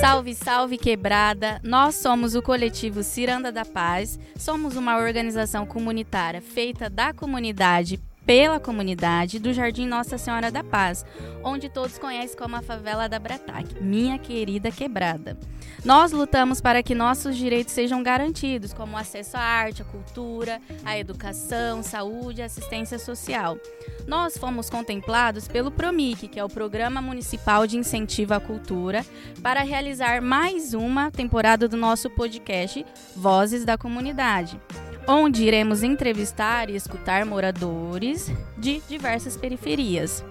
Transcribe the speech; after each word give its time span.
Salve, 0.00 0.34
salve 0.34 0.76
quebrada! 0.76 1.58
Nós 1.62 1.94
somos 1.94 2.34
o 2.34 2.42
coletivo 2.42 3.02
Ciranda 3.02 3.50
da 3.50 3.64
Paz. 3.64 4.18
Somos 4.36 4.76
uma 4.76 4.98
organização 4.98 5.64
comunitária 5.64 6.42
feita 6.42 6.90
da 6.90 7.14
comunidade 7.14 7.98
pela 8.26 8.58
comunidade 8.58 9.38
do 9.38 9.52
Jardim 9.52 9.86
Nossa 9.86 10.16
Senhora 10.18 10.50
da 10.50 10.64
Paz, 10.64 11.04
onde 11.42 11.68
todos 11.68 11.98
conhecem 11.98 12.36
como 12.36 12.56
a 12.56 12.62
favela 12.62 13.08
da 13.08 13.18
Brataque, 13.18 13.82
minha 13.82 14.18
querida 14.18 14.70
quebrada. 14.70 15.36
Nós 15.84 16.12
lutamos 16.12 16.60
para 16.60 16.82
que 16.82 16.94
nossos 16.94 17.36
direitos 17.36 17.74
sejam 17.74 18.02
garantidos, 18.02 18.72
como 18.72 18.96
acesso 18.96 19.36
à 19.36 19.40
arte, 19.40 19.82
à 19.82 19.84
cultura, 19.84 20.60
à 20.84 20.98
educação, 20.98 21.82
saúde 21.82 22.40
e 22.40 22.44
assistência 22.44 22.98
social. 22.98 23.58
Nós 24.06 24.38
fomos 24.38 24.70
contemplados 24.70 25.46
pelo 25.46 25.70
PROMIC, 25.70 26.28
que 26.28 26.40
é 26.40 26.44
o 26.44 26.48
Programa 26.48 27.02
Municipal 27.02 27.66
de 27.66 27.76
Incentivo 27.76 28.32
à 28.32 28.40
Cultura, 28.40 29.04
para 29.42 29.62
realizar 29.62 30.22
mais 30.22 30.72
uma 30.72 31.10
temporada 31.10 31.68
do 31.68 31.76
nosso 31.76 32.08
podcast 32.08 32.84
Vozes 33.14 33.64
da 33.64 33.76
Comunidade 33.76 34.58
onde 35.06 35.44
iremos 35.44 35.82
entrevistar 35.82 36.70
e 36.70 36.76
escutar 36.76 37.24
moradores 37.24 38.32
de 38.56 38.80
diversas 38.88 39.36
periferias. 39.36 40.24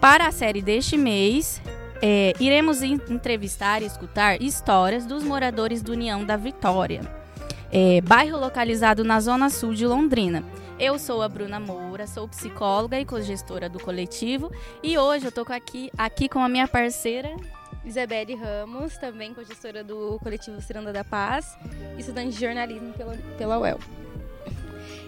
Para 0.00 0.26
a 0.26 0.32
série 0.32 0.60
deste 0.60 0.96
mês, 0.96 1.62
é, 2.02 2.32
iremos 2.40 2.82
entrevistar 2.82 3.82
e 3.82 3.86
escutar 3.86 4.42
histórias 4.42 5.06
dos 5.06 5.22
moradores 5.22 5.82
do 5.82 5.92
União 5.92 6.24
da 6.24 6.36
Vitória, 6.36 7.00
é, 7.70 8.00
bairro 8.00 8.38
localizado 8.38 9.04
na 9.04 9.20
zona 9.20 9.48
sul 9.48 9.72
de 9.72 9.86
Londrina. 9.86 10.44
Eu 10.78 10.98
sou 10.98 11.22
a 11.22 11.28
Bruna 11.28 11.60
Moura, 11.60 12.06
sou 12.08 12.26
psicóloga 12.26 12.98
e 12.98 13.04
co-gestora 13.04 13.68
do 13.68 13.78
coletivo 13.78 14.50
e 14.82 14.98
hoje 14.98 15.26
eu 15.26 15.28
estou 15.28 15.46
aqui, 15.48 15.90
aqui 15.96 16.28
com 16.28 16.40
a 16.40 16.48
minha 16.48 16.66
parceira 16.66 17.36
Isabelle 17.84 18.34
Ramos, 18.34 18.96
também 18.96 19.34
co-gestora 19.34 19.82
do 19.82 20.18
coletivo 20.22 20.60
Ciranda 20.60 20.92
da 20.92 21.04
Paz, 21.04 21.56
estudante 21.98 22.30
de 22.30 22.40
jornalismo 22.40 22.92
pela, 22.92 23.16
pela 23.36 23.58
UEL. 23.58 23.78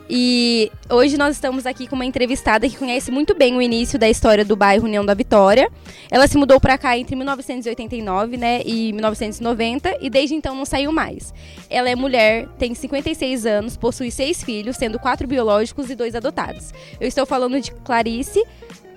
E 0.08 0.70
hoje 0.90 1.16
nós 1.16 1.34
estamos 1.34 1.64
aqui 1.64 1.86
com 1.86 1.94
uma 1.94 2.04
entrevistada 2.04 2.68
que 2.68 2.76
conhece 2.76 3.10
muito 3.10 3.34
bem 3.34 3.56
o 3.56 3.62
início 3.62 3.98
da 3.98 4.08
história 4.08 4.44
do 4.44 4.54
bairro 4.54 4.84
União 4.84 5.04
da 5.04 5.14
Vitória. 5.14 5.70
Ela 6.10 6.26
se 6.26 6.36
mudou 6.36 6.60
para 6.60 6.76
cá 6.76 6.98
entre 6.98 7.16
1989 7.16 8.36
né, 8.36 8.60
e 8.66 8.92
1990 8.92 9.96
e 10.02 10.10
desde 10.10 10.34
então 10.34 10.54
não 10.54 10.66
saiu 10.66 10.92
mais. 10.92 11.32
Ela 11.70 11.88
é 11.88 11.96
mulher, 11.96 12.46
tem 12.58 12.74
56 12.74 13.46
anos, 13.46 13.76
possui 13.78 14.10
seis 14.10 14.42
filhos, 14.42 14.76
sendo 14.76 14.98
quatro 14.98 15.26
biológicos 15.26 15.88
e 15.88 15.94
dois 15.94 16.14
adotados. 16.14 16.72
Eu 17.00 17.08
estou 17.08 17.24
falando 17.24 17.58
de 17.58 17.70
Clarice 17.70 18.44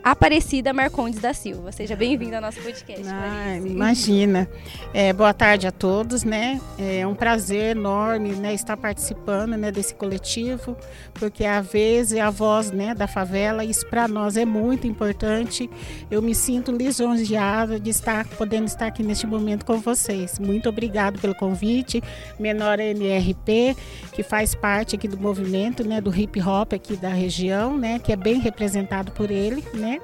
Aparecida 0.08 0.72
Marcondes 0.72 1.19
da 1.19 1.33
Silva. 1.33 1.69
Seja 1.73 1.94
bem-vinda 1.94 2.38
ao 2.38 2.41
nosso 2.41 2.61
podcast. 2.61 3.03
Ah, 3.05 3.58
imagina. 3.58 4.49
É, 4.94 5.11
boa 5.11 5.33
tarde 5.33 5.67
a 5.67 5.72
todos, 5.72 6.23
né? 6.23 6.61
É 6.80 7.05
um 7.05 7.14
prazer 7.14 7.75
enorme 7.75 8.30
né, 8.30 8.53
estar 8.53 8.77
participando 8.77 9.58
né, 9.58 9.69
desse 9.69 9.94
coletivo, 9.94 10.77
porque 11.14 11.44
a 11.44 11.59
vez 11.59 12.14
e 12.14 12.22
a 12.22 12.30
voz 12.30 12.72
né, 12.72 12.95
da 12.95 13.05
favela, 13.05 13.66
isso 13.66 13.86
para 13.88 14.08
nós 14.08 14.38
é 14.38 14.45
muito 14.45 14.88
importante. 14.88 15.69
Eu 16.09 16.21
me 16.21 16.33
sinto 16.33 16.71
lisonjeada 16.71 17.77
de 17.77 17.89
estar 17.89 18.25
podendo 18.37 18.67
estar 18.67 18.87
aqui 18.87 19.04
neste 19.04 19.27
momento 19.27 19.65
com 19.65 19.77
vocês. 19.77 20.39
Muito 20.39 20.70
obrigado 20.70 21.20
pelo 21.20 21.36
convite. 21.36 22.02
Menor 22.39 22.80
NRP, 22.80 23.76
que 24.14 24.23
faz 24.23 24.55
parte 24.55 24.95
aqui 24.95 25.10
do 25.10 25.17
movimento 25.17 25.86
né, 25.86 25.99
do 25.99 26.17
hip 26.17 26.42
hop 26.42 26.71
aqui 26.71 26.95
da 26.95 27.10
região, 27.10 27.77
né, 27.77 27.99
que 27.99 28.14
é 28.14 28.15
bem 28.15 28.39
representado 28.39 29.11
por 29.11 29.30
ele, 29.30 29.65
né? 29.73 29.96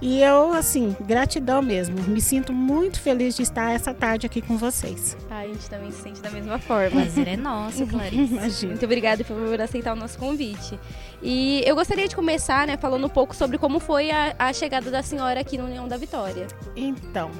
E 0.00 0.20
eu, 0.20 0.52
assim, 0.52 0.94
gratidão 1.00 1.62
mesmo. 1.62 2.00
Me 2.02 2.20
sinto 2.20 2.52
muito 2.52 3.00
feliz 3.00 3.36
de 3.36 3.42
estar 3.42 3.72
essa 3.72 3.94
tarde 3.94 4.26
aqui 4.26 4.42
com 4.42 4.56
vocês. 4.56 5.16
Ah, 5.30 5.38
a 5.38 5.46
gente 5.46 5.70
também 5.70 5.90
se 5.90 6.02
sente 6.02 6.20
da 6.20 6.30
mesma 6.30 6.58
forma. 6.58 6.88
O 6.88 7.02
prazer 7.02 7.28
é 7.28 7.36
nosso, 7.36 7.86
Clarice. 7.86 8.16
Imagina. 8.16 8.72
Muito 8.72 8.84
obrigada 8.84 9.24
por 9.24 9.60
aceitar 9.60 9.94
o 9.94 9.96
nosso 9.96 10.18
convite. 10.18 10.78
E 11.22 11.62
eu 11.64 11.74
gostaria 11.74 12.06
de 12.06 12.14
começar, 12.14 12.66
né, 12.66 12.76
falando 12.76 13.06
um 13.06 13.10
pouco 13.10 13.34
sobre 13.34 13.56
como 13.56 13.80
foi 13.80 14.10
a, 14.10 14.34
a 14.38 14.52
chegada 14.52 14.90
da 14.90 15.02
senhora 15.02 15.40
aqui 15.40 15.56
no 15.56 15.64
União 15.64 15.88
da 15.88 15.96
Vitória. 15.96 16.48
Então, 16.76 17.30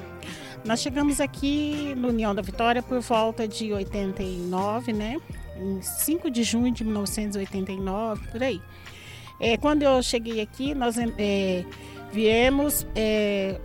nós 0.65 0.81
chegamos 0.81 1.21
aqui 1.21 1.93
no 1.95 2.07
União 2.07 2.33
da 2.33 2.41
Vitória 2.41 2.81
por 2.81 2.99
volta 2.99 3.47
de 3.47 3.71
89, 3.71 4.91
né? 4.91 5.17
Em 5.55 5.81
5 5.81 6.31
de 6.31 6.41
junho 6.43 6.71
de 6.73 6.83
1989, 6.83 8.27
por 8.29 8.41
aí. 8.41 8.59
É, 9.39 9.57
quando 9.57 9.83
eu 9.83 10.01
cheguei 10.01 10.41
aqui, 10.41 10.73
nós 10.73 10.95
é, 10.97 11.65
viemos, 12.11 12.87
é, 12.95 13.59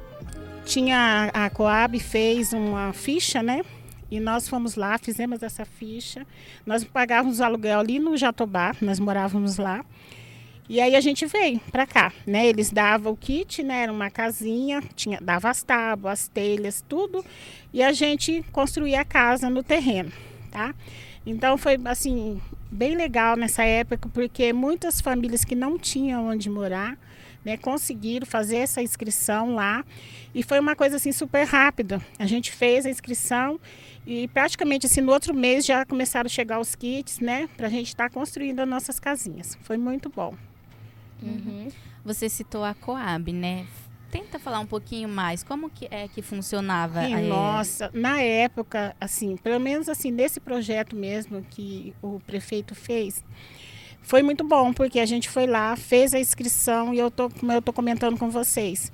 tinha 0.65 1.31
a 1.33 1.49
Coab 1.51 1.99
fez 1.99 2.53
uma 2.53 2.93
ficha, 2.93 3.43
né? 3.43 3.63
E 4.11 4.19
nós 4.19 4.49
fomos 4.49 4.75
lá, 4.75 4.99
fizemos 4.99 5.43
essa 5.43 5.65
ficha. 5.65 6.27
Nós 6.67 6.83
pagávamos 6.83 7.41
aluguel 7.41 7.79
ali 7.79 7.99
no 8.01 8.17
Jatobá, 8.17 8.75
nós 8.81 8.99
morávamos 8.99 9.57
lá. 9.57 9.85
E 10.69 10.81
aí 10.81 10.95
a 10.95 11.01
gente 11.01 11.27
veio 11.27 11.61
para 11.73 11.87
cá, 11.87 12.13
né? 12.27 12.47
Eles 12.47 12.71
davam 12.71 13.13
o 13.13 13.17
kit, 13.17 13.63
né? 13.63 13.83
Era 13.83 13.93
uma 13.93 14.11
casinha, 14.11 14.83
tinha, 14.95 15.19
dava 15.21 15.51
as 15.51 15.63
tábuas, 15.63 16.13
as 16.13 16.29
telhas, 16.29 16.85
tudo. 16.89 17.25
E 17.73 17.83
a 17.83 17.93
gente 17.93 18.45
construía 18.53 19.01
a 19.01 19.05
casa 19.05 19.51
no 19.51 19.63
terreno, 19.63 20.13
tá? 20.51 20.75
Então 21.27 21.59
foi 21.59 21.77
assim 21.85 22.41
bem 22.71 22.97
legal 22.97 23.37
nessa 23.37 23.65
época, 23.65 24.09
porque 24.09 24.53
muitas 24.53 25.01
famílias 25.01 25.45
que 25.45 25.55
não 25.55 25.79
tinham 25.79 26.27
onde 26.27 26.49
morar, 26.49 26.99
né, 27.45 27.57
conseguiram 27.57 28.27
fazer 28.27 28.57
essa 28.57 28.83
inscrição 28.83 29.55
lá 29.55 29.85
e 30.35 30.43
foi 30.43 30.61
uma 30.61 30.77
coisa 30.77 30.97
assim 30.97 31.13
super 31.13 31.45
rápida. 31.45 32.01
A 32.19 32.27
gente 32.27 32.53
fez 32.53 32.85
a 32.85 32.91
inscrição 32.91 33.59
e 34.07 34.29
praticamente 34.29 34.87
assim 34.87 35.01
no 35.01 35.13
outro 35.13 35.35
mês 35.35 35.65
já 35.65 35.85
começaram 35.85 36.27
a 36.27 36.31
chegar 36.31 36.61
os 36.61 36.75
kits, 36.75 37.19
né, 37.19 37.49
para 37.57 37.67
a 37.67 37.71
gente 37.71 37.89
estar 37.89 38.09
tá 38.09 38.15
construindo 38.15 38.61
as 38.61 38.69
nossas 38.69 39.01
casinhas. 39.01 39.59
Foi 39.63 39.77
muito 39.77 40.09
bom. 40.11 40.35
Uhum. 41.23 41.69
Você 42.05 42.29
citou 42.29 42.65
a 42.65 42.75
Coab, 42.75 43.33
né? 43.33 43.67
Tenta 44.11 44.39
falar 44.39 44.59
um 44.59 44.67
pouquinho 44.67 45.09
mais, 45.09 45.45
como 45.45 45.71
que 45.71 45.87
é 45.91 46.09
que 46.09 46.21
funcionava? 46.21 47.05
Sim, 47.05 47.29
nossa, 47.29 47.91
na 47.95 48.21
época, 48.21 48.95
assim, 49.01 49.37
pelo 49.37 49.61
menos 49.61 49.89
assim, 49.89 50.11
nesse 50.11 50.41
projeto 50.41 50.97
mesmo 50.97 51.45
que 51.49 51.95
o 52.03 52.19
prefeito 52.27 52.75
fez, 52.75 53.25
foi 54.03 54.23
muito 54.23 54.43
bom, 54.43 54.73
porque 54.73 54.99
a 54.99 55.07
gente 55.07 55.29
foi 55.29 55.47
lá, 55.47 55.77
fez 55.77 56.13
a 56.13 56.19
inscrição 56.19 56.93
e 56.93 56.99
eu 56.99 57.11
tô, 57.11 57.31
como 57.31 57.53
eu 57.53 57.63
tô 57.63 57.73
comentando 57.73 58.19
com 58.19 58.29
vocês, 58.29 58.91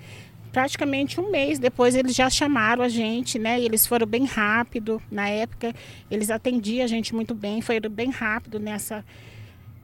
praticamente 0.52 1.20
um 1.20 1.30
mês 1.30 1.58
depois 1.58 1.94
eles 1.94 2.14
já 2.14 2.28
chamaram 2.28 2.82
a 2.82 2.88
gente, 2.88 3.38
né? 3.38 3.60
E 3.60 3.64
eles 3.64 3.86
foram 3.86 4.06
bem 4.06 4.24
rápido. 4.24 5.02
Na 5.10 5.28
época, 5.28 5.74
eles 6.10 6.30
atendiam 6.30 6.84
a 6.84 6.86
gente 6.86 7.14
muito 7.14 7.34
bem, 7.34 7.60
foram 7.60 7.90
bem 7.90 8.10
rápido 8.10 8.58
nessa 8.58 9.04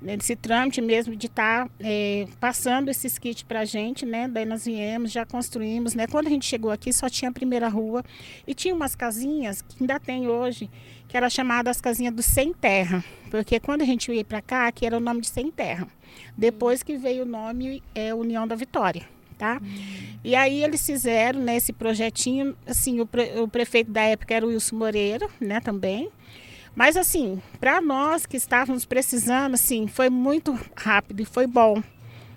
nesse 0.03 0.35
trâmite 0.37 0.81
mesmo 0.81 1.15
de 1.15 1.27
estar 1.27 1.67
tá, 1.67 1.71
é, 1.81 2.27
passando 2.41 2.89
esses 2.91 3.19
kits 3.19 3.43
para 3.43 3.61
a 3.61 3.65
gente, 3.65 4.05
né? 4.05 4.29
Daí 4.29 4.45
nós 4.45 4.65
viemos, 4.65 5.13
já 5.13 5.25
construímos, 5.25 5.95
né? 5.95 6.07
Quando 6.07 6.27
a 6.27 6.31
gente 6.31 6.45
chegou 6.45 6.71
aqui 6.71 6.93
só 6.93 7.09
tinha 7.09 7.31
a 7.31 7.33
primeira 7.33 7.69
rua 7.69 8.05
e 8.47 8.55
tinha 8.55 8.75
umas 8.75 8.95
casinhas 8.95 9.63
que 9.63 9.77
ainda 9.81 9.99
tem 10.01 10.29
hoje, 10.29 10.69
que 11.09 11.17
era 11.17 11.31
chamada 11.31 11.71
as 11.71 11.81
casinhas 11.81 12.15
do 12.15 12.23
sem 12.23 12.53
terra, 12.53 13.05
porque 13.31 13.61
quando 13.61 13.83
a 13.83 13.85
gente 13.85 14.11
veio 14.11 14.25
para 14.25 14.43
cá, 14.43 14.67
aqui 14.67 14.85
era 14.85 14.97
o 14.97 15.01
nome 15.01 15.21
de 15.21 15.29
sem 15.29 15.51
terra. 15.51 15.87
Depois 16.37 16.83
que 16.83 16.97
veio 16.97 17.23
o 17.23 17.27
nome 17.27 17.83
é 17.95 18.13
União 18.15 18.47
da 18.47 18.55
Vitória. 18.55 19.03
Tá? 19.39 19.59
Uhum. 19.61 20.19
E 20.23 20.37
aí 20.37 20.63
eles 20.63 20.87
fizeram 20.87 21.41
né, 21.41 21.57
esse 21.57 21.73
projetinho, 21.73 22.57
assim, 22.65 23.01
o, 23.01 23.07
pre, 23.07 23.41
o 23.41 23.49
prefeito 23.49 23.91
da 23.91 24.03
época 24.03 24.33
era 24.33 24.47
o 24.47 24.51
Wilson 24.51 24.77
Moreira, 24.77 25.29
né, 25.41 25.59
também. 25.59 26.11
Mas 26.75 26.97
assim, 26.97 27.41
para 27.61 27.81
nós 27.81 28.25
que 28.27 28.37
estávamos 28.37 28.85
precisando, 28.85 29.55
assim, 29.55 29.87
foi 29.87 30.09
muito 30.09 30.59
rápido 30.77 31.21
e 31.21 31.25
foi 31.25 31.47
bom, 31.47 31.83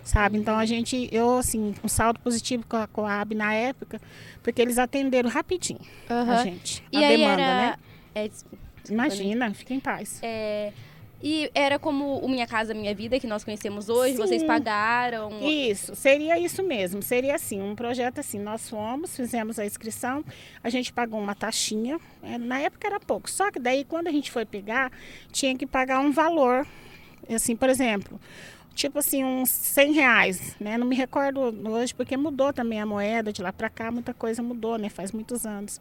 sabe? 0.03 0.37
Então 0.37 0.57
a 0.57 0.65
gente, 0.65 1.07
eu 1.11 1.37
assim, 1.37 1.73
um 1.83 1.87
saldo 1.87 2.19
positivo 2.19 2.65
com 2.67 2.77
a 2.77 2.87
Coab 2.87 3.33
na 3.33 3.53
época, 3.53 4.01
porque 4.43 4.61
eles 4.61 4.77
atenderam 4.77 5.29
rapidinho 5.29 5.79
uhum. 6.09 6.31
a 6.31 6.43
gente, 6.43 6.83
e 6.91 7.03
a 7.03 7.07
demanda, 7.07 7.41
era... 7.41 7.55
né? 7.55 7.75
É, 8.13 8.29
Imagina, 8.89 9.53
fica 9.53 9.73
em 9.73 9.79
paz. 9.79 10.19
É, 10.21 10.71
e 11.21 11.49
era 11.53 11.79
como 11.79 12.19
o 12.19 12.29
Minha 12.29 12.45
Casa 12.45 12.73
Minha 12.73 12.93
Vida, 12.93 13.19
que 13.19 13.27
nós 13.27 13.43
conhecemos 13.43 13.89
hoje, 13.89 14.15
Sim. 14.15 14.21
vocês 14.21 14.43
pagaram? 14.43 15.31
Isso, 15.41 15.95
seria 15.95 16.39
isso 16.39 16.61
mesmo. 16.61 17.01
Seria 17.01 17.35
assim, 17.35 17.61
um 17.61 17.75
projeto 17.75 18.19
assim, 18.19 18.39
nós 18.39 18.69
fomos, 18.69 19.15
fizemos 19.15 19.57
a 19.57 19.65
inscrição, 19.65 20.23
a 20.63 20.69
gente 20.69 20.93
pagou 20.93 21.19
uma 21.19 21.35
taxinha, 21.35 21.99
é, 22.21 22.37
na 22.37 22.59
época 22.59 22.87
era 22.87 22.99
pouco, 22.99 23.29
só 23.29 23.51
que 23.51 23.59
daí 23.59 23.83
quando 23.83 24.07
a 24.07 24.11
gente 24.11 24.31
foi 24.31 24.45
pegar, 24.45 24.91
tinha 25.31 25.55
que 25.55 25.65
pagar 25.65 25.99
um 25.99 26.11
valor, 26.11 26.65
assim, 27.29 27.55
por 27.55 27.69
exemplo, 27.69 28.19
tipo 28.75 28.99
assim, 28.99 29.23
uns 29.23 29.49
100 29.49 29.93
reais, 29.93 30.55
né? 30.59 30.77
Não 30.77 30.85
me 30.85 30.95
recordo 30.95 31.39
hoje, 31.69 31.95
porque 31.95 32.15
mudou 32.17 32.51
também 32.51 32.79
a 32.79 32.85
moeda 32.85 33.31
de 33.31 33.41
lá 33.41 33.51
para 33.51 33.69
cá, 33.69 33.89
muita 33.89 34.13
coisa 34.13 34.43
mudou, 34.43 34.77
né? 34.77 34.89
Faz 34.89 35.11
muitos 35.11 35.45
anos. 35.45 35.79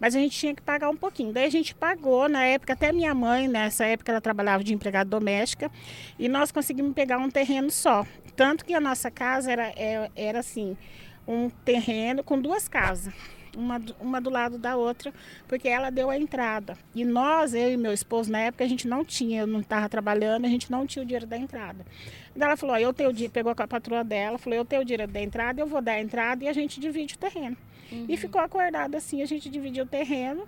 Mas 0.00 0.14
a 0.14 0.18
gente 0.18 0.38
tinha 0.38 0.54
que 0.54 0.62
pagar 0.62 0.88
um 0.88 0.96
pouquinho. 0.96 1.32
Daí 1.32 1.44
a 1.44 1.50
gente 1.50 1.74
pagou, 1.74 2.28
na 2.28 2.44
época, 2.44 2.72
até 2.72 2.92
minha 2.92 3.14
mãe, 3.14 3.48
nessa 3.48 3.84
época, 3.84 4.12
ela 4.12 4.20
trabalhava 4.20 4.62
de 4.62 4.72
empregada 4.72 5.10
doméstica, 5.10 5.70
e 6.18 6.28
nós 6.28 6.52
conseguimos 6.52 6.94
pegar 6.94 7.18
um 7.18 7.28
terreno 7.28 7.70
só. 7.70 8.06
Tanto 8.36 8.64
que 8.64 8.72
a 8.72 8.80
nossa 8.80 9.10
casa 9.10 9.50
era, 9.50 9.72
era, 9.76 10.06
é, 10.06 10.10
era 10.14 10.38
assim, 10.38 10.76
um 11.26 11.50
terreno 11.50 12.22
com 12.22 12.40
duas 12.40 12.68
casas 12.68 13.12
uma, 13.56 13.80
uma 14.00 14.20
do 14.20 14.30
lado 14.30 14.58
da 14.58 14.76
outra, 14.76 15.12
porque 15.48 15.68
ela 15.68 15.90
deu 15.90 16.10
a 16.10 16.16
entrada. 16.16 16.76
E 16.94 17.04
nós, 17.04 17.54
eu 17.54 17.72
e 17.72 17.76
meu 17.76 17.92
esposo, 17.92 18.30
na 18.30 18.40
época, 18.40 18.64
a 18.64 18.68
gente 18.68 18.86
não 18.86 19.04
tinha, 19.04 19.40
eu 19.40 19.46
não 19.46 19.60
estava 19.60 19.88
trabalhando, 19.88 20.44
a 20.44 20.48
gente 20.48 20.70
não 20.70 20.86
tinha 20.86 21.02
o 21.02 21.06
dinheiro 21.06 21.26
da 21.26 21.36
entrada. 21.36 21.84
Então 22.34 22.46
ela 22.46 22.56
falou, 22.56 22.76
eu 22.76 22.92
tenho 22.92 23.10
o 23.10 23.12
dinheiro, 23.12 23.32
pegou 23.32 23.52
a 23.56 23.66
patroa 23.66 24.04
dela, 24.04 24.38
falou, 24.38 24.58
eu 24.58 24.64
tenho 24.64 24.82
o 24.82 24.84
dinheiro 24.84 25.10
da 25.10 25.20
entrada, 25.20 25.60
eu 25.60 25.66
vou 25.66 25.80
dar 25.80 25.92
a 25.92 26.00
entrada 26.00 26.44
e 26.44 26.48
a 26.48 26.52
gente 26.52 26.78
divide 26.78 27.14
o 27.14 27.18
terreno. 27.18 27.56
Uhum. 27.90 28.06
E 28.08 28.16
ficou 28.16 28.40
acordado 28.40 28.94
assim, 28.94 29.22
a 29.22 29.26
gente 29.26 29.48
dividiu 29.48 29.84
o 29.84 29.86
terreno. 29.88 30.46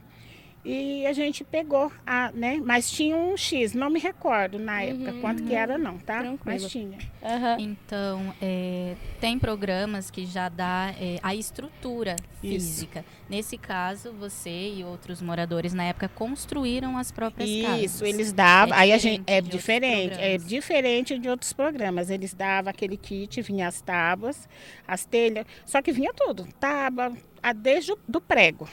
E 0.65 1.07
a 1.07 1.13
gente 1.13 1.45
pegou, 1.45 1.91
a, 2.07 2.31
né? 2.33 2.61
Mas 2.63 2.91
tinha 2.91 3.17
um 3.17 3.37
X, 3.37 3.73
não 3.73 3.89
me 3.89 3.99
recordo 3.99 4.59
na 4.59 4.83
época 4.83 5.13
uhum, 5.13 5.21
quanto 5.21 5.43
que 5.45 5.55
era 5.55 5.79
não, 5.79 5.99
tá? 5.99 6.19
Tranquilo. 6.19 6.39
Mas 6.45 6.69
tinha. 6.69 6.99
Uhum. 7.23 7.61
Então, 7.61 8.35
é, 8.43 8.97
tem 9.21 9.39
programas 9.39 10.11
que 10.11 10.27
já 10.27 10.49
dá 10.49 10.93
é, 11.01 11.19
a 11.23 11.35
estrutura 11.35 12.17
física. 12.41 13.01
Isso. 13.01 13.09
Nesse 13.29 13.57
caso, 13.57 14.13
você 14.13 14.75
e 14.75 14.85
outros 14.85 15.23
moradores 15.23 15.73
na 15.73 15.85
época 15.85 16.09
construíram 16.09 16.99
as 16.99 17.13
próprias 17.13 17.49
Isso, 17.49 17.67
casas. 17.67 17.83
Isso, 17.83 18.05
eles 18.05 18.33
davam. 18.33 18.75
É 18.75 18.81
aí 18.81 18.93
a 18.93 18.99
gente 18.99 19.23
é 19.27 19.41
diferente, 19.41 20.21
é 20.21 20.37
diferente 20.37 21.19
de 21.19 21.29
outros 21.29 21.53
programas. 21.53 22.11
Eles 22.11 22.35
davam 22.35 22.71
aquele 22.71 22.97
kit, 22.97 23.41
vinha 23.43 23.69
as 23.69 23.81
tábuas, 23.81 24.49
as 24.87 25.05
telhas, 25.05 25.47
só 25.65 25.81
que 25.81 25.93
vinha 25.93 26.13
tudo, 26.13 26.47
tábua, 26.59 27.13
desde 27.57 27.93
o 27.93 27.99
do 28.07 28.21
prego. 28.21 28.69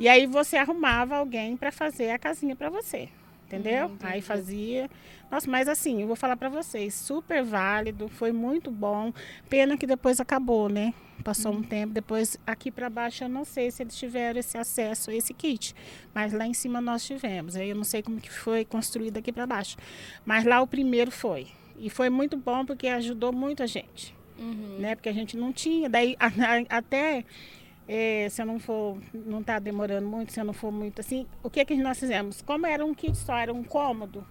E 0.00 0.08
aí 0.08 0.26
você 0.26 0.56
arrumava 0.56 1.16
alguém 1.16 1.58
para 1.58 1.70
fazer 1.70 2.10
a 2.10 2.18
casinha 2.18 2.56
para 2.56 2.70
você. 2.70 3.10
Entendeu? 3.46 3.88
Hum, 3.88 3.98
aí 4.00 4.22
fazia. 4.22 4.88
Nossa, 5.30 5.50
mas 5.50 5.68
assim, 5.68 6.00
eu 6.00 6.06
vou 6.06 6.16
falar 6.16 6.38
para 6.38 6.48
vocês, 6.48 6.94
super 6.94 7.44
válido, 7.44 8.08
foi 8.08 8.32
muito 8.32 8.70
bom. 8.70 9.12
Pena 9.46 9.76
que 9.76 9.86
depois 9.86 10.18
acabou, 10.18 10.70
né? 10.70 10.94
Passou 11.22 11.52
hum. 11.52 11.56
um 11.56 11.62
tempo, 11.62 11.92
depois 11.92 12.38
aqui 12.46 12.70
para 12.70 12.88
baixo 12.88 13.24
eu 13.24 13.28
não 13.28 13.44
sei 13.44 13.70
se 13.70 13.82
eles 13.82 13.94
tiveram 13.94 14.40
esse 14.40 14.56
acesso 14.56 15.10
a 15.10 15.14
esse 15.14 15.34
kit, 15.34 15.74
mas 16.14 16.32
lá 16.32 16.46
em 16.46 16.54
cima 16.54 16.80
nós 16.80 17.04
tivemos. 17.04 17.54
Aí 17.54 17.68
eu 17.68 17.76
não 17.76 17.84
sei 17.84 18.02
como 18.02 18.18
que 18.18 18.30
foi 18.30 18.64
construído 18.64 19.18
aqui 19.18 19.30
para 19.30 19.46
baixo, 19.46 19.76
mas 20.24 20.46
lá 20.46 20.62
o 20.62 20.66
primeiro 20.66 21.10
foi. 21.10 21.48
E 21.78 21.90
foi 21.90 22.08
muito 22.08 22.38
bom 22.38 22.64
porque 22.64 22.88
ajudou 22.88 23.34
muito 23.34 23.62
a 23.62 23.66
gente. 23.66 24.14
Uhum. 24.38 24.78
Né? 24.78 24.94
Porque 24.94 25.10
a 25.10 25.12
gente 25.12 25.36
não 25.36 25.52
tinha, 25.52 25.90
daí 25.90 26.16
até 26.70 27.26
é, 27.92 28.28
se 28.28 28.40
eu 28.40 28.46
não 28.46 28.60
for, 28.60 28.96
não 29.12 29.40
está 29.40 29.58
demorando 29.58 30.06
muito, 30.06 30.32
se 30.32 30.40
eu 30.40 30.44
não 30.44 30.52
for 30.52 30.70
muito 30.70 31.00
assim, 31.00 31.26
o 31.42 31.50
que 31.50 31.64
que 31.64 31.74
nós 31.74 31.98
fizemos? 31.98 32.40
Como 32.40 32.64
era 32.64 32.86
um 32.86 32.94
kit 32.94 33.18
só, 33.18 33.36
era 33.36 33.52
um 33.52 33.64
cômodo, 33.64 34.24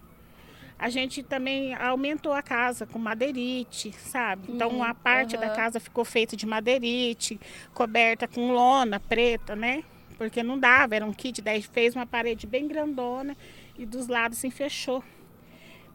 a 0.78 0.88
gente 0.88 1.22
também 1.22 1.74
aumentou 1.74 2.32
a 2.32 2.40
casa 2.40 2.86
com 2.86 2.98
madeirite, 2.98 3.92
sabe? 3.92 4.50
Então 4.50 4.70
uma 4.70 4.94
parte 4.94 5.34
uhum. 5.34 5.42
da 5.42 5.50
casa 5.50 5.78
ficou 5.78 6.06
feita 6.06 6.34
de 6.38 6.46
madeirite, 6.46 7.38
coberta 7.74 8.26
com 8.26 8.50
lona 8.50 8.98
preta, 8.98 9.54
né? 9.54 9.84
Porque 10.16 10.42
não 10.42 10.58
dava, 10.58 10.96
era 10.96 11.04
um 11.04 11.12
kit, 11.12 11.42
daí 11.42 11.60
fez 11.60 11.94
uma 11.94 12.06
parede 12.06 12.46
bem 12.46 12.66
grandona 12.66 13.36
e 13.78 13.84
dos 13.84 14.08
lados 14.08 14.38
se 14.38 14.50
fechou 14.50 15.04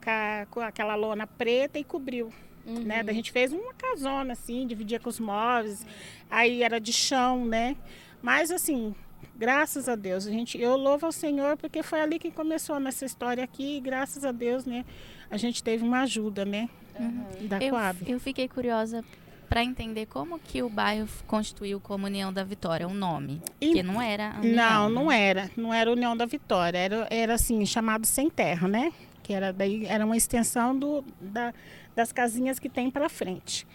com, 0.03 0.09
a, 0.11 0.45
com 0.51 0.59
aquela 0.59 0.93
lona 0.93 1.25
preta 1.25 1.79
e 1.79 1.83
cobriu. 1.83 2.31
Uhum. 2.65 2.79
Né? 2.79 3.03
Da 3.03 3.13
gente 3.13 3.31
fez 3.31 3.53
uma 3.53 3.73
casona 3.73 4.33
assim, 4.33 4.65
dividia 4.65 4.99
com 4.99 5.09
os 5.09 5.19
móveis, 5.19 5.85
aí 6.29 6.63
era 6.63 6.79
de 6.79 6.91
chão, 6.91 7.45
né? 7.45 7.75
Mas 8.21 8.49
assim, 8.49 8.95
graças 9.35 9.87
a 9.87 9.95
Deus, 9.95 10.25
a 10.25 10.31
gente, 10.31 10.59
eu 10.59 10.75
louvo 10.75 11.05
ao 11.05 11.11
Senhor 11.11 11.57
porque 11.57 11.83
foi 11.83 12.01
ali 12.01 12.17
que 12.17 12.31
começou 12.31 12.79
nessa 12.79 13.05
história 13.05 13.43
aqui, 13.43 13.77
e 13.77 13.79
graças 13.79 14.25
a 14.25 14.31
Deus, 14.31 14.65
né? 14.65 14.83
A 15.29 15.37
gente 15.37 15.63
teve 15.63 15.83
uma 15.83 16.01
ajuda, 16.01 16.45
né? 16.45 16.69
Uhum. 16.99 17.47
Da 17.47 17.57
eu, 17.59 17.71
Coab. 17.71 17.99
Eu 18.07 18.19
fiquei 18.19 18.47
curiosa 18.47 19.03
para 19.49 19.63
entender 19.63 20.05
como 20.07 20.39
que 20.39 20.63
o 20.63 20.69
bairro 20.69 21.07
constituiu 21.27 21.79
como 21.79 22.05
União 22.05 22.31
da 22.31 22.43
Vitória, 22.43 22.87
o 22.87 22.91
um 22.91 22.93
nome. 22.93 23.41
Porque 23.59 23.83
não 23.83 24.01
era 24.01 24.35
União, 24.39 24.55
Não, 24.55 24.89
né? 24.89 24.95
não 24.95 25.11
era. 25.11 25.51
Não 25.55 25.73
era 25.73 25.91
União 25.91 26.17
da 26.17 26.25
Vitória. 26.25 26.77
Era, 26.77 27.07
era 27.09 27.33
assim, 27.35 27.65
chamado 27.65 28.05
Sem 28.05 28.29
Terra, 28.29 28.67
né? 28.67 28.91
Que 29.21 29.33
era 29.33 29.51
daí 29.51 29.85
era 29.85 30.05
uma 30.05 30.15
extensão 30.15 30.77
do, 30.77 31.03
da, 31.19 31.53
das 31.95 32.11
casinhas 32.11 32.59
que 32.59 32.69
tem 32.69 32.91
para 32.91 33.07
frente. 33.07 33.65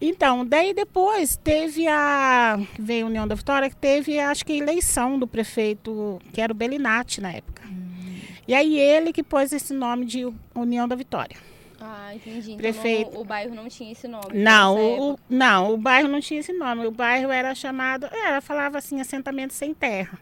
Então, 0.00 0.46
daí 0.46 0.72
depois 0.72 1.36
teve 1.36 1.86
a. 1.88 2.58
Veio 2.78 3.06
a 3.06 3.08
União 3.08 3.26
da 3.26 3.34
Vitória, 3.34 3.68
que 3.68 3.76
teve, 3.76 4.18
acho 4.18 4.44
que, 4.44 4.52
a 4.52 4.56
eleição 4.56 5.18
do 5.18 5.26
prefeito, 5.26 6.20
que 6.32 6.40
era 6.40 6.52
o 6.52 6.56
Belinati 6.56 7.20
na 7.20 7.32
época. 7.32 7.62
Hum. 7.66 8.20
E 8.46 8.54
aí 8.54 8.78
ele 8.78 9.12
que 9.12 9.22
pôs 9.22 9.52
esse 9.52 9.74
nome 9.74 10.06
de 10.06 10.24
União 10.54 10.86
da 10.86 10.94
Vitória. 10.94 11.36
Ah, 11.80 12.14
entendi. 12.14 12.54
Prefeito. 12.56 13.08
Então, 13.08 13.14
não, 13.14 13.20
o 13.22 13.24
bairro 13.24 13.54
não 13.54 13.68
tinha 13.68 13.92
esse 13.92 14.08
nome. 14.08 14.26
Não, 14.32 14.76
o, 15.12 15.18
não, 15.28 15.74
o 15.74 15.76
bairro 15.76 16.08
não 16.08 16.20
tinha 16.20 16.40
esse 16.40 16.52
nome. 16.52 16.86
O 16.86 16.90
bairro 16.90 17.30
era 17.30 17.54
chamado. 17.54 18.06
Era, 18.06 18.40
falava 18.40 18.78
assim, 18.78 19.00
assentamento 19.00 19.52
sem 19.52 19.74
terra. 19.74 20.18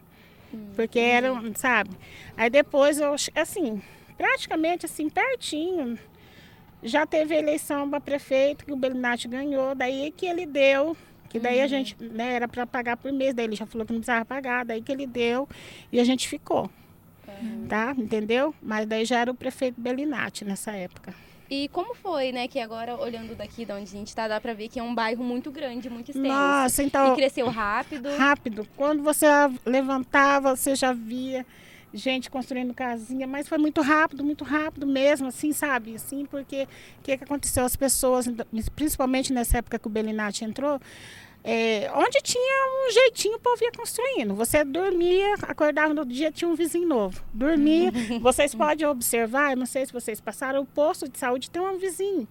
Hum, 0.53 0.69
porque 0.75 0.99
entendi. 0.99 1.25
era, 1.25 1.53
sabe? 1.55 1.91
Aí 2.35 2.49
depois 2.49 2.99
eu, 2.99 3.13
assim, 3.35 3.81
praticamente 4.17 4.85
assim, 4.85 5.07
pertinho 5.09 5.97
já 6.83 7.05
teve 7.05 7.35
eleição 7.35 7.89
para 7.89 7.99
prefeito, 7.99 8.65
que 8.65 8.71
o 8.71 8.75
Belinati 8.75 9.27
ganhou, 9.27 9.73
daí 9.75 10.11
que 10.15 10.25
ele 10.25 10.45
deu, 10.45 10.95
que 11.29 11.39
daí 11.39 11.59
uhum. 11.59 11.63
a 11.63 11.67
gente, 11.67 11.95
né, 11.99 12.33
era 12.33 12.47
para 12.47 12.65
pagar 12.65 12.97
por 12.97 13.11
mês, 13.11 13.33
daí 13.33 13.45
ele 13.45 13.55
já 13.55 13.65
falou 13.65 13.85
que 13.85 13.93
não 13.93 13.99
precisava 13.99 14.25
pagar, 14.25 14.65
daí 14.65 14.81
que 14.81 14.91
ele 14.91 15.07
deu 15.07 15.47
e 15.91 15.99
a 15.99 16.03
gente 16.03 16.27
ficou. 16.27 16.69
Uhum. 17.27 17.67
Tá? 17.67 17.93
Entendeu? 17.97 18.55
Mas 18.61 18.85
daí 18.85 19.05
já 19.05 19.19
era 19.19 19.31
o 19.31 19.35
prefeito 19.35 19.79
Belinati 19.79 20.45
nessa 20.45 20.71
época. 20.71 21.13
E 21.49 21.69
como 21.69 21.95
foi, 21.95 22.31
né, 22.31 22.47
que 22.47 22.59
agora, 22.59 22.97
olhando 22.97 23.33
daqui 23.35 23.63
de 23.63 23.71
onde 23.71 23.83
a 23.83 23.85
gente 23.85 24.07
está, 24.07 24.27
dá 24.27 24.39
para 24.39 24.53
ver 24.53 24.67
que 24.67 24.79
é 24.79 24.83
um 24.83 24.93
bairro 24.93 25.23
muito 25.23 25.49
grande, 25.49 25.89
muito 25.89 26.11
extenso. 26.11 26.27
Nossa, 26.27 26.83
então... 26.83 27.13
E 27.13 27.15
cresceu 27.15 27.47
rápido. 27.47 28.09
Rápido. 28.17 28.67
Quando 28.75 29.01
você 29.01 29.25
levantava, 29.65 30.55
você 30.55 30.75
já 30.75 30.91
via 30.91 31.45
gente 31.93 32.29
construindo 32.29 32.73
casinha, 32.73 33.25
mas 33.25 33.47
foi 33.47 33.57
muito 33.57 33.81
rápido, 33.81 34.23
muito 34.23 34.43
rápido 34.43 34.85
mesmo, 34.85 35.27
assim, 35.27 35.53
sabe? 35.53 35.95
Assim, 35.95 36.25
porque 36.25 36.63
o 36.99 37.03
que, 37.03 37.17
que 37.17 37.23
aconteceu? 37.23 37.63
As 37.65 37.75
pessoas, 37.75 38.27
principalmente 38.75 39.31
nessa 39.31 39.59
época 39.59 39.79
que 39.79 39.87
o 39.87 39.89
Belinati 39.89 40.43
entrou, 40.43 40.79
é, 41.43 41.89
onde 41.95 42.19
tinha 42.21 42.87
um 42.87 42.91
jeitinho 42.91 43.37
o 43.37 43.39
povo 43.39 43.63
ia 43.63 43.71
construindo. 43.71 44.35
Você 44.35 44.63
dormia, 44.63 45.35
acordava 45.43 45.93
no 45.93 46.05
dia, 46.05 46.31
tinha 46.31 46.49
um 46.49 46.55
vizinho 46.55 46.87
novo. 46.87 47.23
Dormia, 47.33 47.91
vocês 48.21 48.53
podem 48.53 48.85
observar, 48.85 49.55
não 49.55 49.65
sei 49.65 49.85
se 49.85 49.93
vocês 49.93 50.19
passaram, 50.19 50.61
o 50.61 50.65
posto 50.65 51.07
de 51.07 51.17
saúde 51.17 51.49
tem 51.49 51.61
um 51.61 51.77
vizinho 51.77 52.27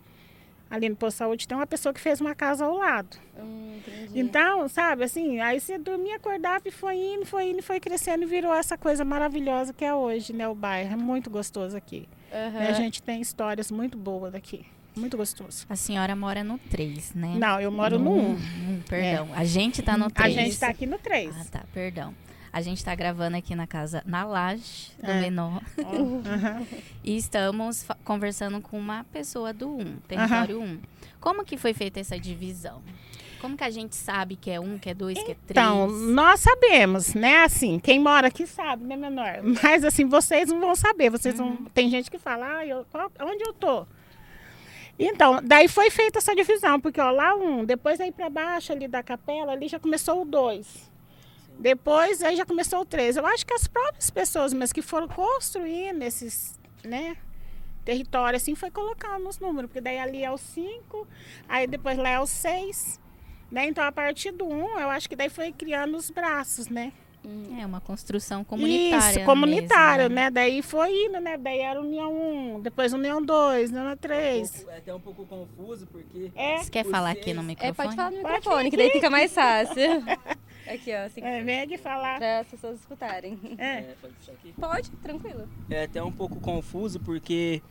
ali 0.71 0.89
no 0.89 0.97
posto 0.97 1.15
de 1.15 1.19
saúde 1.19 1.49
tem 1.49 1.57
uma 1.57 1.67
pessoa 1.67 1.93
que 1.93 2.01
fez 2.01 2.21
uma 2.21 2.35
casa 2.35 2.65
ao 2.65 2.77
lado. 2.77 3.17
Hum, 3.39 3.79
então, 4.15 4.69
sabe, 4.69 5.05
assim, 5.05 5.41
aí 5.41 5.61
você 5.61 5.79
dormia, 5.79 6.17
acordava 6.17 6.63
e 6.67 6.71
foi 6.71 6.97
indo, 6.97 7.27
foi 7.27 7.51
indo, 7.51 7.63
foi 7.63 7.79
crescendo 7.81 8.25
e 8.25 8.27
virou 8.27 8.55
essa 8.55 8.77
coisa 8.77 9.05
maravilhosa 9.05 9.73
que 9.73 9.85
é 9.85 9.95
hoje, 9.95 10.33
né, 10.33 10.49
o 10.49 10.55
bairro. 10.55 10.93
É 10.93 10.97
muito 10.97 11.31
gostoso 11.31 11.77
aqui. 11.77 12.09
Uhum. 12.33 12.69
A 12.69 12.73
gente 12.73 13.03
tem 13.03 13.21
histórias 13.21 13.71
muito 13.71 13.97
boas 13.97 14.33
daqui. 14.33 14.67
Muito 14.97 15.17
gostoso. 15.17 15.67
A 15.69 15.77
senhora 15.77 16.17
mora 16.17 16.43
no 16.43 16.59
3, 16.59 17.15
né? 17.15 17.35
Não, 17.39 17.61
eu 17.61 17.71
moro 17.71 17.99
no 17.99 18.13
1. 18.13 18.31
Um. 18.31 18.81
Perdão. 18.89 19.29
É. 19.35 19.39
A 19.39 19.45
gente 19.45 19.83
tá 19.83 19.95
no 19.95 20.11
3. 20.11 20.39
A 20.39 20.41
gente 20.41 20.59
tá 20.59 20.69
aqui 20.69 20.87
no 20.87 20.99
3. 20.99 21.37
Ah, 21.37 21.45
tá, 21.51 21.65
perdão. 21.75 22.15
A 22.57 22.63
gente 22.63 22.79
está 22.79 22.95
gravando 22.95 23.37
aqui 23.37 23.55
na 23.55 23.67
casa, 23.67 24.03
na 24.07 24.25
laje 24.25 24.91
do 24.99 25.11
é. 25.11 25.21
Menor. 25.21 25.61
Uhum. 25.77 26.67
e 27.05 27.15
estamos 27.15 27.87
conversando 28.03 28.63
com 28.63 28.79
uma 28.79 29.05
pessoa 29.13 29.53
do 29.53 29.69
1, 29.69 29.97
território 30.09 30.61
uhum. 30.61 30.73
1. 30.73 30.81
Como 31.21 31.45
que 31.45 31.59
foi 31.59 31.75
feita 31.75 32.01
essa 32.01 32.19
divisão? 32.19 32.81
Como 33.43 33.59
que 33.59 33.65
a 33.65 33.69
gente 33.69 33.95
sabe 33.95 34.37
que 34.37 34.51
é 34.51 34.59
um, 34.59 34.79
que 34.79 34.89
é 34.89 34.95
dois, 34.95 35.19
que 35.23 35.33
é 35.33 35.37
três? 35.47 35.51
Então, 35.51 35.87
nós 35.87 36.41
sabemos, 36.41 37.13
né? 37.13 37.45
Assim, 37.45 37.79
quem 37.79 38.01
mora 38.01 38.29
aqui 38.29 38.47
sabe, 38.47 38.85
né, 38.85 38.97
menor? 38.97 39.43
Mas 39.63 39.85
assim, 39.85 40.07
vocês 40.07 40.49
não 40.49 40.59
vão 40.59 40.75
saber. 40.75 41.11
Vocês 41.11 41.39
uhum. 41.39 41.57
vão. 41.57 41.65
Tem 41.75 41.91
gente 41.91 42.11
que 42.11 42.19
fala, 42.19 42.61
ah, 42.61 42.67
eu, 42.67 42.87
onde 43.21 43.45
eu 43.45 43.53
tô? 43.53 43.87
Então, 44.99 45.41
daí 45.45 45.69
foi 45.69 45.91
feita 45.91 46.21
essa 46.21 46.35
divisão, 46.35 46.81
porque 46.81 47.03
ó, 47.03 47.11
lá 47.11 47.35
um, 47.35 47.67
depois 47.67 48.01
aí 48.01 48.11
para 48.11 48.31
baixo 48.31 48.73
ali 48.73 48.89
da 48.89 49.03
capela, 49.03 49.53
ali 49.53 49.69
já 49.69 49.79
começou 49.79 50.23
o 50.23 50.25
dois. 50.25 50.96
Depois 51.59 52.23
aí 52.23 52.37
já 52.37 52.45
começou 52.45 52.81
o 52.81 52.85
3. 52.85 53.17
Eu 53.17 53.27
acho 53.27 53.47
que 53.47 53.55
as 53.55 53.67
próprias 53.67 54.11
pessoas 54.11 54.53
mas 54.53 54.73
que 54.73 54.83
foram 54.83 55.09
construindo 55.09 56.03
esses, 56.03 56.59
né, 56.85 57.17
território 57.85 58.37
assim 58.37 58.55
foi 58.55 58.71
colocando 58.71 59.29
os 59.29 59.39
números, 59.39 59.69
porque 59.69 59.81
daí 59.81 59.99
ali 59.99 60.23
é 60.25 60.31
o 60.31 60.37
5, 60.37 61.07
aí 61.49 61.67
depois 61.67 61.97
lá 61.97 62.11
é 62.11 62.21
o 62.21 62.27
6, 62.27 63.01
né? 63.51 63.67
Então 63.67 63.85
a 63.85 63.93
partir 63.93 64.33
do 64.33 64.45
1, 64.45 64.53
um, 64.65 64.79
eu 64.79 64.91
acho 64.91 65.09
que 65.09 65.17
daí 65.17 65.29
foi 65.31 65.53
criando 65.53 65.97
os 65.97 66.11
braços, 66.11 66.69
né? 66.69 66.93
É 67.59 67.67
uma 67.67 67.81
construção 67.81 68.45
comunitária. 68.45 69.17
Isso, 69.19 69.25
comunitária, 69.27 70.03
mesmo, 70.05 70.15
né? 70.15 70.31
Daí 70.31 70.63
foi 70.63 71.07
indo, 71.07 71.19
né? 71.21 71.37
Daí 71.37 71.59
era 71.59 71.81
União 71.81 72.13
1, 72.57 72.61
depois 72.61 72.93
União 72.93 73.21
2, 73.21 73.71
União 73.71 73.97
3. 73.97 74.65
É 74.69 74.77
até 74.79 74.95
um 74.95 75.01
pouco 75.01 75.27
confuso, 75.27 75.89
porque 75.89 76.31
É, 76.37 76.59
Você 76.59 76.71
quer 76.71 76.85
falar 76.85 77.11
aqui 77.11 77.25
seis- 77.25 77.37
no 77.37 77.43
É, 77.43 77.45
microfone? 77.47 77.75
pode 77.75 77.97
falar 77.97 78.11
no 78.13 78.17
Pode 78.23 78.35
microfone, 78.35 78.71
que 78.71 78.77
daí 78.77 78.91
fica 78.91 79.11
mais 79.11 79.33
fácil. 79.33 79.75
Aqui, 80.69 80.93
ó, 80.95 81.05
assim, 81.07 81.21
é, 81.23 81.43
vem 81.43 81.61
aqui 81.61 81.77
falar. 81.79 82.19
para 82.19 82.41
as 82.41 82.47
pessoas 82.49 82.79
escutarem. 82.81 83.39
É. 83.59 83.65
é, 83.67 83.95
pode 84.01 84.15
puxar 84.15 84.33
aqui. 84.33 84.53
Pode, 84.59 84.91
tranquilo. 85.03 85.49
É 85.71 85.85
até 85.85 86.03
um 86.03 86.13
pouco 86.13 86.41
confuso, 86.41 86.99
porque 87.01 87.63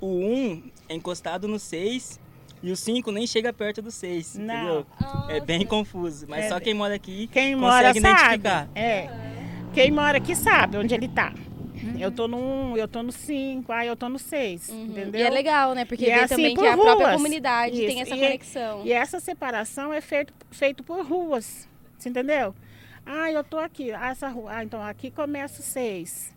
o 0.00 0.06
1 0.06 0.62
é 0.88 0.94
encostado 0.94 1.48
no 1.48 1.58
6 1.58 2.20
e 2.62 2.70
o 2.70 2.76
5 2.76 3.10
nem 3.12 3.26
chega 3.26 3.52
perto 3.52 3.80
do 3.82 3.90
6, 3.90 4.36
Não. 4.36 4.54
entendeu? 4.54 4.86
É 5.28 5.40
bem 5.40 5.58
Nossa. 5.58 5.70
confuso, 5.70 6.26
mas 6.28 6.44
É 6.44 6.48
só 6.48 6.54
bem- 6.56 6.64
quem 6.64 6.74
mora 6.74 6.94
aqui 6.94 7.28
Quem 7.32 7.54
mora 7.56 7.88
consegue 7.88 8.00
sabe. 8.00 8.18
identificar. 8.18 8.68
É. 8.74 9.08
Quem 9.74 9.90
mora 9.90 10.18
aqui 10.18 10.34
sabe 10.34 10.76
onde 10.76 10.94
ele 10.94 11.08
tá. 11.08 11.32
Uhum. 11.80 11.96
Eu 11.96 12.10
tô 12.10 12.26
no 12.26 12.36
1, 12.72 12.76
eu 12.76 12.88
tô 12.88 13.02
no 13.04 13.12
5, 13.12 13.70
aí 13.72 13.86
eu 13.86 13.96
tô 13.96 14.08
no 14.08 14.18
6, 14.18 14.68
Uhum. 14.68 14.86
entendeu? 14.86 15.20
E 15.20 15.24
é 15.24 15.30
legal, 15.30 15.74
né? 15.74 15.84
Porque 15.84 16.06
E 16.06 16.10
é 16.10 16.18
vê 16.18 16.24
assim, 16.24 16.34
também 16.34 16.54
por 16.54 16.62
que 16.62 16.66
a 16.68 16.74
própria 16.76 17.06
ruas. 17.06 17.16
comunidade 17.16 17.76
tem 17.76 18.00
Isso. 18.00 18.02
essa 18.02 18.16
E- 18.16 18.20
conexão. 18.20 18.82
E 18.84 18.92
essa 18.92 19.20
separação 19.20 19.92
é 19.92 20.00
feito, 20.00 20.32
feito 20.50 20.82
por 20.82 21.06
ruas, 21.06 21.68
você 21.98 22.08
entendeu? 22.08 22.54
Ah, 23.04 23.30
eu 23.32 23.42
tô 23.42 23.58
aqui, 23.58 23.90
ah, 23.92 24.10
essa 24.10 24.28
rua, 24.28 24.50
ah, 24.56 24.64
então 24.64 24.82
aqui 24.82 25.10
começa 25.10 25.60
o 25.60 25.64
6. 25.64 26.34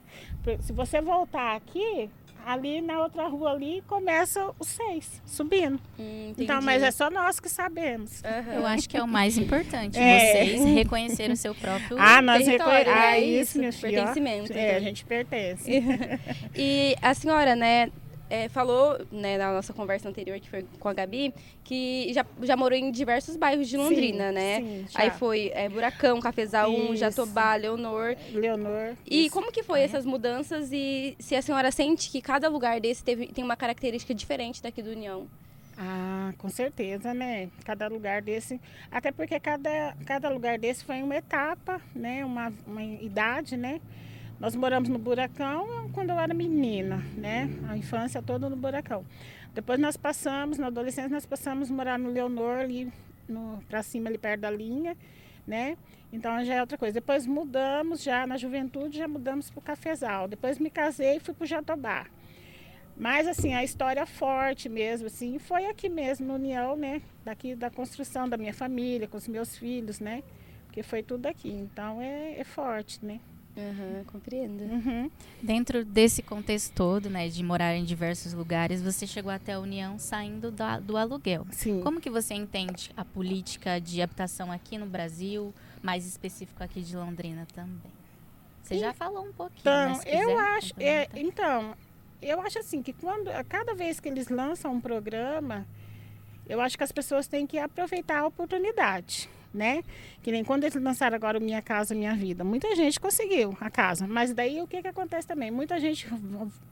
Se 0.62 0.74
você 0.74 1.02
voltar 1.02 1.56
aqui, 1.56 2.10
ali 2.46 2.82
na 2.82 3.00
outra 3.02 3.28
rua 3.28 3.52
ali 3.52 3.84
começa 3.88 4.52
o 4.58 4.64
6, 4.64 5.22
subindo. 5.26 5.80
Hum, 6.00 6.34
Então, 6.38 6.62
mas 6.62 6.82
é 6.82 6.90
só 6.90 7.10
nós 7.12 7.40
que 7.40 7.48
sabemos. 7.50 8.24
Aham. 8.24 8.54
Eu 8.54 8.66
acho 8.66 8.90
que 8.90 8.98
é 8.98 9.04
o 9.04 9.08
mais 9.08 9.38
importante, 9.38 10.00
É. 10.00 10.46
vocês 10.46 10.66
reconhecerem 10.74 11.34
o 11.34 11.38
seu 11.38 11.54
próprio... 11.54 11.98
Ah, 12.00 12.22
nós 12.22 12.44
território, 12.46 12.78
reconhe- 12.88 12.96
né? 12.96 13.08
Ah, 13.08 13.20
Isso, 13.20 13.54
filha. 13.54 13.70
ó. 13.70 13.82
pertencimento, 13.82 14.52
É, 14.54 14.56
né? 14.56 14.76
a 14.76 14.80
gente 14.80 15.06
pertence. 15.06 15.70
E 16.56 16.96
a 17.02 17.14
senhora, 17.14 17.56
né, 17.56 17.92
é, 18.32 18.48
falou 18.48 18.98
né, 19.12 19.38
na 19.38 19.52
nossa 19.52 19.74
conversa 19.74 20.08
anterior, 20.08 20.40
que 20.40 20.50
foi 20.50 20.66
com 20.80 20.88
a 20.88 20.94
Gabi, 20.94 21.34
que 21.66 22.12
já, 22.14 22.26
já 22.42 22.56
morou 22.56 22.78
em 22.78 22.90
diversos 22.90 23.36
bairros 23.36 23.68
de 23.68 23.76
Londrina, 23.76 24.30
Sim, 24.30 24.34
né? 24.34 24.56
sim, 24.62 24.86
já. 24.90 25.02
Aí 25.02 25.12
foi 25.12 25.52
é, 25.54 25.68
Buracão, 25.68 26.22
Cafezal 26.22 26.72
1, 26.72 26.86
Isso. 26.86 26.96
Jatobá, 26.96 27.56
Leonor. 27.56 28.16
Leonor. 28.32 28.96
E 29.06 29.26
isso. 29.26 29.34
como 29.34 29.52
que 29.52 29.62
foi 29.62 29.82
essas 29.82 30.06
mudanças 30.06 30.72
e 30.72 31.14
se 31.20 31.36
a 31.36 31.42
senhora 31.42 31.72
sente 31.72 32.10
que 32.10 32.22
cada 32.22 32.48
lugar 32.48 32.80
desse 32.80 33.04
teve, 33.04 33.28
tem 33.28 33.44
uma 33.44 33.58
característica 33.58 34.16
diferente 34.16 34.64
daqui 34.64 34.82
do 34.82 34.92
União? 34.92 35.28
Ah, 35.78 36.32
com 36.38 36.48
certeza, 36.48 37.14
né? 37.14 37.50
Cada 37.66 37.88
lugar 37.90 38.22
desse. 38.22 38.62
Até 38.90 39.12
porque 39.12 39.40
cada, 39.40 39.96
cada 40.06 40.30
lugar 40.30 40.58
desse 40.58 40.86
foi 40.86 41.02
uma 41.02 41.18
etapa, 41.18 41.82
né? 41.94 42.24
Uma, 42.24 42.54
uma 42.66 42.84
idade, 42.84 43.58
né? 43.58 43.82
Nós 44.42 44.56
moramos 44.56 44.90
no 44.90 44.98
Buracão 44.98 45.92
quando 45.94 46.10
eu 46.10 46.20
era 46.20 46.34
menina, 46.34 46.98
né? 47.16 47.48
A 47.70 47.78
infância 47.78 48.24
toda 48.24 48.50
no 48.50 48.56
Buracão. 48.56 49.06
Depois 49.54 49.80
nós 49.80 49.96
passamos, 49.96 50.58
na 50.58 50.66
adolescência, 50.66 51.12
nós 51.12 51.28
passamos 51.28 51.70
a 51.70 51.74
morar 51.76 52.00
no 52.00 52.10
Leonor, 52.10 52.58
ali 52.58 52.92
no, 53.30 53.64
pra 53.70 53.84
cima, 53.84 54.10
ali 54.10 54.18
perto 54.18 54.42
da 54.42 54.50
linha, 54.50 54.98
né? 55.46 55.78
Então 56.12 56.44
já 56.44 56.56
é 56.56 56.60
outra 56.60 56.76
coisa. 56.76 56.92
Depois 56.92 57.28
mudamos, 57.28 58.02
já 58.02 58.26
na 58.26 58.36
juventude, 58.36 58.98
já 58.98 59.08
mudamos 59.08 59.52
para 59.52 59.60
o 59.60 59.62
Cafezal. 59.62 60.28
Depois 60.28 60.58
me 60.58 60.72
casei 60.72 61.18
e 61.18 61.20
fui 61.20 61.36
para 61.36 61.44
o 61.44 61.48
Jatobá. 61.48 62.08
Mas 62.98 63.28
assim, 63.28 63.54
a 63.54 63.64
história 63.64 64.08
forte 64.08 64.68
mesmo, 64.68 65.06
assim, 65.06 65.38
foi 65.38 65.68
aqui 65.68 65.88
mesmo, 65.88 66.26
no 66.26 66.34
União, 66.34 66.76
né? 66.76 67.04
Daqui 67.24 67.54
da 67.54 67.70
construção 67.70 68.28
da 68.28 68.38
minha 68.38 68.56
família, 68.56 69.08
com 69.08 69.18
os 69.18 69.28
meus 69.28 69.56
filhos, 69.56 70.00
né? 70.00 70.24
Porque 70.66 70.82
foi 70.82 71.04
tudo 71.04 71.28
aqui. 71.28 71.52
Então 71.52 72.02
é, 72.02 72.40
é 72.40 72.44
forte, 72.44 73.06
né? 73.06 73.20
Aham, 73.58 74.04
compreendo. 74.06 74.64
Uhum. 74.64 75.12
Dentro 75.42 75.84
desse 75.84 76.22
contexto 76.24 76.74
todo, 76.74 77.10
né, 77.10 77.28
de 77.28 77.44
morar 77.44 77.76
em 77.76 77.84
diversos 77.84 78.34
lugares, 78.34 78.82
você 78.82 79.06
chegou 79.06 79.32
até 79.32 79.54
a 79.54 79.60
União 79.60 80.00
saindo 80.00 80.50
da- 80.52 80.80
do 80.80 80.96
aluguel. 80.96 81.46
Sim. 81.52 81.82
Como 81.82 82.00
que 82.00 82.10
você 82.10 82.34
entende 82.34 82.92
a 82.96 83.04
política 83.04 83.80
de 83.80 84.02
habitação 84.02 84.52
aqui 84.52 84.78
no 84.78 84.86
Brasil, 84.86 85.54
mais 85.84 86.06
específico 86.06 86.64
aqui 86.64 86.82
de 86.82 86.96
Londrina 86.96 87.46
também? 87.54 87.92
Você 88.64 88.78
já 88.78 88.94
falou 88.94 89.26
um 89.26 89.34
pouquinho, 89.34 89.60
Então, 89.62 89.88
né, 89.90 89.94
se 89.96 90.08
eu 90.10 90.20
quiser 90.20 90.38
acho, 90.56 90.74
é, 90.80 91.08
então, 91.16 91.76
eu 92.22 92.40
acho 92.42 92.58
assim 92.60 92.82
que 92.82 92.94
quando, 92.94 93.28
a 93.30 93.44
cada 93.44 93.76
vez 93.76 94.00
que 94.00 94.08
eles 94.08 94.30
lançam 94.30 94.74
um 94.76 94.80
programa, 94.80 95.68
eu 96.48 96.62
acho 96.62 96.78
que 96.78 96.84
as 96.84 96.92
pessoas 96.92 97.28
têm 97.28 97.46
que 97.46 97.58
aproveitar 97.58 98.20
a 98.20 98.28
oportunidade, 98.28 99.30
né? 99.54 99.84
Que 100.22 100.32
nem 100.32 100.44
quando 100.44 100.64
eles 100.64 100.76
lançaram 100.76 101.16
agora 101.16 101.38
o 101.38 101.42
Minha 101.42 101.62
Casa 101.62 101.94
Minha 101.94 102.16
Vida, 102.16 102.44
muita 102.44 102.76
gente 102.76 103.00
conseguiu 103.00 103.58
a 103.60 103.70
casa, 103.70 104.08
mas 104.08 104.34
daí 104.34 104.62
o 104.62 104.68
que 104.68 104.82
que 104.82 104.88
acontece 104.88 105.28
também? 105.28 105.52
Muita 105.52 105.80
gente 105.80 106.08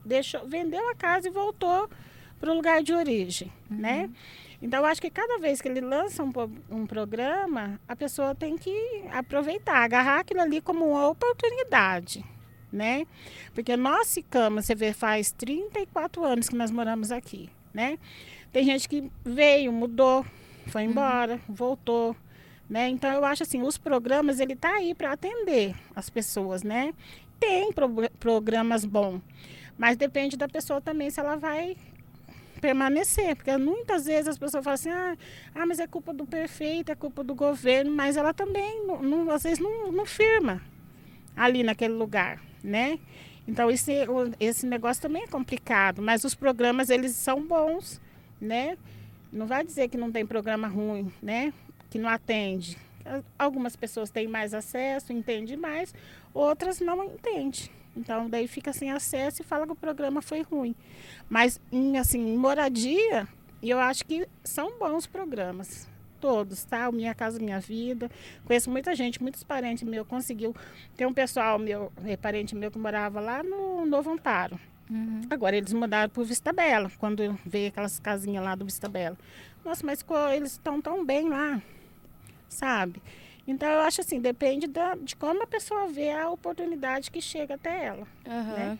deixou, 0.06 0.48
vendeu 0.48 0.90
a 0.90 0.96
casa 0.96 1.28
e 1.28 1.32
voltou 1.32 1.90
para 2.40 2.52
o 2.52 2.56
lugar 2.56 2.82
de 2.82 2.94
origem, 2.94 3.52
né? 3.70 4.10
Então, 4.62 4.82
eu 4.82 4.86
acho 4.86 5.02
que 5.02 5.10
cada 5.10 5.38
vez 5.40 5.62
que 5.62 5.68
ele 5.70 5.82
lança 5.82 6.24
um, 6.24 6.32
um 6.70 6.86
programa, 6.86 7.80
a 7.88 7.96
pessoa 7.96 8.36
tem 8.36 8.58
que 8.58 9.04
aproveitar, 9.12 9.78
agarrar 9.78 10.20
aquilo 10.20 10.42
ali 10.42 10.60
como 10.60 10.86
uma 10.86 11.08
oportunidade, 11.08 12.26
né? 12.72 13.06
Porque 13.54 13.78
nós 13.78 14.14
ficamos, 14.14 14.66
você 14.66 14.76
vê, 14.76 14.94
faz 14.94 15.32
34 15.32 16.24
anos 16.26 16.50
que 16.50 16.56
nós 16.56 16.72
moramos 16.72 17.12
aqui, 17.12 17.50
né? 17.74 17.98
Tem 18.52 18.66
gente 18.66 18.90
que 18.90 19.10
veio, 19.24 19.72
mudou, 19.72 20.26
foi 20.68 20.84
embora, 20.84 21.40
voltou, 21.48 22.16
né? 22.70 22.88
Então 22.90 23.12
eu 23.12 23.26
acho 23.26 23.44
assim, 23.44 23.62
os 23.62 23.78
programas 23.78 24.40
ele 24.40 24.56
tá 24.56 24.72
aí 24.76 24.94
para 24.94 25.14
atender 25.14 25.76
as 25.96 26.10
pessoas, 26.10 26.64
né? 26.64 26.94
Tem 27.40 27.72
pro- 27.74 28.10
programas 28.20 28.86
bons, 28.86 29.22
mas 29.78 29.98
depende 29.98 30.38
da 30.38 30.48
pessoa 30.48 30.80
também 30.82 31.10
se 31.10 31.20
ela 31.20 31.36
vai 31.36 31.76
permanecer, 32.60 33.36
porque 33.36 33.56
muitas 33.58 34.06
vezes 34.06 34.28
as 34.28 34.38
pessoas 34.38 34.64
falam 34.64 34.76
assim, 34.76 34.90
ah, 34.90 35.18
ah 35.56 35.66
mas 35.66 35.80
é 35.80 35.88
culpa 35.88 36.14
do 36.14 36.26
prefeito, 36.26 36.92
é 36.92 36.96
culpa 36.96 37.24
do 37.24 37.34
governo, 37.34 37.90
mas 37.92 38.18
ela 38.18 38.34
também, 38.34 38.86
não, 38.86 39.02
não- 39.02 39.32
às 39.32 39.44
vezes, 39.44 39.60
não, 39.60 39.92
não 39.92 40.06
firma 40.06 40.62
ali 41.36 41.64
naquele 41.64 41.94
lugar, 41.94 42.42
né? 42.64 43.00
Então 43.48 43.72
esse, 43.72 43.94
esse 44.40 44.66
negócio 44.68 45.02
também 45.02 45.24
é 45.24 45.28
complicado, 45.28 46.02
mas 46.02 46.24
os 46.24 46.36
programas 46.36 46.90
eles 46.90 47.14
são 47.16 47.42
bons, 47.48 48.00
né? 48.40 48.78
Não 49.32 49.48
vai 49.48 49.64
dizer 49.64 49.88
que 49.88 49.98
não 49.98 50.12
tem 50.12 50.26
programa 50.26 50.68
ruim, 50.68 51.12
né? 51.22 51.54
Que 51.90 51.98
não 51.98 52.10
atende. 52.10 52.78
Algumas 53.38 53.76
pessoas 53.76 54.10
têm 54.10 54.28
mais 54.28 54.54
acesso, 54.54 55.12
entendem 55.12 55.58
mais, 55.58 55.94
outras 56.34 56.80
não 56.80 57.04
entendem. 57.04 57.70
Então 57.96 58.30
daí 58.30 58.48
fica 58.48 58.72
sem 58.72 58.92
acesso 58.92 59.42
e 59.42 59.46
fala 59.46 59.66
que 59.66 59.72
o 59.72 59.76
programa 59.76 60.22
foi 60.22 60.42
ruim. 60.42 60.76
Mas 61.30 61.60
em 61.72 61.98
assim, 61.98 62.20
em 62.20 62.38
moradia, 62.38 63.28
eu 63.62 63.80
acho 63.80 64.06
que 64.06 64.28
são 64.44 64.78
bons 64.78 65.06
programas. 65.06 65.88
Todos, 66.22 66.66
tá? 66.66 66.90
O 66.90 66.92
Minha 66.92 67.16
Casa 67.16 67.40
Minha 67.40 67.62
Vida. 67.62 68.12
Conheço 68.44 68.70
muita 68.70 68.94
gente, 68.94 69.22
muitos 69.22 69.42
parentes 69.44 69.84
meus 69.84 70.06
conseguiu. 70.06 70.54
Tem 70.98 71.08
um 71.08 71.14
pessoal 71.14 71.58
meu, 71.58 71.92
eh, 72.06 72.18
parente 72.18 72.54
meu 72.54 72.70
que 72.70 72.78
morava 72.78 73.22
lá 73.22 73.42
no 73.42 73.86
Novo 73.86 74.12
Amparo. 74.12 74.60
Uhum. 74.90 75.22
Agora 75.30 75.56
eles 75.56 75.72
mudaram 75.72 76.10
para 76.10 76.22
o 76.22 76.26
Vista 76.26 76.52
Bela, 76.52 76.92
quando 76.98 77.38
veio 77.46 77.70
aquelas 77.70 78.00
casinhas 78.00 78.44
lá 78.44 78.56
do 78.56 78.66
Vista 78.66 78.90
Bela. 78.90 79.18
Nossa, 79.64 79.86
mas 79.86 80.04
eles 80.36 80.54
estão 80.54 80.82
tão 80.82 81.06
bem 81.06 81.30
lá, 81.30 81.62
sabe? 82.50 83.02
Então 83.48 83.68
eu 83.70 83.80
acho 83.82 84.02
assim, 84.02 84.20
depende 84.20 84.68
da, 84.68 84.96
de 84.96 85.16
como 85.16 85.44
a 85.44 85.48
pessoa 85.48 85.88
vê 85.88 86.12
a 86.12 86.30
oportunidade 86.30 87.10
que 87.10 87.22
chega 87.22 87.56
até 87.56 87.86
ela. 87.86 88.08
Aham. 88.28 88.54
né? 88.54 88.78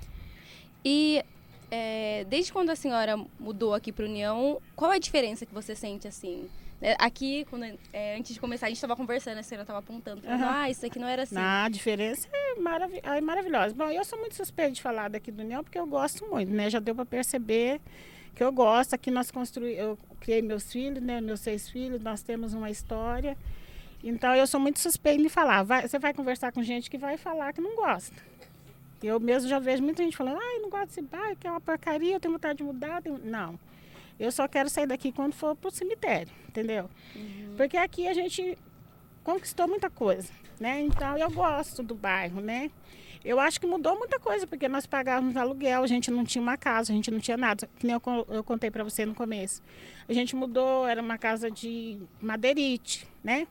E 0.84 1.24
é, 1.72 2.26
desde 2.30 2.52
quando 2.52 2.70
a 2.70 2.76
senhora 2.76 3.18
mudou 3.40 3.74
aqui 3.74 3.92
para 3.92 4.06
União, 4.06 4.62
qual 4.76 4.92
é 4.92 4.96
a 4.96 5.00
diferença 5.00 5.46
que 5.46 5.54
você 5.54 5.76
sente 5.76 6.08
assim? 6.08 6.50
É, 6.82 6.96
Aqui, 6.98 7.46
quando, 7.50 7.66
é, 7.92 8.16
antes 8.16 8.34
de 8.34 8.40
começar, 8.40 8.68
a 8.68 8.70
gente 8.70 8.78
estava 8.78 8.96
conversando, 8.96 9.38
a 9.38 9.44
senhora 9.44 9.64
estava 9.64 9.80
apontando, 9.80 10.22
falando, 10.22 10.42
Aham. 10.42 10.62
ah, 10.62 10.70
isso 10.70 10.86
aqui 10.86 10.98
não 10.98 11.08
era 11.08 11.24
assim. 11.24 11.36
A 11.38 11.68
diferença 11.68 12.28
é, 12.32 12.60
maravi 12.60 13.02
é 13.04 13.20
maravilhosa. 13.20 13.76
Bom, 13.76 13.90
eu 13.90 14.06
sou 14.06 14.18
muito 14.18 14.36
suspeita 14.36 14.72
de 14.72 14.82
falar 14.82 15.10
daqui 15.10 15.30
do 15.30 15.44
União 15.44 15.62
porque 15.62 15.78
eu 15.78 15.86
gosto 15.86 16.26
muito, 16.28 16.52
né? 16.52 16.70
Já 16.70 16.80
deu 16.80 16.96
para 16.96 17.06
perceber 17.06 17.82
que 18.34 18.42
eu 18.42 18.52
gosto. 18.54 18.94
Aqui 18.94 19.12
nós 19.12 19.30
construí, 19.30 19.76
eu 19.78 19.98
criei 20.22 20.42
meus 20.42 20.72
filhos, 20.72 21.04
né? 21.04 21.20
Meus 21.20 21.42
seis 21.42 21.70
filhos, 21.70 22.02
nós 22.02 22.22
temos 22.22 22.54
uma 22.54 22.70
história. 22.70 23.38
Então 24.04 24.34
eu 24.36 24.48
sou 24.48 24.60
muito 24.60 24.80
suspeita 24.80 25.22
de 25.22 25.30
falar. 25.30 25.64
Vai- 25.64 25.88
você 25.88 26.00
vai 26.00 26.14
conversar 26.14 26.52
com 26.52 26.64
gente 26.64 26.90
que 26.90 26.98
vai 26.98 27.18
falar 27.18 27.54
que 27.54 27.62
não 27.62 27.76
gosta. 27.76 28.16
Eu 29.02 29.20
mesmo 29.20 29.48
já 29.50 29.60
vejo 29.60 29.82
muita 29.84 30.04
gente 30.04 30.16
falando, 30.18 30.40
ai, 30.42 30.60
não 30.60 30.70
gosto 30.70 30.88
desse 30.88 31.02
bairro, 31.02 31.36
que 31.38 31.48
é 31.48 31.52
uma 31.52 31.62
porcaria, 31.62 32.16
eu 32.16 32.20
tenho 32.20 32.34
vontade 32.34 32.58
de 32.58 32.64
mudar. 32.64 33.02
tenho-" 33.02 33.20
Não. 33.24 33.58
Eu 34.20 34.32
só 34.32 34.48
quero 34.48 34.70
sair 34.70 34.86
daqui 34.86 35.12
quando 35.12 35.34
for 35.34 35.56
pro 35.56 35.72
cemitério, 35.72 36.32
entendeu? 36.48 36.90
Porque 37.56 37.78
aqui 37.78 38.08
a 38.08 38.14
gente 38.14 38.58
conquistou 39.24 39.68
muita 39.68 39.90
coisa, 39.90 40.30
né? 40.60 40.82
Então 40.82 41.18
eu 41.18 41.30
gosto 41.32 41.82
do 41.82 41.96
bairro, 41.96 42.42
né? 42.42 42.70
Eu 43.24 43.38
acho 43.40 43.60
que 43.60 43.68
mudou 43.68 43.98
muita 43.98 44.18
coisa, 44.20 44.48
porque 44.48 44.68
nós 44.70 44.86
pagávamos 44.86 45.36
aluguel, 45.36 45.84
a 45.84 45.88
gente 45.88 46.10
não 46.10 46.24
tinha 46.24 46.42
uma 46.42 46.58
casa, 46.58 46.92
a 46.92 46.96
gente 46.96 47.12
não 47.12 47.20
tinha 47.20 47.36
nada. 47.38 47.70
Que 47.78 47.86
nem 47.86 47.94
eu, 47.96 48.26
eu 48.30 48.44
contei 48.44 48.72
para 48.72 48.84
você 48.84 49.06
no 49.06 49.14
começo. 49.14 49.62
A 50.08 50.14
gente 50.14 50.36
mudou, 50.38 50.88
era 50.88 51.02
uma 51.02 51.18
casa 51.18 51.52
de 51.52 52.00
madeirite, 52.22 53.06
né? 53.24 53.46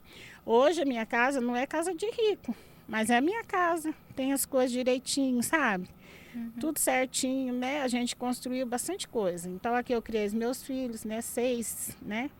Hoje 0.51 0.81
a 0.81 0.85
minha 0.87 1.05
casa 1.05 1.43
não 1.43 1.55
é 1.55 1.67
casa 1.67 1.95
de 1.95 2.07
rico. 2.07 2.57
Mas 2.89 3.11
é 3.11 3.19
a 3.19 3.21
minha 3.21 3.45
casa, 3.45 3.93
tem 4.17 4.33
as 4.33 4.47
coisas 4.47 4.73
direitinho, 4.73 5.43
sabe? 5.43 5.87
Uhum. 6.35 6.53
Tudo 6.59 6.79
certinho, 6.79 7.53
né? 7.53 7.83
A 7.83 7.89
gente 7.89 8.17
construiu 8.17 8.65
bastante 8.65 9.07
coisa. 9.07 9.47
Então 9.47 9.75
aqui 9.75 9.93
eu 9.93 10.01
criei 10.01 10.25
os 10.25 10.33
meus 10.33 10.63
filhos, 10.63 11.05
né? 11.05 11.21
Seis, 11.21 11.95
né? 12.01 12.31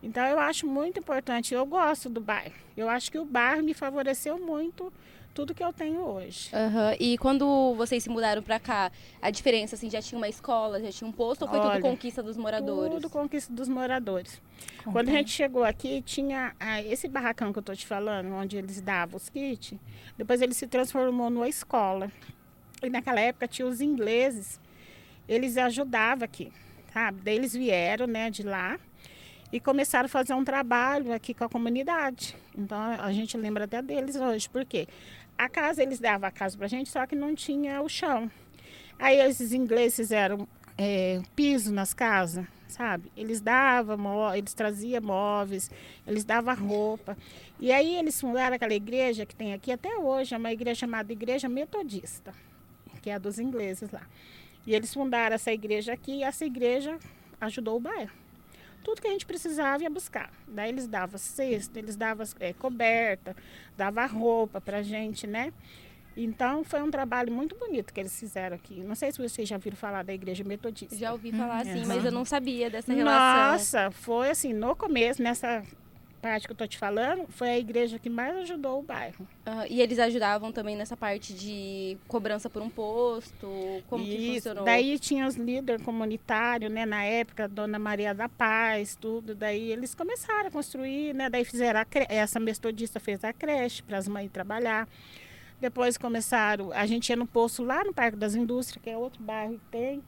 Então 0.00 0.24
eu 0.28 0.38
acho 0.38 0.64
muito 0.64 1.00
importante. 1.00 1.52
Eu 1.52 1.66
gosto 1.66 2.08
do 2.08 2.20
bairro. 2.20 2.54
Eu 2.76 2.88
acho 2.88 3.10
que 3.10 3.18
o 3.18 3.24
bairro 3.24 3.64
me 3.64 3.74
favoreceu 3.74 4.38
muito 4.38 4.92
tudo 5.32 5.54
que 5.54 5.62
eu 5.62 5.72
tenho 5.72 6.00
hoje. 6.00 6.50
Uhum. 6.52 6.96
E 6.98 7.18
quando 7.18 7.74
vocês 7.74 8.02
se 8.02 8.08
mudaram 8.08 8.42
para 8.42 8.58
cá, 8.58 8.90
a 9.20 9.30
diferença 9.30 9.74
assim, 9.74 9.88
já 9.88 10.02
tinha 10.02 10.18
uma 10.18 10.28
escola, 10.28 10.80
já 10.80 10.90
tinha 10.90 11.08
um 11.08 11.12
posto 11.12 11.42
ou 11.42 11.48
foi 11.48 11.58
Olha, 11.58 11.72
tudo 11.72 11.82
conquista 11.82 12.22
dos 12.22 12.36
moradores? 12.36 12.94
Tudo 12.94 13.10
conquista 13.10 13.52
dos 13.52 13.68
moradores. 13.68 14.40
Quando 14.84 15.08
a 15.08 15.12
gente 15.12 15.30
chegou 15.30 15.64
aqui, 15.64 16.02
tinha 16.02 16.54
ah, 16.58 16.82
esse 16.82 17.08
barracão 17.08 17.52
que 17.52 17.58
eu 17.58 17.62
tô 17.62 17.74
te 17.74 17.86
falando, 17.86 18.32
onde 18.32 18.56
eles 18.56 18.80
davam 18.80 19.16
os 19.16 19.28
kits. 19.28 19.74
Depois 20.16 20.42
ele 20.42 20.54
se 20.54 20.66
transformou 20.66 21.30
numa 21.30 21.48
escola. 21.48 22.10
E 22.82 22.88
naquela 22.88 23.20
época 23.20 23.46
tinha 23.46 23.68
os 23.68 23.80
ingleses, 23.80 24.58
eles 25.28 25.56
ajudavam 25.56 26.24
aqui, 26.24 26.50
sabe? 26.92 27.20
Daí 27.22 27.36
eles 27.36 27.52
vieram, 27.52 28.06
né, 28.06 28.30
de 28.30 28.42
lá 28.42 28.78
e 29.52 29.58
começaram 29.58 30.06
a 30.06 30.08
fazer 30.08 30.32
um 30.34 30.44
trabalho 30.44 31.12
aqui 31.12 31.34
com 31.34 31.44
a 31.44 31.48
comunidade. 31.48 32.36
Então 32.56 32.78
a 32.78 33.12
gente 33.12 33.36
lembra 33.36 33.64
até 33.64 33.82
deles 33.82 34.16
hoje, 34.16 34.48
porque 34.48 34.86
a 35.44 35.48
casa 35.48 35.82
eles 35.82 35.98
davam 35.98 36.28
a 36.28 36.30
casa 36.30 36.56
pra 36.56 36.66
gente, 36.66 36.90
só 36.90 37.06
que 37.06 37.14
não 37.14 37.34
tinha 37.34 37.80
o 37.82 37.88
chão. 37.88 38.30
Aí 38.98 39.18
esses 39.20 39.52
ingleses 39.52 39.96
fizeram 39.96 40.46
é, 40.76 41.20
piso 41.34 41.72
nas 41.72 41.94
casas, 41.94 42.46
sabe? 42.68 43.10
Eles 43.16 43.40
davam, 43.40 44.34
eles 44.34 44.54
traziam 44.54 45.02
móveis, 45.02 45.70
eles 46.06 46.24
davam 46.24 46.54
roupa. 46.54 47.16
E 47.58 47.72
aí 47.72 47.96
eles 47.96 48.20
fundaram 48.20 48.56
aquela 48.56 48.74
igreja 48.74 49.24
que 49.24 49.34
tem 49.34 49.52
aqui 49.52 49.72
até 49.72 49.96
hoje, 49.96 50.34
é 50.34 50.38
uma 50.38 50.52
igreja 50.52 50.80
chamada 50.80 51.12
Igreja 51.12 51.48
Metodista 51.48 52.32
que 53.00 53.10
é 53.10 53.14
a 53.14 53.18
dos 53.18 53.38
ingleses 53.38 53.90
lá. 53.90 54.06
E 54.66 54.74
eles 54.74 54.92
fundaram 54.92 55.34
essa 55.34 55.52
igreja 55.52 55.92
aqui 55.92 56.18
e 56.18 56.22
essa 56.22 56.44
igreja 56.44 56.98
ajudou 57.40 57.76
o 57.76 57.80
bairro. 57.80 58.19
Tudo 58.82 59.00
que 59.00 59.06
a 59.08 59.10
gente 59.10 59.26
precisava 59.26 59.82
ia 59.82 59.90
buscar. 59.90 60.30
Daí 60.48 60.70
eles 60.70 60.86
davam 60.86 61.18
cesta, 61.18 61.78
eles 61.78 61.96
davam 61.96 62.26
é, 62.38 62.52
coberta, 62.52 63.36
dava 63.76 64.04
roupa 64.06 64.60
pra 64.60 64.82
gente, 64.82 65.26
né? 65.26 65.52
Então 66.16 66.64
foi 66.64 66.82
um 66.82 66.90
trabalho 66.90 67.32
muito 67.32 67.56
bonito 67.56 67.92
que 67.92 68.00
eles 68.00 68.18
fizeram 68.18 68.56
aqui. 68.56 68.82
Não 68.82 68.94
sei 68.94 69.12
se 69.12 69.18
vocês 69.18 69.48
já 69.48 69.56
viram 69.56 69.76
falar 69.76 70.02
da 70.02 70.12
igreja 70.12 70.42
metodista. 70.44 70.96
Já 70.96 71.12
ouvi 71.12 71.32
falar 71.32 71.64
sim, 71.64 71.84
mas 71.86 72.04
eu 72.04 72.12
não 72.12 72.24
sabia 72.24 72.68
dessa 72.68 72.92
relação. 72.92 73.52
Nossa, 73.52 73.90
foi 73.90 74.30
assim, 74.30 74.52
no 74.52 74.74
começo, 74.74 75.22
nessa 75.22 75.62
parte 76.20 76.46
que 76.46 76.52
eu 76.52 76.56
tô 76.56 76.66
te 76.66 76.78
falando, 76.78 77.26
foi 77.28 77.48
a 77.48 77.58
igreja 77.58 77.98
que 77.98 78.10
mais 78.10 78.36
ajudou 78.38 78.78
o 78.78 78.82
bairro. 78.82 79.26
Uh, 79.46 79.66
e 79.68 79.80
eles 79.80 79.98
ajudavam 79.98 80.52
também 80.52 80.76
nessa 80.76 80.96
parte 80.96 81.32
de 81.32 81.96
cobrança 82.06 82.48
por 82.48 82.62
um 82.62 82.68
posto? 82.68 83.48
Como 83.88 84.04
Isso. 84.04 84.16
que 84.16 84.34
funcionou? 84.34 84.64
Daí 84.64 84.98
tinha 84.98 85.26
os 85.26 85.36
líderes 85.36 85.82
comunitários, 85.82 86.70
né? 86.70 86.86
Na 86.86 87.02
época, 87.02 87.48
Dona 87.48 87.78
Maria 87.78 88.14
da 88.14 88.28
Paz, 88.28 88.94
tudo. 88.94 89.34
Daí 89.34 89.72
eles 89.72 89.94
começaram 89.94 90.48
a 90.48 90.50
construir, 90.50 91.14
né? 91.14 91.30
Daí 91.30 91.44
fizeram 91.44 91.80
a 91.80 91.84
cre... 91.84 92.06
essa 92.08 92.38
metodista 92.38 93.00
fez 93.00 93.24
a 93.24 93.32
creche 93.32 93.82
para 93.82 93.98
as 93.98 94.06
mães 94.06 94.30
trabalhar. 94.30 94.88
Depois 95.60 95.98
começaram, 95.98 96.72
a 96.72 96.86
gente 96.86 97.10
ia 97.10 97.16
no 97.16 97.26
posto 97.26 97.62
lá 97.62 97.84
no 97.84 97.92
Parque 97.92 98.16
das 98.16 98.34
Indústrias, 98.34 98.82
que 98.82 98.88
é 98.88 98.96
outro 98.96 99.22
bairro 99.22 99.54
que 99.54 99.66
tem. 99.70 100.02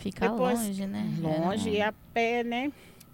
Fica 0.00 0.28
Depois, 0.28 0.58
longe, 0.58 0.86
né? 0.86 1.14
Longe, 1.20 1.70
ia 1.70 1.88
a 1.88 1.92
pé, 1.92 2.42
né? 2.42 2.72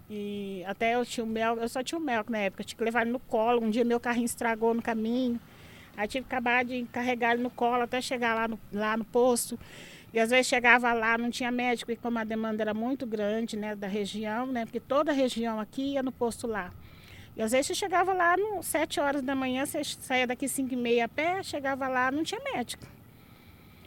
E 0.08 0.62
até 0.66 0.94
eu 0.94 1.04
tinha 1.04 1.24
o 1.24 1.26
mel, 1.26 1.56
eu 1.58 1.68
só 1.68 1.82
tinha 1.82 1.98
o 1.98 2.02
mel 2.02 2.24
na 2.28 2.38
época, 2.38 2.62
eu 2.62 2.66
tinha 2.66 2.78
que 2.78 2.84
levar 2.84 3.02
ele 3.02 3.10
no 3.10 3.20
colo. 3.20 3.62
Um 3.62 3.70
dia 3.70 3.84
meu 3.84 3.98
carrinho 3.98 4.26
estragou 4.26 4.72
no 4.72 4.82
caminho. 4.82 5.40
Aí 5.96 6.06
tive 6.06 6.26
que 6.26 6.34
acabar 6.34 6.64
de 6.64 6.84
carregar 6.92 7.32
ele 7.32 7.42
no 7.42 7.50
colo 7.50 7.82
até 7.82 8.00
chegar 8.00 8.34
lá 8.34 8.46
no, 8.46 8.58
lá 8.72 8.96
no 8.96 9.04
posto. 9.04 9.58
E 10.12 10.18
às 10.20 10.30
vezes 10.30 10.46
chegava 10.46 10.92
lá, 10.92 11.18
não 11.18 11.30
tinha 11.30 11.50
médico, 11.50 11.90
e 11.90 11.96
como 11.96 12.18
a 12.18 12.24
demanda 12.24 12.62
era 12.62 12.72
muito 12.72 13.06
grande, 13.06 13.56
né, 13.56 13.74
da 13.74 13.86
região, 13.86 14.46
né, 14.46 14.64
porque 14.64 14.80
toda 14.80 15.10
a 15.10 15.14
região 15.14 15.60
aqui 15.60 15.92
ia 15.92 16.02
no 16.02 16.12
posto 16.12 16.46
lá. 16.46 16.72
E 17.36 17.42
às 17.42 17.52
vezes 17.52 17.66
você 17.66 17.74
chegava 17.74 18.14
lá, 18.14 18.36
no, 18.36 18.62
sete 18.62 18.98
horas 18.98 19.20
da 19.20 19.34
manhã, 19.34 19.66
você 19.66 19.84
saía 19.84 20.26
daqui 20.26 20.48
cinco 20.48 20.72
e 20.72 20.76
meia 20.76 21.04
a 21.04 21.08
pé, 21.08 21.42
chegava 21.42 21.86
lá, 21.86 22.10
não 22.10 22.22
tinha 22.22 22.40
médico. 22.40 22.86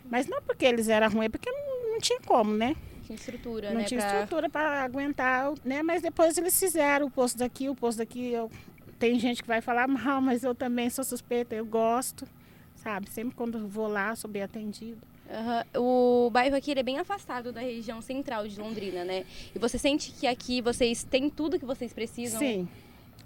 Mas 0.05 0.27
não 0.27 0.41
porque 0.41 0.65
eles 0.65 0.87
eram 0.87 1.09
ruins, 1.09 1.25
é 1.25 1.29
porque 1.29 1.49
não, 1.49 1.93
não 1.93 1.99
tinha 1.99 2.19
como, 2.21 2.55
né? 2.55 2.75
Tinha 3.09 3.15
estrutura, 3.15 3.69
não 3.71 3.81
né? 3.81 3.83
tinha 3.85 3.99
pra... 3.99 4.09
estrutura 4.09 4.49
para 4.49 4.83
aguentar, 4.83 5.53
né? 5.63 5.81
Mas 5.81 6.01
depois 6.01 6.37
eles 6.37 6.57
fizeram 6.57 7.07
o 7.07 7.11
posto 7.11 7.37
daqui, 7.37 7.67
o 7.67 7.75
posto 7.75 7.99
daqui. 7.99 8.31
Eu... 8.31 8.51
Tem 8.99 9.19
gente 9.19 9.41
que 9.41 9.47
vai 9.47 9.61
falar 9.61 9.87
mal, 9.87 10.21
mas 10.21 10.43
eu 10.43 10.53
também 10.53 10.89
sou 10.89 11.03
suspeita, 11.03 11.55
eu 11.55 11.65
gosto, 11.65 12.27
sabe? 12.75 13.09
Sempre 13.09 13.35
quando 13.35 13.67
vou 13.67 13.87
lá, 13.87 14.15
sou 14.15 14.29
bem 14.29 14.43
atendida. 14.43 14.99
Uhum. 15.29 16.25
O 16.27 16.29
bairro 16.31 16.55
aqui 16.55 16.71
é 16.71 16.83
bem 16.83 16.99
afastado 16.99 17.51
da 17.51 17.61
região 17.61 18.01
central 18.01 18.47
de 18.47 18.59
Londrina, 18.59 19.05
né? 19.05 19.25
E 19.55 19.59
você 19.59 19.77
sente 19.77 20.11
que 20.11 20.27
aqui 20.27 20.61
vocês 20.61 21.03
têm 21.03 21.29
tudo 21.29 21.59
que 21.59 21.65
vocês 21.65 21.93
precisam? 21.93 22.39
Sim, 22.39 22.67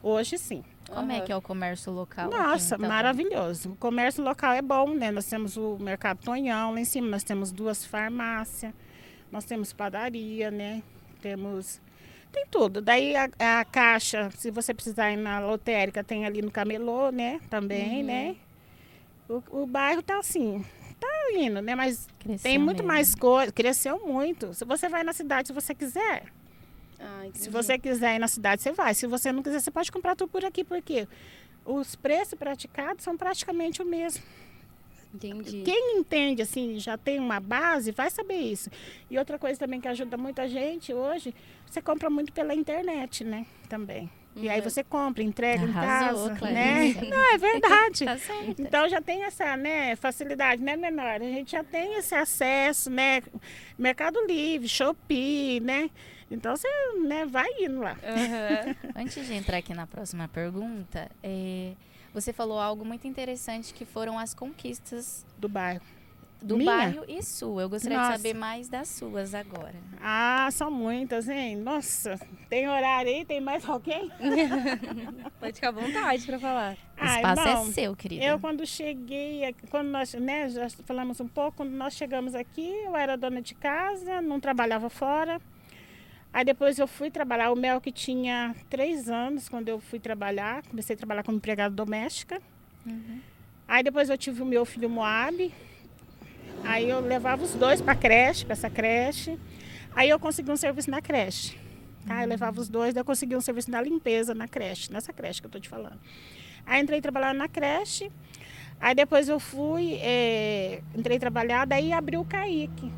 hoje 0.02 0.38
sim. 0.38 0.64
Como 0.88 1.12
uhum. 1.12 1.18
é 1.18 1.22
que 1.22 1.32
é 1.32 1.36
o 1.36 1.42
comércio 1.42 1.92
local? 1.92 2.30
Nossa, 2.30 2.76
aqui, 2.76 2.84
então? 2.84 2.96
maravilhoso. 2.96 3.72
O 3.72 3.76
comércio 3.78 4.24
local 4.24 4.52
é 4.54 4.62
bom, 4.62 4.94
né? 4.94 5.12
Nós 5.12 5.26
temos 5.26 5.58
o 5.58 5.78
Mercado 5.80 6.20
Tonhão 6.24 6.74
lá 6.74 6.80
em 6.80 6.86
cima, 6.86 7.08
nós 7.08 7.24
temos 7.24 7.52
duas 7.52 7.86
farmácias. 7.86 8.74
Nós 9.34 9.46
temos 9.46 9.74
padaria, 9.74 10.52
né? 10.52 10.84
Temos. 11.20 11.82
Tem 12.32 12.46
tudo. 12.52 12.84
Daí 12.84 13.16
a, 13.16 13.28
a 13.40 13.66
caixa, 13.66 14.30
se 14.38 14.52
você 14.52 14.76
precisar 14.76 15.12
ir 15.12 15.18
na 15.18 15.40
lotérica, 15.40 16.04
tem 16.04 16.24
ali 16.24 16.40
no 16.44 16.52
camelô, 16.52 17.10
né? 17.10 17.42
Também, 17.50 18.02
uhum. 18.02 18.06
né? 18.06 18.36
O, 19.28 19.64
o 19.64 19.66
bairro 19.66 20.04
tá 20.04 20.20
assim, 20.20 20.64
tá 21.00 21.08
indo, 21.34 21.64
né? 21.64 21.74
Mas 21.74 22.08
cresceu 22.20 22.44
tem 22.44 22.60
muito 22.60 22.84
mesmo. 22.84 22.88
mais 22.90 23.16
coisa. 23.16 23.52
Cresceu 23.52 24.06
muito. 24.06 24.54
Se 24.54 24.64
você 24.66 24.88
vai 24.88 25.04
na 25.04 25.14
cidade, 25.14 25.48
se 25.48 25.54
você 25.54 25.74
quiser. 25.74 26.26
Ah, 27.00 27.26
se 27.34 27.50
você 27.50 27.80
quiser 27.80 28.18
ir 28.18 28.20
na 28.20 28.28
cidade, 28.28 28.62
você 28.62 28.72
vai. 28.72 28.94
Se 28.94 29.08
você 29.08 29.32
não 29.32 29.42
quiser, 29.42 29.62
você 29.62 29.72
pode 29.72 29.92
comprar 29.92 30.16
tudo 30.16 30.30
por 30.30 30.46
aqui, 30.46 30.64
porque 30.64 31.08
os 31.66 31.96
preços 31.96 32.36
praticados 32.38 33.04
são 33.04 33.18
praticamente 33.18 33.82
o 33.82 33.86
mesmo. 33.86 34.22
Entendi. 35.14 35.62
Quem 35.62 35.98
entende, 35.98 36.42
assim, 36.42 36.80
já 36.80 36.98
tem 36.98 37.20
uma 37.20 37.40
base, 37.40 37.92
vai 37.92 38.10
saber 38.10 38.38
isso. 38.38 38.70
E 39.10 39.18
outra 39.18 39.38
coisa 39.38 39.60
também 39.60 39.80
que 39.80 39.88
ajuda 39.88 40.18
muita 40.18 40.48
gente 40.48 40.94
hoje, 40.94 41.36
você 41.66 41.82
compra 41.82 42.10
muito 42.10 42.34
pela 42.34 42.56
internet, 42.56 43.24
né? 43.24 43.46
Também. 43.70 44.10
E 44.36 44.50
aí 44.50 44.60
uhum. 44.60 44.64
você 44.70 44.84
compra, 44.84 45.22
entrega 45.22 45.64
Arrasou, 45.64 46.32
em 46.32 46.36
casa, 46.36 46.52
né? 46.52 46.94
Não, 47.08 47.34
é 47.34 47.38
verdade. 47.38 48.06
tá 48.06 48.18
então 48.58 48.90
já 48.90 49.00
tem 49.00 49.24
essa, 49.24 49.56
né, 49.56 49.96
facilidade, 49.96 50.62
né, 50.62 50.76
menor? 50.76 51.06
A 51.06 51.20
gente 51.20 51.52
já 51.52 51.64
tem 51.64 51.96
esse 51.96 52.16
acesso, 52.16 52.90
né? 52.90 53.22
Mercado 53.78 54.20
Livre, 54.26 54.68
Shopee, 54.68 55.60
né? 55.60 55.92
Então 56.32 56.56
você, 56.56 56.68
né, 57.06 57.28
vai 57.28 57.48
indo 57.60 57.80
lá. 57.82 57.94
Uhum. 57.94 58.92
Antes 59.04 59.28
de 59.28 59.34
entrar 59.34 59.58
aqui 59.58 59.74
na 59.76 59.86
próxima 59.86 60.28
pergunta, 60.28 61.12
é 61.22 61.74
você 62.14 62.32
falou 62.32 62.60
algo 62.60 62.86
muito 62.86 63.08
interessante 63.08 63.74
que 63.74 63.86
foram 63.86 64.20
as 64.20 64.34
conquistas 64.34 65.26
do 65.38 65.50
bairro. 65.50 65.82
Do 66.44 66.58
Minha? 66.58 66.76
bairro 66.76 67.06
e 67.08 67.24
sua. 67.24 67.62
Eu 67.62 67.70
gostaria 67.70 67.98
Nossa. 67.98 68.12
de 68.12 68.18
saber 68.18 68.34
mais 68.34 68.68
das 68.68 68.90
suas 68.90 69.34
agora. 69.34 69.76
Ah, 70.02 70.50
são 70.52 70.70
muitas, 70.70 71.30
hein? 71.30 71.56
Nossa, 71.56 72.20
tem 72.50 72.68
horário 72.68 73.10
aí? 73.10 73.24
Tem 73.24 73.40
mais 73.40 73.68
alguém? 73.68 74.12
Pode 75.40 75.54
ficar 75.54 75.70
à 75.70 75.72
vontade 75.72 76.26
para 76.26 76.38
falar. 76.38 76.78
O 77.02 77.06
espaço 77.06 77.48
é 77.48 77.72
seu, 77.72 77.96
querida. 77.96 78.26
Eu, 78.26 78.40
quando 78.42 78.66
cheguei, 78.68 79.56
quando 79.72 79.88
nós, 79.88 80.14
né, 80.16 80.50
já 80.50 80.70
falamos 80.86 81.22
um 81.22 81.30
pouco, 81.30 81.58
quando 81.58 81.72
nós 81.72 81.94
chegamos 81.94 82.36
aqui, 82.36 82.70
eu 82.84 82.98
era 82.98 83.16
dona 83.16 83.42
de 83.42 83.56
casa, 83.56 84.22
não 84.22 84.38
trabalhava 84.38 84.90
fora. 84.90 85.42
Aí 86.34 86.44
depois 86.44 86.80
eu 86.80 86.88
fui 86.88 87.12
trabalhar, 87.12 87.52
o 87.52 87.56
Mel 87.56 87.80
que 87.80 87.92
tinha 87.92 88.56
três 88.68 89.08
anos 89.08 89.48
quando 89.48 89.70
eu 89.70 89.80
fui 89.80 90.00
trabalhar, 90.00 90.64
comecei 90.64 90.96
a 90.96 90.98
trabalhar 90.98 91.24
como 91.24 91.38
empregada 91.38 91.76
doméstica. 91.76 92.42
Uhum. 92.84 93.20
Aí 93.68 93.84
depois 93.84 94.10
eu 94.10 94.18
tive 94.18 94.42
o 94.42 94.46
meu 94.46 94.66
filho 94.66 94.90
Moab. 94.90 95.54
Aí 96.64 96.90
eu 96.90 97.00
levava 97.02 97.44
os 97.44 97.54
dois 97.54 97.82
para 97.82 97.94
creche, 97.94 98.46
para 98.46 98.54
essa 98.54 98.68
creche. 98.68 99.38
Aí 99.96 100.10
eu 100.10 100.20
consegui 100.20 100.50
um 100.50 100.58
serviço 100.58 100.90
na 100.90 101.04
creche. 101.04 101.56
Tá? 102.08 102.16
Uhum. 102.16 102.22
Eu 102.22 102.28
levava 102.28 102.60
os 102.60 102.68
dois, 102.68 102.96
daí 102.96 103.02
eu 103.02 103.06
consegui 103.06 103.36
um 103.36 103.42
serviço 103.42 103.70
na 103.70 103.80
limpeza 103.80 104.34
na 104.34 104.48
creche, 104.48 104.92
nessa 104.92 105.14
creche 105.14 105.40
que 105.40 105.46
eu 105.46 105.52
tô 105.52 105.60
te 105.60 105.70
falando. 105.70 106.00
Aí 106.66 106.82
entrei 106.82 107.00
trabalhar 107.00 107.36
na 107.36 107.48
creche. 107.48 108.12
Aí 108.82 108.96
depois 108.96 109.30
eu 109.30 109.40
fui, 109.40 110.00
é, 110.02 110.82
entrei 110.96 111.20
trabalhar, 111.20 111.66
daí 111.66 111.94
abriu 111.94 112.22
o 112.22 112.26
Kaique 112.26 112.92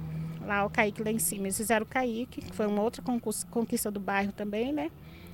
lá 0.46 0.66
o 0.66 0.70
Kaique 0.70 1.04
lá 1.04 1.12
em 1.12 1.20
cima. 1.20 1.46
Eles 1.46 1.58
fizeram 1.58 1.86
o 1.86 1.90
Kaique, 1.90 2.42
que 2.42 2.56
foi 2.56 2.68
uma 2.68 2.82
outra 2.82 3.04
conquista 3.50 3.92
do 3.92 4.00
bairro 4.00 4.32
também, 4.32 4.72
né? 4.72 4.92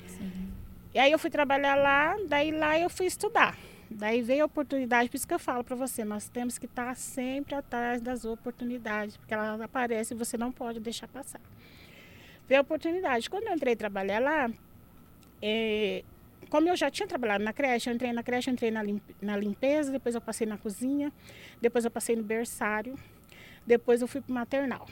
Sim. 0.08 0.50
E 0.94 1.00
aí 1.00 1.12
eu 1.12 1.20
fui 1.20 1.30
trabalhar 1.30 1.76
lá, 1.76 2.18
daí 2.28 2.52
lá 2.52 2.80
eu 2.80 2.90
fui 2.90 3.06
estudar. 3.06 3.58
Daí 3.90 4.22
veio 4.22 4.44
a 4.44 4.46
oportunidade, 4.46 5.10
por 5.10 5.18
isso 5.18 5.28
que 5.28 5.34
eu 5.34 5.40
falo 5.40 5.64
para 5.66 5.76
você, 5.76 6.06
nós 6.06 6.30
temos 6.30 6.58
que 6.58 6.66
estar 6.66 6.96
sempre 6.96 7.56
atrás 7.56 8.02
das 8.02 8.24
oportunidades, 8.24 9.18
porque 9.18 9.34
elas 9.34 9.60
aparecem 9.60 10.16
e 10.16 10.18
você 10.18 10.38
não 10.38 10.50
pode 10.52 10.80
deixar 10.80 11.10
passar. 11.10 11.42
Veio 12.48 12.60
a 12.60 12.62
oportunidade. 12.62 13.30
Quando 13.30 13.48
eu 13.48 13.54
entrei 13.54 13.76
trabalhar 13.76 14.20
lá, 14.20 14.50
é, 15.42 16.04
como 16.50 16.70
eu 16.70 16.76
já 16.76 16.90
tinha 16.90 17.08
trabalhado 17.08 17.44
na 17.44 17.52
creche, 17.52 17.90
eu 17.90 17.94
entrei 17.94 18.14
na 18.14 18.24
creche, 18.24 18.50
eu 18.50 18.54
entrei 18.54 18.72
na, 18.72 18.82
lim, 18.82 19.02
na 19.22 19.36
limpeza, 19.36 19.92
depois 19.92 20.16
eu 20.16 20.22
passei 20.22 20.48
na 20.48 20.58
cozinha, 20.58 21.12
depois 21.62 21.84
eu 21.84 21.92
passei 21.92 22.16
no 22.16 22.24
berçário, 22.24 22.98
depois 23.72 24.02
eu 24.02 24.08
fui 24.08 24.20
para 24.20 24.34
maternal, 24.34 24.86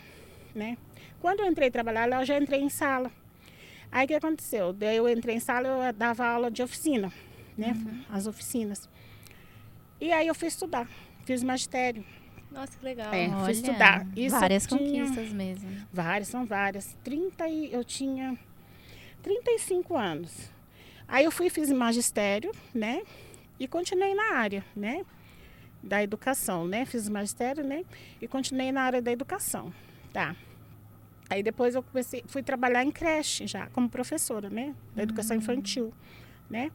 né? 0.55 0.77
Quando 1.19 1.41
eu 1.41 1.47
entrei 1.47 1.69
trabalhar, 1.69 2.09
eu 2.09 2.25
já 2.25 2.37
entrei 2.37 2.61
em 2.61 2.69
sala. 2.69 3.11
Aí 3.91 4.05
o 4.05 4.07
que 4.07 4.13
aconteceu? 4.13 4.71
Daí 4.71 4.95
eu 4.95 5.09
entrei 5.09 5.35
em 5.35 5.39
sala, 5.39 5.67
eu 5.67 5.93
dava 5.93 6.25
aula 6.25 6.49
de 6.49 6.63
oficina, 6.63 7.11
né? 7.57 7.73
Uhum. 7.75 8.05
As 8.09 8.25
oficinas. 8.25 8.89
E 9.99 10.13
aí 10.13 10.27
eu 10.27 10.33
fui 10.33 10.47
estudar, 10.47 10.87
fiz 11.25 11.43
magistério. 11.43 12.05
Nossa, 12.49 12.77
que 12.77 12.85
legal. 12.85 13.13
É, 13.13 13.27
fui 13.27 13.37
Olha, 13.37 13.51
estudar. 13.51 14.07
Isso 14.15 14.39
várias 14.39 14.65
conquistas 14.65 15.29
mesmo. 15.33 15.69
Várias, 15.91 16.29
são 16.29 16.45
várias. 16.45 16.97
30 17.03 17.49
e 17.49 17.73
eu 17.73 17.83
tinha 17.83 18.39
35 19.21 19.97
anos. 19.97 20.49
Aí 21.05 21.25
eu 21.25 21.31
fui 21.31 21.49
fiz 21.49 21.69
magistério, 21.69 22.53
né? 22.73 23.01
E 23.59 23.67
continuei 23.67 24.15
na 24.15 24.35
área, 24.35 24.63
né? 24.73 25.05
Da 25.81 26.03
educação, 26.03 26.67
né? 26.67 26.85
Fiz 26.85 27.07
magistério, 27.07 27.63
né? 27.63 27.85
E 28.21 28.27
continuei 28.27 28.71
na 28.71 28.81
área 28.81 29.01
da 29.01 29.11
educação, 29.11 29.73
tá? 30.11 30.35
Aí 31.29 31.43
depois 31.43 31.75
eu 31.75 31.83
comecei, 31.83 32.23
fui 32.27 32.41
trabalhar 32.41 32.83
em 32.83 32.91
creche 32.91 33.45
já, 33.47 33.67
como 33.67 33.87
professora, 33.87 34.49
né? 34.49 34.75
Da 34.95 35.03
educação 35.03 35.37
hum. 35.37 35.39
infantil, 35.39 35.93
né? 36.49 36.71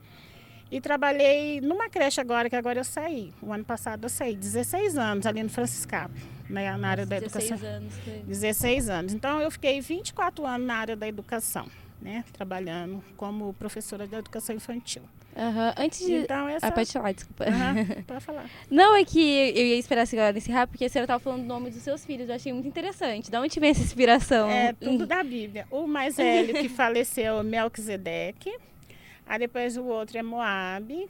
E 0.70 0.80
trabalhei 0.80 1.60
numa 1.60 1.88
creche 1.88 2.20
agora, 2.20 2.48
que 2.48 2.56
agora 2.56 2.80
eu 2.80 2.84
saí. 2.84 3.32
O 3.42 3.52
ano 3.52 3.64
passado 3.64 4.04
eu 4.04 4.08
saí, 4.08 4.34
16 4.34 4.96
anos 4.96 5.26
ali 5.26 5.42
no 5.42 5.48
Franciscado, 5.48 6.12
né, 6.48 6.76
na 6.76 6.88
área 6.88 7.06
da 7.06 7.16
educação. 7.16 7.56
16 7.56 7.64
anos. 7.64 7.94
Foi. 7.98 8.22
16 8.26 8.88
anos. 8.88 9.12
Então 9.12 9.40
eu 9.40 9.50
fiquei 9.50 9.80
24 9.80 10.46
anos 10.46 10.66
na 10.66 10.74
área 10.74 10.96
da 10.96 11.06
educação, 11.06 11.68
né? 12.00 12.24
Trabalhando 12.32 13.02
como 13.16 13.52
professora 13.54 14.06
de 14.06 14.16
educação 14.16 14.54
infantil. 14.54 15.02
Uhum. 15.36 15.84
Antes 15.84 16.06
de. 16.06 16.12
Então, 16.14 16.48
essa... 16.48 16.66
Ah, 16.66 16.72
pode 16.72 16.92
falar, 16.92 17.12
desculpa. 17.12 17.44
Uhum, 17.44 18.02
pode 18.06 18.24
falar. 18.24 18.48
Não, 18.70 18.94
é 18.94 19.04
que 19.04 19.20
eu 19.20 19.66
ia 19.66 19.76
esperar 19.76 20.02
esse 20.02 20.16
agora 20.16 20.36
encerrar, 20.36 20.66
porque 20.66 20.84
a 20.84 20.88
senhora 20.88 21.04
estava 21.04 21.20
falando 21.20 21.42
o 21.42 21.46
nome 21.46 21.70
dos 21.70 21.82
seus 21.82 22.04
filhos. 22.04 22.28
Eu 22.28 22.36
achei 22.36 22.52
muito 22.52 22.68
interessante. 22.68 23.30
De 23.30 23.36
onde 23.36 23.58
vem 23.58 23.70
essa 23.70 23.82
inspiração? 23.82 24.48
É 24.48 24.72
tudo 24.72 25.06
da 25.06 25.22
Bíblia. 25.24 25.66
O 25.70 25.86
mais 25.86 26.16
velho 26.16 26.54
que 26.54 26.68
faleceu, 26.70 27.42
Melquisedeque. 27.42 28.56
Aí 29.26 29.38
depois 29.38 29.76
o 29.76 29.84
outro 29.84 30.16
é 30.16 30.22
Moab. 30.22 31.08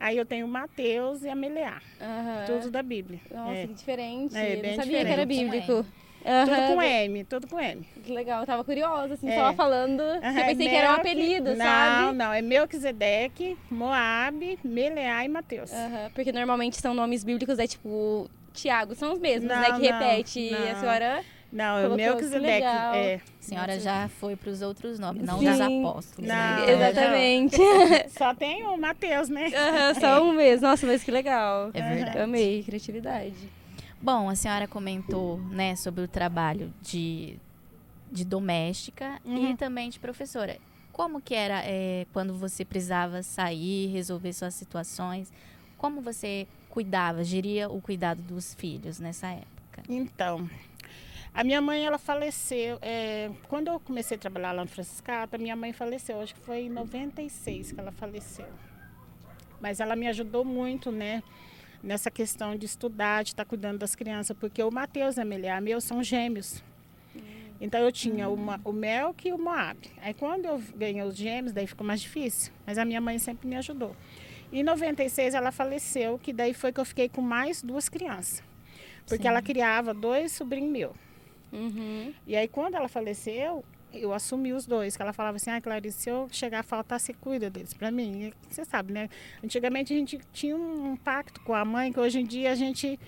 Aí 0.00 0.16
eu 0.16 0.24
tenho 0.24 0.48
Mateus 0.48 1.22
e 1.22 1.28
a 1.28 1.34
Meleá. 1.34 1.80
Uhum. 2.00 2.46
Tudo 2.46 2.70
da 2.70 2.82
Bíblia. 2.82 3.20
Nossa, 3.30 3.52
é. 3.52 3.66
que 3.66 3.74
diferente. 3.74 4.36
É, 4.36 4.56
eu 4.56 4.62
bem 4.62 4.70
não 4.70 4.82
sabia 4.82 4.98
diferente. 4.98 5.06
que 5.06 5.12
era 5.12 5.26
bíblico. 5.26 5.86
Uhum. 6.24 6.44
Tudo 6.46 6.74
com 6.74 6.82
M, 6.82 7.24
tudo 7.24 7.46
com 7.48 7.60
M. 7.60 7.88
Que 8.04 8.12
legal, 8.12 8.40
eu 8.40 8.46
tava 8.46 8.62
curiosa, 8.62 9.14
assim, 9.14 9.28
É. 9.30 9.36
só 9.36 9.52
falando. 9.54 10.00
Uhum. 10.00 10.38
Eu 10.38 10.44
pensei 10.46 10.68
que 10.68 10.74
era 10.74 10.90
um 10.90 10.94
apelido, 10.94 11.50
não, 11.50 11.56
sabe? 11.56 12.02
Não, 12.06 12.12
não, 12.12 12.32
é 12.32 12.42
Melquisedeque, 12.42 13.56
Moab, 13.70 14.58
Meleá 14.62 15.24
e 15.24 15.28
Mateus. 15.28 15.72
Aham, 15.72 16.10
porque 16.14 16.32
normalmente 16.32 16.76
são 16.80 16.92
nomes 16.94 17.24
bíblicos, 17.24 17.58
é 17.58 17.66
tipo 17.66 18.30
Tiago, 18.52 18.94
são 18.94 19.12
os 19.12 19.18
mesmos, 19.18 19.48
Não, 19.50 19.60
né? 19.60 19.66
Que 19.66 19.72
não, 19.72 19.98
repete. 19.98 20.40
E 20.40 20.54
a 20.54 20.72
não. 20.74 20.80
senhora. 20.80 21.24
Não, 21.52 21.78
é 21.78 21.88
Melquisedeque. 21.88 22.64
É. 22.64 23.14
A 23.16 23.42
senhora 23.42 23.80
já 23.80 24.08
foi 24.08 24.36
para 24.36 24.50
os 24.50 24.62
outros 24.62 25.00
nomes, 25.00 25.24
não 25.24 25.40
Sim. 25.40 25.50
dos 25.50 25.60
apóstolos. 25.60 26.28
Não, 26.28 26.34
né? 26.36 26.64
é, 26.66 26.72
Exatamente. 26.72 27.56
Só 28.16 28.32
tem 28.34 28.64
o 28.66 28.76
Mateus, 28.76 29.28
né? 29.28 29.46
Aham, 29.52 29.94
só 29.94 30.22
um 30.22 30.32
mesmo. 30.32 30.68
Nossa, 30.68 30.86
mas 30.86 31.02
que 31.02 31.10
legal. 31.10 31.70
É 31.74 31.82
verdade. 31.94 32.18
Amei, 32.18 32.62
criatividade. 32.62 33.34
Bom, 34.02 34.28
a 34.30 34.34
senhora 34.34 34.66
comentou, 34.66 35.38
né, 35.38 35.76
sobre 35.76 36.02
o 36.02 36.08
trabalho 36.08 36.72
de, 36.80 37.36
de 38.10 38.24
doméstica 38.24 39.20
e 39.24 39.28
Uhum. 39.30 39.56
também 39.56 39.90
de 39.90 39.98
professora. 40.00 40.58
Como 40.92 41.20
que 41.20 41.34
era 41.34 41.62
é, 41.64 42.06
quando 42.12 42.34
você 42.34 42.64
precisava 42.64 43.22
sair, 43.22 43.86
resolver 43.88 44.32
suas 44.32 44.54
situações? 44.54 45.32
Como 45.76 46.00
você 46.00 46.46
cuidava, 46.68 47.22
geria 47.24 47.68
o 47.68 47.80
cuidado 47.80 48.20
dos 48.22 48.54
filhos 48.54 48.98
nessa 48.98 49.28
época? 49.28 49.82
Então, 49.88 50.48
a 51.34 51.44
minha 51.44 51.60
mãe, 51.60 51.84
ela 51.84 51.98
faleceu. 51.98 52.78
é, 52.82 53.30
quando 53.48 53.68
eu 53.68 53.78
comecei 53.80 54.16
a 54.16 54.20
trabalhar 54.20 54.52
lá 54.52 54.62
no 54.64 54.68
Franciscato, 54.70 55.36
a 55.36 55.38
minha 55.38 55.56
mãe 55.56 55.72
faleceu. 55.72 56.20
Acho 56.20 56.34
que 56.34 56.40
foi 56.40 56.62
em 56.62 56.68
96 56.70 57.72
que 57.72 57.80
ela 57.80 57.92
faleceu. 57.92 58.46
Mas 59.60 59.78
ela 59.78 59.94
me 59.94 60.06
ajudou 60.08 60.44
muito, 60.44 60.90
né? 60.90 61.22
Nessa 61.82 62.10
questão 62.10 62.56
de 62.56 62.66
estudar, 62.66 63.22
de 63.22 63.30
estar 63.30 63.44
cuidando 63.44 63.78
das 63.78 63.94
crianças. 63.94 64.36
Porque 64.38 64.62
o 64.62 64.70
Mateus 64.70 65.16
e 65.16 65.20
a 65.20 65.24
Meliá, 65.24 65.60
meus 65.60 65.84
são 65.84 66.02
gêmeos. 66.02 66.62
Então 67.60 67.80
eu 67.80 67.92
tinha 67.92 68.28
o, 68.28 68.36
Ma- 68.36 68.60
o 68.64 68.72
Melk 68.72 69.28
e 69.28 69.32
o 69.32 69.38
Moab. 69.38 69.78
Aí 70.00 70.14
quando 70.14 70.46
eu 70.46 70.62
ganhei 70.76 71.02
os 71.02 71.14
gêmeos, 71.16 71.52
daí 71.52 71.66
ficou 71.66 71.86
mais 71.86 72.00
difícil. 72.00 72.52
Mas 72.66 72.78
a 72.78 72.84
minha 72.84 73.00
mãe 73.00 73.18
sempre 73.18 73.46
me 73.48 73.56
ajudou. 73.56 73.94
Em 74.52 74.62
96 74.62 75.34
ela 75.34 75.52
faleceu, 75.52 76.18
que 76.18 76.32
daí 76.32 76.54
foi 76.54 76.72
que 76.72 76.80
eu 76.80 76.84
fiquei 76.84 77.08
com 77.08 77.20
mais 77.20 77.62
duas 77.62 77.88
crianças. 77.88 78.42
Porque 79.06 79.22
Sim. 79.22 79.28
ela 79.28 79.42
criava 79.42 79.92
dois 79.92 80.32
sobrinhos 80.32 80.70
meus. 80.70 80.92
Uhum. 81.52 82.12
E 82.26 82.34
aí 82.36 82.48
quando 82.48 82.74
ela 82.76 82.88
faleceu, 82.88 83.62
eu 83.92 84.12
assumi 84.12 84.52
os 84.52 84.66
dois. 84.66 84.96
Que 84.96 85.02
ela 85.02 85.12
falava 85.12 85.36
assim, 85.36 85.50
ah, 85.50 85.60
Clarice, 85.60 86.02
se 86.02 86.10
eu 86.10 86.28
chegar 86.30 86.60
a 86.60 86.62
faltar, 86.62 87.00
você 87.00 87.12
cuida 87.12 87.50
deles 87.50 87.74
pra 87.74 87.90
mim. 87.90 88.26
E 88.26 88.34
você 88.48 88.64
sabe, 88.64 88.92
né? 88.92 89.08
Antigamente 89.42 89.92
a 89.92 89.96
gente 89.96 90.18
tinha 90.32 90.56
um 90.56 90.96
pacto 90.96 91.40
com 91.40 91.54
a 91.54 91.64
mãe, 91.64 91.92
que 91.92 92.00
hoje 92.00 92.20
em 92.20 92.24
dia 92.24 92.52
a 92.52 92.54
gente 92.54 92.98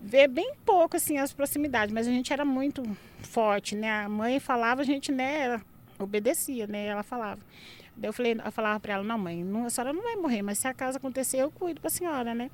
vê 0.00 0.28
bem 0.28 0.54
pouco, 0.64 0.96
assim, 0.96 1.18
as 1.18 1.32
proximidades. 1.32 1.92
Mas 1.92 2.06
a 2.06 2.10
gente 2.10 2.32
era 2.32 2.44
muito 2.44 2.82
forte, 3.22 3.74
né? 3.74 4.04
A 4.04 4.08
mãe 4.08 4.40
falava, 4.40 4.82
a 4.82 4.84
gente, 4.84 5.10
né, 5.12 5.60
obedecia, 5.98 6.66
né? 6.66 6.86
Ela 6.86 7.02
falava. 7.02 7.40
Daí 7.96 8.08
eu, 8.08 8.12
falei, 8.12 8.36
eu 8.44 8.52
falava 8.52 8.78
pra 8.78 8.94
ela, 8.94 9.02
não 9.02 9.18
mãe, 9.18 9.42
não, 9.42 9.64
a 9.64 9.70
senhora 9.70 9.90
não 9.92 10.02
vai 10.02 10.16
morrer, 10.16 10.42
mas 10.42 10.58
se 10.58 10.68
acaso 10.68 10.98
acontecer, 10.98 11.38
eu 11.38 11.50
cuido 11.50 11.80
pra 11.80 11.88
senhora, 11.88 12.34
né? 12.34 12.50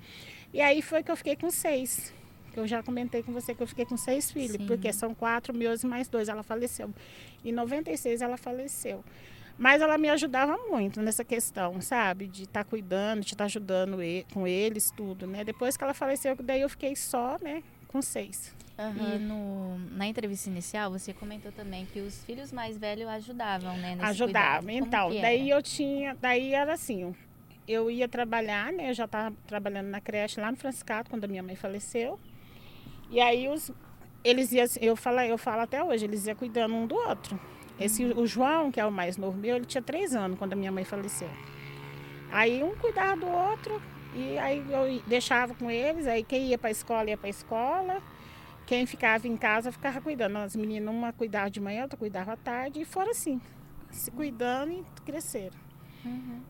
E 0.55 0.61
aí 0.61 0.81
foi 0.81 1.03
que 1.03 1.11
eu 1.11 1.17
fiquei 1.17 1.35
com 1.35 1.51
seis. 1.51 2.15
Que 2.53 2.61
eu 2.61 2.67
já 2.67 2.83
comentei 2.83 3.23
com 3.23 3.33
você 3.33 3.55
que 3.55 3.63
eu 3.63 3.67
fiquei 3.67 3.85
com 3.87 3.97
seis 3.97 4.31
filhos, 4.31 4.53
Sim. 4.57 4.67
porque 4.67 4.93
são 4.93 5.15
quatro 5.15 5.57
meus 5.57 5.83
e 5.83 5.87
mais 5.87 6.09
dois. 6.09 6.29
Ela 6.29 6.43
faleceu. 6.43 6.91
Em 7.45 7.53
96 7.53 8.21
ela 8.21 8.37
faleceu. 8.37 9.03
Mas 9.59 9.81
ela 9.83 9.97
me 9.99 10.09
ajudava 10.09 10.57
muito 10.69 11.01
nessa 11.03 11.25
questão, 11.25 11.81
sabe? 11.81 12.27
De 12.27 12.45
estar 12.45 12.65
cuidando, 12.65 13.21
de 13.23 13.35
estar 13.35 13.45
ajudando 13.45 14.03
e- 14.03 14.25
com 14.33 14.47
eles, 14.47 14.91
tudo, 14.91 15.27
né? 15.27 15.45
Depois 15.45 15.77
que 15.77 15.85
ela 15.85 15.95
faleceu, 15.95 16.35
daí 16.43 16.63
eu 16.63 16.69
fiquei 16.69 16.97
só, 16.97 17.37
né? 17.41 17.63
Com 17.89 18.01
seis. 18.03 18.55
E 19.15 19.19
no, 19.19 19.79
na 19.97 20.07
entrevista 20.07 20.49
inicial, 20.51 20.91
você 20.91 21.13
comentou 21.13 21.53
também 21.53 21.87
que 21.87 22.01
os 22.01 22.25
filhos 22.25 22.51
mais 22.51 22.77
velhos 22.77 23.07
ajudavam, 23.07 23.77
né? 23.77 23.95
Nesse 23.95 24.07
ajudava. 24.11 24.63
cuidado. 24.63 24.67
Como 24.67 24.87
Então, 25.11 25.21
daí 25.21 25.51
eu 25.51 25.63
tinha, 25.63 26.17
daí 26.21 26.53
era 26.55 26.73
assim, 26.73 27.15
eu 27.69 27.91
ia 27.91 28.09
trabalhar, 28.09 28.73
né? 28.73 28.91
Eu 28.91 28.95
já 28.95 29.05
estava 29.05 29.37
trabalhando 29.47 29.87
na 29.89 30.01
creche 30.01 30.41
lá 30.41 30.51
no 30.51 30.57
Franciscato 30.57 31.11
quando 31.11 31.25
a 31.25 31.29
minha 31.29 31.43
mãe 31.43 31.55
faleceu. 31.55 32.19
E 33.13 33.21
aí 33.21 33.49
os 33.49 33.71
eles 34.25 34.53
iam, 34.53 34.65
eu 34.81 34.97
falo, 34.97 35.21
eu 35.21 35.37
falo 35.37 35.63
até 35.63 35.83
hoje, 35.83 36.05
eles 36.05 36.27
iam 36.27 36.35
cuidando 36.35 36.75
um 36.75 36.87
do 36.87 36.95
outro. 36.95 37.39
Esse 37.79 38.05
o 38.05 38.27
João, 38.27 38.71
que 38.71 38.81
é 38.81 38.87
o 38.87 38.91
mais 38.91 39.17
novo 39.17 39.37
meu, 39.37 39.57
ele 39.57 39.65
tinha 39.65 39.83
três 39.83 40.15
anos 40.15 40.39
quando 40.39 40.55
a 40.55 40.57
minha 40.57 40.73
mãe 40.73 40.85
faleceu. 40.85 41.29
Aí 42.31 42.63
um 42.63 42.75
cuidava 42.77 43.17
do 43.17 43.27
outro 43.27 43.83
e 44.15 44.39
aí 44.39 44.65
eu 44.71 45.03
deixava 45.07 45.55
com 45.55 45.71
eles, 45.71 46.07
aí 46.07 46.25
quem 46.25 46.47
ia 46.47 46.59
para 46.59 46.69
a 46.69 46.71
escola 46.71 47.11
ia 47.11 47.17
para 47.17 47.27
a 47.27 47.31
escola. 47.31 48.03
Quem 48.65 48.87
ficava 48.87 49.27
em 49.27 49.37
casa 49.37 49.73
ficava 49.73 50.01
cuidando. 50.01 50.37
As 50.39 50.57
meninas, 50.57 50.95
uma 50.95 51.13
cuidava 51.13 51.51
de 51.51 51.61
manhã, 51.61 51.83
outra 51.83 51.99
cuidava 51.99 52.33
à 52.33 52.37
tarde, 52.37 52.81
e 52.81 52.85
foram 52.85 53.11
assim, 53.11 53.41
se 53.91 54.11
cuidando 54.11 54.73
e 54.73 54.85
cresceram. 55.05 55.59
Uhum. 56.05 56.41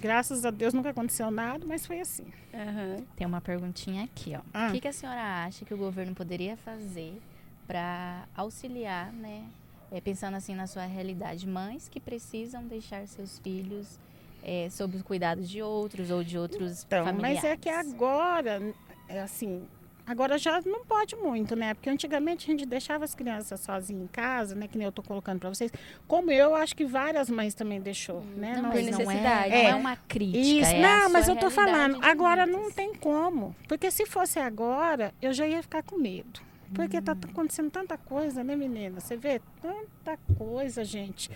Graças 0.00 0.44
a 0.44 0.50
Deus 0.50 0.72
nunca 0.74 0.90
aconteceu 0.90 1.30
nada, 1.30 1.64
mas 1.66 1.86
foi 1.86 2.00
assim. 2.00 2.24
Aham. 2.54 3.04
Tem 3.16 3.26
uma 3.26 3.40
perguntinha 3.40 4.04
aqui, 4.04 4.34
ó. 4.36 4.40
Ah. 4.52 4.68
O 4.68 4.72
que, 4.72 4.80
que 4.80 4.88
a 4.88 4.92
senhora 4.92 5.44
acha 5.44 5.64
que 5.64 5.74
o 5.74 5.76
governo 5.76 6.14
poderia 6.14 6.56
fazer 6.56 7.20
para 7.66 8.24
auxiliar, 8.34 9.12
né? 9.12 9.44
é, 9.92 10.00
pensando 10.00 10.36
assim 10.36 10.54
na 10.54 10.66
sua 10.66 10.84
realidade, 10.84 11.46
mães 11.46 11.88
que 11.88 11.98
precisam 12.00 12.64
deixar 12.64 13.06
seus 13.08 13.38
filhos 13.40 13.98
é, 14.42 14.68
sob 14.70 14.96
os 14.96 15.02
cuidados 15.02 15.48
de 15.50 15.60
outros 15.60 16.10
ou 16.10 16.22
de 16.22 16.38
outros 16.38 16.84
Então, 16.84 17.04
familiares. 17.04 17.42
mas 17.42 17.52
é 17.52 17.56
que 17.56 17.68
agora, 17.68 18.62
é 19.08 19.20
assim, 19.20 19.62
agora 20.10 20.36
já 20.38 20.60
não 20.66 20.84
pode 20.84 21.14
muito, 21.16 21.54
né? 21.54 21.72
Porque 21.74 21.88
antigamente 21.88 22.46
a 22.48 22.50
gente 22.52 22.66
deixava 22.66 23.04
as 23.04 23.14
crianças 23.14 23.60
sozinhas 23.60 24.02
em 24.02 24.06
casa, 24.08 24.54
né? 24.54 24.66
Que 24.66 24.76
nem 24.76 24.84
eu 24.84 24.92
tô 24.92 25.02
colocando 25.02 25.38
para 25.38 25.48
vocês. 25.48 25.70
Como 26.08 26.30
eu, 26.30 26.54
acho 26.54 26.74
que 26.74 26.84
várias 26.84 27.30
mães 27.30 27.54
também 27.54 27.80
deixou, 27.80 28.22
né? 28.36 28.54
Não, 28.56 28.62
não 28.64 28.72
é, 28.72 28.82
necessidade. 28.82 29.50
não 29.50 29.56
é 29.56 29.64
É. 29.70 29.74
uma 29.74 29.96
crítica. 29.96 30.38
Isso, 30.38 30.72
é 30.72 30.80
não, 30.80 31.10
mas 31.10 31.28
eu 31.28 31.36
tô 31.36 31.50
falando, 31.50 31.98
agora 32.02 32.46
muitas. 32.46 32.62
não 32.64 32.70
tem 32.72 32.94
como. 32.94 33.54
Porque 33.68 33.90
se 33.90 34.04
fosse 34.06 34.38
agora, 34.38 35.14
eu 35.22 35.32
já 35.32 35.46
ia 35.46 35.62
ficar 35.62 35.82
com 35.82 35.96
medo. 35.96 36.40
Porque 36.74 37.00
tá 37.00 37.12
acontecendo 37.12 37.70
tanta 37.70 37.98
coisa, 37.98 38.44
né, 38.44 38.54
menina? 38.54 39.00
Você 39.00 39.16
vê 39.16 39.40
tanta 39.60 40.18
coisa, 40.38 40.84
gente. 40.84 41.30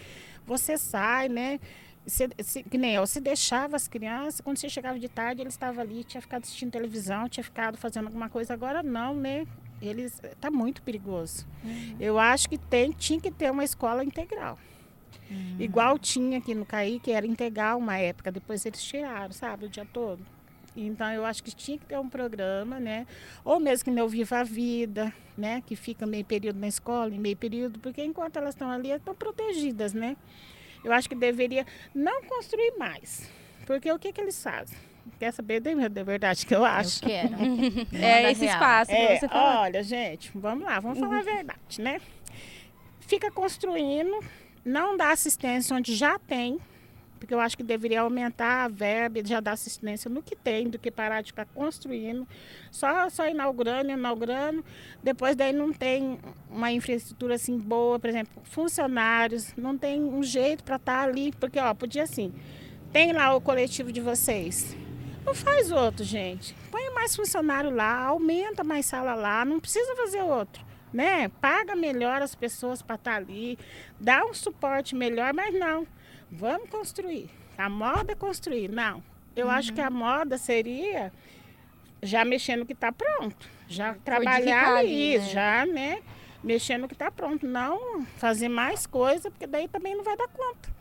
Você 0.46 0.76
sai, 0.78 1.28
né? 1.28 1.58
Se, 2.06 2.28
se- 2.40 2.62
que 2.62 2.76
nem 2.76 2.94
eu, 2.94 3.06
se 3.06 3.20
deixava 3.20 3.76
as 3.76 3.88
crianças, 3.88 4.40
quando 4.40 4.58
você 4.58 4.68
chegava 4.68 4.98
de 4.98 5.08
tarde, 5.08 5.40
eles 5.40 5.54
estavam 5.54 5.82
ali, 5.82 6.04
tinha 6.04 6.20
ficado 6.20 6.42
assistindo 6.42 6.70
televisão, 6.70 7.28
tinha 7.28 7.42
ficado 7.44 7.78
fazendo 7.78 8.06
alguma 8.06 8.28
coisa. 8.28 8.52
Agora 8.52 8.82
não, 8.82 9.14
né? 9.14 9.46
Eles 9.80 10.20
tá 10.40 10.50
muito 10.50 10.82
perigoso. 10.82 11.46
Eu 11.98 12.18
acho 12.18 12.48
que 12.48 12.58
tem, 12.58 12.90
tinha 12.92 13.20
que 13.20 13.30
ter 13.30 13.50
uma 13.50 13.64
escola 13.64 14.04
integral. 14.04 14.58
Uhum. 15.30 15.56
Igual 15.58 15.98
tinha 15.98 16.38
aqui 16.38 16.54
no 16.54 16.64
CAI, 16.66 17.00
que 17.02 17.10
era 17.10 17.26
integral 17.26 17.78
uma 17.78 17.96
época, 17.96 18.30
depois 18.30 18.64
eles 18.66 18.82
tiraram, 18.82 19.32
sabe, 19.32 19.66
o 19.66 19.68
dia 19.68 19.86
todo. 19.90 20.20
Então 20.76 21.10
eu 21.12 21.24
acho 21.24 21.42
que 21.42 21.54
tinha 21.54 21.78
que 21.78 21.86
ter 21.86 21.98
um 21.98 22.08
programa, 22.08 22.78
né? 22.80 23.06
Ou 23.44 23.60
mesmo 23.60 23.84
que 23.84 23.90
não 23.90 24.08
Viva 24.08 24.40
a 24.40 24.44
Vida, 24.44 25.12
né? 25.38 25.62
Que 25.66 25.76
fica 25.76 26.04
meio 26.06 26.24
período 26.24 26.58
na 26.58 26.66
escola, 26.68 27.10
meio 27.10 27.36
período, 27.36 27.78
porque 27.78 28.02
enquanto 28.04 28.36
elas 28.36 28.54
estão 28.54 28.70
ali, 28.70 28.90
estão 28.90 29.14
protegidas, 29.14 29.92
né? 29.92 30.16
Eu 30.84 30.92
acho 30.92 31.08
que 31.08 31.14
deveria 31.14 31.66
não 31.94 32.22
construir 32.24 32.74
mais. 32.78 33.28
Porque 33.66 33.90
o 33.90 33.98
que, 33.98 34.12
que 34.12 34.20
eles 34.20 34.40
fazem? 34.42 34.76
Quer 35.18 35.32
saber 35.32 35.60
de 35.60 35.74
verdade 36.04 36.46
que 36.46 36.54
eu 36.54 36.64
acho? 36.64 37.04
Eu 37.04 37.08
quero. 37.08 37.34
é 37.96 38.30
esse 38.30 38.44
real. 38.44 38.54
espaço 38.54 38.92
é, 38.92 39.18
você 39.18 39.28
fala. 39.28 39.62
Olha, 39.62 39.82
gente, 39.82 40.30
vamos 40.34 40.64
lá, 40.64 40.80
vamos 40.80 40.98
falar 40.98 41.18
a 41.18 41.22
verdade, 41.22 41.80
né? 41.80 42.00
Fica 43.00 43.30
construindo, 43.30 44.18
não 44.64 44.96
dá 44.96 45.10
assistência 45.10 45.76
onde 45.76 45.94
já 45.94 46.18
tem, 46.18 46.58
porque 47.24 47.32
eu 47.32 47.40
acho 47.40 47.56
que 47.56 47.62
deveria 47.62 48.02
aumentar 48.02 48.66
a 48.66 48.68
verba 48.68 49.24
já 49.24 49.40
dar 49.40 49.52
assistência 49.52 50.10
no 50.10 50.22
que 50.22 50.36
tem, 50.36 50.68
do 50.68 50.78
que 50.78 50.90
parar 50.90 51.22
de 51.22 51.28
ficar 51.28 51.46
construindo, 51.46 52.28
só, 52.70 53.08
só 53.08 53.26
inaugurando, 53.26 53.90
inaugurando. 53.90 54.62
Depois 55.02 55.34
daí 55.34 55.52
não 55.52 55.72
tem 55.72 56.18
uma 56.50 56.70
infraestrutura 56.70 57.36
assim 57.36 57.58
boa, 57.58 57.98
por 57.98 58.10
exemplo, 58.10 58.42
funcionários, 58.44 59.54
não 59.56 59.78
tem 59.78 60.02
um 60.02 60.22
jeito 60.22 60.62
para 60.62 60.76
estar 60.76 61.00
tá 61.00 61.02
ali, 61.02 61.32
porque 61.40 61.58
ó, 61.58 61.72
podia 61.72 62.02
assim, 62.02 62.30
tem 62.92 63.12
lá 63.12 63.34
o 63.34 63.40
coletivo 63.40 63.90
de 63.90 64.02
vocês. 64.02 64.76
Não 65.24 65.34
faz 65.34 65.72
outro, 65.72 66.04
gente. 66.04 66.54
Põe 66.70 66.90
mais 66.90 67.16
funcionário 67.16 67.70
lá, 67.70 68.04
aumenta 68.04 68.62
mais 68.62 68.84
sala 68.84 69.14
lá, 69.14 69.46
não 69.46 69.58
precisa 69.58 69.96
fazer 69.96 70.22
outro 70.22 70.62
né? 70.92 71.28
Paga 71.40 71.74
melhor 71.74 72.22
as 72.22 72.36
pessoas 72.36 72.80
para 72.80 72.94
estar 72.94 73.10
tá 73.10 73.16
ali, 73.16 73.58
dá 73.98 74.24
um 74.24 74.32
suporte 74.32 74.94
melhor, 74.94 75.34
mas 75.34 75.52
não. 75.52 75.84
Vamos 76.36 76.68
construir. 76.70 77.30
A 77.56 77.68
moda 77.68 78.12
é 78.12 78.14
construir. 78.14 78.68
Não. 78.68 79.02
Eu 79.36 79.46
uhum. 79.46 79.52
acho 79.52 79.72
que 79.72 79.80
a 79.80 79.90
moda 79.90 80.38
seria 80.38 81.12
já 82.02 82.24
mexendo 82.24 82.60
no 82.60 82.66
que 82.66 82.72
está 82.72 82.92
pronto. 82.92 83.48
Já 83.68 83.94
trabalhar 84.04 84.76
ali, 84.76 85.18
né? 85.18 85.24
já, 85.26 85.66
né? 85.66 86.02
Mexendo 86.42 86.82
no 86.82 86.88
que 86.88 86.94
está 86.94 87.10
pronto. 87.10 87.46
Não 87.46 88.04
fazer 88.18 88.48
mais 88.48 88.86
coisa, 88.86 89.30
porque 89.30 89.46
daí 89.46 89.68
também 89.68 89.96
não 89.96 90.04
vai 90.04 90.16
dar 90.16 90.28
conta. 90.28 90.74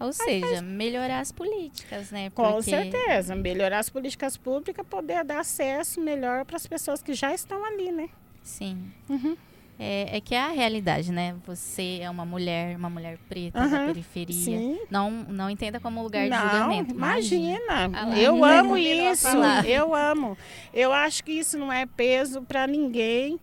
Ou 0.00 0.12
seja, 0.12 0.46
faz... 0.46 0.62
melhorar 0.62 1.20
as 1.20 1.30
políticas, 1.30 2.10
né? 2.10 2.30
Porque... 2.30 2.50
Com 2.50 2.62
certeza. 2.62 3.36
Melhorar 3.36 3.80
as 3.80 3.90
políticas 3.90 4.36
públicas, 4.36 4.86
poder 4.88 5.22
dar 5.24 5.40
acesso 5.40 6.00
melhor 6.00 6.46
para 6.46 6.56
as 6.56 6.66
pessoas 6.66 7.02
que 7.02 7.12
já 7.12 7.34
estão 7.34 7.62
ali, 7.64 7.92
né? 7.92 8.08
Sim. 8.42 8.90
Uhum. 9.08 9.36
É, 9.82 10.18
é, 10.18 10.20
que 10.20 10.34
é 10.34 10.38
a 10.38 10.48
realidade, 10.48 11.10
né? 11.10 11.34
Você 11.46 12.00
é 12.02 12.10
uma 12.10 12.26
mulher, 12.26 12.76
uma 12.76 12.90
mulher 12.90 13.16
preta 13.30 13.62
uhum, 13.62 13.70
da 13.70 13.86
periferia. 13.86 14.34
Sim. 14.36 14.78
Não, 14.90 15.10
não 15.10 15.48
entenda 15.48 15.80
como 15.80 16.02
lugar 16.02 16.24
de 16.24 16.28
não, 16.28 16.38
julgamento. 16.38 16.94
Imagina. 16.94 17.86
imagina. 17.86 18.18
eu 18.18 18.44
amo 18.44 18.76
isso. 18.76 19.26
Eu 19.66 19.94
amo. 19.94 20.36
Eu 20.74 20.92
acho 20.92 21.24
que 21.24 21.32
isso 21.32 21.56
não 21.56 21.72
é 21.72 21.86
peso 21.86 22.42
para 22.42 22.66
ninguém. 22.66 23.40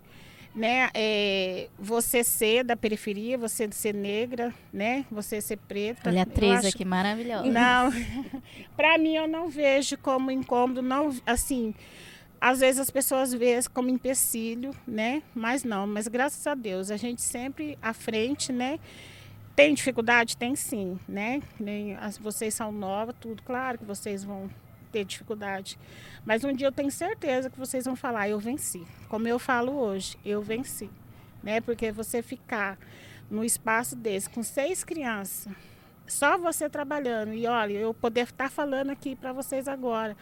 Né, 0.53 0.89
é, 0.95 1.69
você 1.77 2.23
ser 2.23 2.63
da 2.63 2.75
periferia, 2.75 3.37
você 3.37 3.69
ser 3.71 3.93
negra, 3.93 4.51
né, 4.73 5.05
você 5.11 5.39
ser 5.39 5.57
preta. 5.57 6.09
Olha 6.09 6.23
a 6.23 6.25
Teresa, 6.25 6.69
acho... 6.69 6.77
que 6.77 6.83
maravilhosa. 6.83 7.45
Não, 7.45 7.91
para 8.75 8.97
mim 8.97 9.15
eu 9.15 9.27
não 9.27 9.49
vejo 9.49 9.95
como 9.99 10.31
incômodo, 10.31 10.81
não, 10.81 11.15
assim, 11.27 11.75
às 12.39 12.59
vezes 12.59 12.79
as 12.79 12.89
pessoas 12.89 13.33
veem 13.33 13.59
como 13.73 13.89
empecilho, 13.89 14.71
né? 14.85 15.23
Mas 15.33 15.63
não, 15.63 15.87
mas 15.87 16.07
graças 16.07 16.45
a 16.45 16.53
Deus, 16.53 16.91
a 16.91 16.97
gente 16.97 17.21
sempre 17.21 17.77
à 17.81 17.93
frente, 17.93 18.53
né? 18.53 18.79
Tem 19.55 19.73
dificuldade? 19.73 20.37
Tem 20.37 20.55
sim, 20.55 20.99
né? 21.07 21.41
Vocês 22.21 22.53
são 22.53 22.71
novas, 22.71 23.15
tudo, 23.19 23.41
claro 23.41 23.79
que 23.79 23.85
vocês 23.85 24.23
vão 24.23 24.49
ter 24.91 25.03
dificuldade. 25.03 25.79
Mas 26.25 26.43
um 26.43 26.53
dia 26.53 26.67
eu 26.67 26.71
tenho 26.71 26.91
certeza 26.91 27.49
que 27.49 27.57
vocês 27.57 27.85
vão 27.85 27.95
falar, 27.95 28.29
eu 28.29 28.39
venci. 28.39 28.85
Como 29.09 29.27
eu 29.27 29.39
falo 29.39 29.73
hoje, 29.73 30.15
eu 30.23 30.41
venci. 30.41 30.89
Né? 31.41 31.59
Porque 31.59 31.91
você 31.91 32.21
ficar 32.21 32.77
no 33.31 33.43
espaço 33.43 33.95
desse 33.95 34.29
com 34.29 34.43
seis 34.43 34.83
crianças, 34.83 35.51
só 36.05 36.37
você 36.37 36.69
trabalhando, 36.69 37.33
e 37.33 37.45
olha, 37.47 37.73
eu 37.73 37.93
poder 37.93 38.21
estar 38.21 38.49
falando 38.49 38.91
aqui 38.91 39.15
para 39.15 39.33
vocês 39.33 39.67
agora 39.67 40.15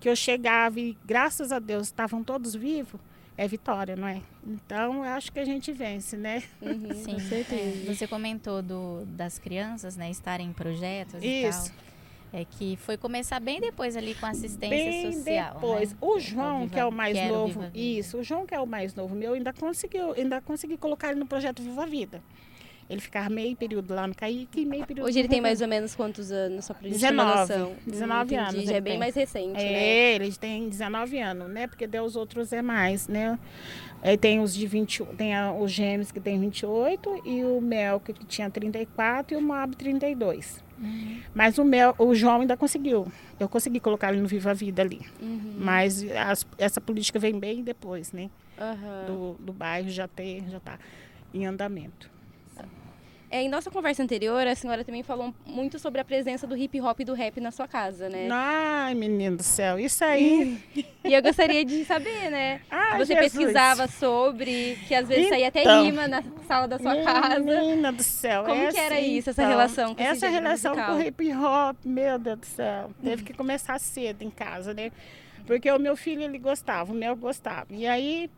que 0.00 0.08
eu 0.08 0.16
chegava 0.16 0.80
e, 0.80 0.96
graças 1.04 1.52
a 1.52 1.58
Deus, 1.58 1.88
estavam 1.88 2.24
todos 2.24 2.54
vivos, 2.54 2.98
é 3.36 3.46
vitória, 3.46 3.94
não 3.94 4.08
é? 4.08 4.22
Então, 4.46 5.04
eu 5.04 5.12
acho 5.12 5.30
que 5.30 5.38
a 5.38 5.44
gente 5.44 5.70
vence, 5.72 6.16
né? 6.16 6.42
Uhum, 6.60 6.94
Sim, 6.94 7.12
com 7.12 7.20
certeza. 7.20 7.90
É, 7.90 7.94
você 7.94 8.06
comentou 8.06 8.62
do, 8.62 9.04
das 9.06 9.38
crianças, 9.38 9.96
né, 9.96 10.10
estarem 10.10 10.48
em 10.48 10.52
projetos 10.52 11.22
Isso. 11.22 11.68
e 11.68 11.70
tal. 11.70 11.90
É 12.32 12.44
que 12.44 12.76
foi 12.76 12.96
começar 12.96 13.40
bem 13.40 13.60
depois 13.60 13.96
ali 13.96 14.14
com 14.14 14.24
assistência 14.24 14.68
bem 14.68 15.12
social. 15.12 15.54
depois. 15.54 15.90
Né? 15.90 15.98
O 16.00 16.18
João, 16.20 16.60
Viva, 16.60 16.72
que 16.72 16.78
é 16.78 16.84
o 16.84 16.92
mais 16.92 17.28
novo, 17.28 17.64
isso, 17.74 18.18
o 18.18 18.22
João 18.22 18.46
que 18.46 18.54
é 18.54 18.60
o 18.60 18.66
mais 18.66 18.94
novo 18.94 19.16
meu, 19.16 19.34
ainda 19.34 19.52
conseguiu, 19.52 20.12
ainda 20.12 20.40
consegui 20.40 20.76
colocar 20.76 21.10
ele 21.10 21.18
no 21.18 21.26
projeto 21.26 21.60
Viva 21.60 21.82
a 21.82 21.86
Vida. 21.86 22.22
Ele 22.90 23.00
ficava 23.00 23.30
meio 23.30 23.54
período 23.54 23.94
lá 23.94 24.04
no 24.04 24.14
Caíque 24.16 24.62
e 24.62 24.66
meio 24.66 24.84
período 24.84 25.06
Hoje 25.06 25.20
ele 25.20 25.28
tem 25.28 25.40
mais 25.40 25.60
ou 25.60 25.68
menos 25.68 25.94
quantos 25.94 26.32
anos, 26.32 26.64
só 26.64 26.74
pra 26.74 26.88
gente 26.88 26.98
19, 26.98 27.46
ter 27.46 27.56
noção? 27.56 27.76
19 27.86 28.34
hum, 28.34 28.40
anos. 28.40 28.64
Já 28.64 28.74
é 28.74 28.80
bem 28.80 28.92
tem. 28.94 28.98
mais 28.98 29.14
recente, 29.14 29.60
é, 29.60 29.72
né? 29.72 30.14
ele 30.16 30.32
tem 30.32 30.68
19 30.68 31.20
anos, 31.20 31.48
né? 31.48 31.68
Porque 31.68 31.86
os 32.00 32.16
outros 32.16 32.52
é 32.52 32.60
mais, 32.60 33.06
né? 33.06 33.38
Aí 34.02 34.18
tem 34.18 34.40
os 34.40 34.52
de 34.52 34.66
20, 34.66 35.04
tem 35.16 35.36
a, 35.36 35.52
os 35.52 35.70
gêmeos 35.70 36.10
que 36.10 36.18
tem 36.18 36.40
28 36.40 37.22
e 37.24 37.44
o 37.44 37.60
Mel 37.60 38.00
que 38.00 38.12
tinha 38.26 38.50
34 38.50 39.34
e 39.34 39.36
o 39.36 39.40
Moab 39.40 39.76
32. 39.76 40.64
Uhum. 40.80 41.20
Mas 41.32 41.58
o 41.58 41.64
Mel, 41.64 41.94
o 41.96 42.12
João 42.12 42.40
ainda 42.40 42.56
conseguiu. 42.56 43.06
Eu 43.38 43.48
consegui 43.48 43.78
colocar 43.78 44.10
ele 44.12 44.20
no 44.20 44.26
Viva 44.26 44.50
a 44.50 44.54
Vida 44.54 44.82
ali. 44.82 45.00
Uhum. 45.22 45.54
Mas 45.58 46.04
as, 46.10 46.44
essa 46.58 46.80
política 46.80 47.20
vem 47.20 47.38
bem 47.38 47.62
depois, 47.62 48.10
né? 48.12 48.30
Uhum. 48.58 49.06
Do, 49.06 49.44
do 49.44 49.52
bairro 49.52 49.88
já 49.90 50.08
ter, 50.08 50.42
já 50.48 50.58
tá 50.58 50.76
em 51.32 51.46
andamento. 51.46 52.10
É, 53.30 53.42
em 53.42 53.48
nossa 53.48 53.70
conversa 53.70 54.02
anterior, 54.02 54.44
a 54.44 54.56
senhora 54.56 54.84
também 54.84 55.04
falou 55.04 55.32
muito 55.46 55.78
sobre 55.78 56.00
a 56.00 56.04
presença 56.04 56.48
do 56.48 56.56
hip 56.56 56.80
hop 56.80 56.98
e 56.98 57.04
do 57.04 57.14
rap 57.14 57.40
na 57.40 57.52
sua 57.52 57.68
casa, 57.68 58.08
né? 58.08 58.28
Ai, 58.28 58.92
menino 58.94 59.36
do 59.36 59.42
céu, 59.44 59.78
isso 59.78 60.04
aí. 60.04 60.58
e 61.04 61.14
eu 61.14 61.22
gostaria 61.22 61.64
de 61.64 61.84
saber, 61.84 62.28
né? 62.28 62.60
Ah, 62.68 62.98
Você 62.98 63.14
Jesus. 63.14 63.32
pesquisava 63.32 63.86
sobre, 63.86 64.76
que 64.88 64.94
às 64.96 65.06
vezes 65.06 65.26
então, 65.26 65.36
saía 65.36 65.46
até 65.48 65.60
então, 65.60 65.84
rima 65.84 66.08
na 66.08 66.24
sala 66.48 66.66
da 66.66 66.76
sua 66.80 66.96
casa. 67.04 67.38
Menina 67.38 67.92
do 67.92 68.02
céu. 68.02 68.42
Como 68.42 68.68
que 68.68 68.80
era 68.80 68.98
isso, 68.98 69.30
essa 69.30 69.42
então, 69.42 69.50
relação 69.50 69.94
com 69.94 70.02
Essa 70.02 70.28
relação 70.28 70.74
musical? 70.74 70.96
com 70.96 71.00
o 71.00 71.06
hip 71.06 71.32
hop, 71.32 71.76
meu 71.84 72.18
Deus 72.18 72.38
do 72.40 72.46
céu. 72.46 72.90
Teve 73.00 73.22
que 73.22 73.32
começar 73.32 73.78
cedo 73.78 74.22
em 74.22 74.30
casa, 74.30 74.74
né? 74.74 74.90
Porque 75.46 75.70
o 75.70 75.78
meu 75.78 75.96
filho, 75.96 76.22
ele 76.22 76.38
gostava, 76.38 76.92
o 76.92 76.96
meu 76.96 77.14
gostava. 77.14 77.66
E 77.70 77.86
aí, 77.86 78.28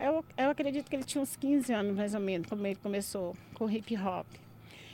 eu, 0.00 0.24
eu 0.36 0.50
acredito 0.50 0.88
que 0.88 0.96
ele 0.96 1.04
tinha 1.04 1.22
uns 1.22 1.36
15 1.36 1.72
anos, 1.72 1.96
mais 1.96 2.14
ou 2.14 2.20
menos, 2.20 2.48
quando 2.48 2.64
ele 2.66 2.76
começou 2.76 3.36
com 3.54 3.70
hip 3.70 3.96
hop. 3.96 4.26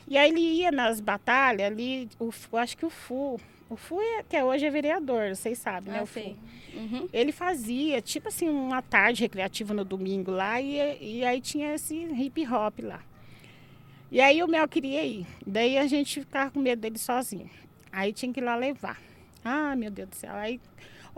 E 0.07 0.17
aí 0.17 0.31
ele 0.31 0.41
ia 0.41 0.73
nas 0.73 1.01
batalhas 1.01 1.67
ali, 1.67 2.09
o, 2.19 2.31
eu 2.53 2.59
acho 2.59 2.77
que 2.77 2.87
o 2.87 2.91
FU, 2.91 3.39
o 3.69 3.77
FU, 3.77 4.01
é, 4.01 4.23
que 4.23 4.43
hoje 4.43 4.65
é 4.65 4.71
vereador, 4.71 5.35
vocês 5.35 5.59
sabem, 5.59 5.93
né? 5.93 6.01
Ah, 6.01 6.03
o 6.03 6.07
FU. 6.07 6.37
Uhum. 6.75 7.09
Ele 7.13 7.33
fazia, 7.33 8.01
tipo 8.01 8.29
assim, 8.29 8.49
uma 8.49 8.81
tarde 8.81 9.23
recreativa 9.23 9.75
no 9.75 9.85
domingo 9.85 10.31
lá, 10.31 10.61
e, 10.61 11.19
e 11.19 11.25
aí 11.25 11.41
tinha 11.41 11.75
esse 11.75 11.95
hip 11.95 12.47
hop 12.47 12.81
lá. 12.81 13.03
E 14.11 14.21
aí 14.21 14.43
o 14.43 14.49
Mel 14.49 14.67
queria 14.67 15.05
ir. 15.05 15.27
Daí 15.47 15.77
a 15.77 15.87
gente 15.87 16.21
ficava 16.21 16.51
com 16.51 16.61
medo 16.61 16.81
dele 16.81 16.99
sozinho. 16.99 17.51
Aí 17.93 18.11
tinha 18.13 18.33
que 18.33 18.41
ir 18.41 18.43
lá 18.43 18.57
levar. 18.57 18.99
Ah, 19.45 19.77
meu 19.77 19.91
Deus 19.91 20.09
do 20.09 20.17
céu. 20.17 20.33
Aí 20.33 20.59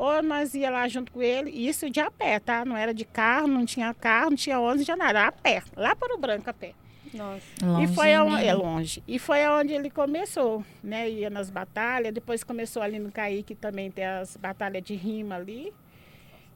ou 0.00 0.22
nós 0.22 0.54
ia 0.54 0.70
lá 0.70 0.88
junto 0.88 1.12
com 1.12 1.20
ele, 1.20 1.50
isso 1.50 1.90
de 1.90 2.00
a 2.00 2.10
pé, 2.10 2.38
tá? 2.38 2.64
Não 2.64 2.74
era 2.74 2.94
de 2.94 3.04
carro, 3.04 3.46
não 3.46 3.66
tinha 3.66 3.92
carro, 3.92 4.30
não 4.30 4.36
tinha 4.36 4.58
ônibus, 4.58 4.78
não 4.78 4.84
tinha 4.86 4.96
nada, 4.96 5.26
a 5.26 5.30
pé, 5.30 5.62
lá 5.76 5.94
para 5.94 6.14
o 6.14 6.18
Branco 6.18 6.48
a 6.48 6.54
pé. 6.54 6.72
Nossa. 7.12 7.44
Longe, 7.62 7.84
e 7.84 7.94
foi 7.94 8.14
aonde, 8.14 8.44
é 8.46 8.54
longe. 8.54 9.02
E 9.06 9.18
foi 9.18 9.44
aonde 9.44 9.74
ele 9.74 9.90
começou, 9.90 10.64
né? 10.82 11.10
Ia 11.10 11.28
nas 11.28 11.50
batalhas, 11.50 12.14
depois 12.14 12.42
começou 12.42 12.82
ali 12.82 12.98
no 12.98 13.12
Caíque 13.12 13.54
também 13.54 13.90
tem 13.90 14.06
as 14.06 14.38
batalhas 14.38 14.82
de 14.82 14.94
rima 14.94 15.36
ali. 15.36 15.70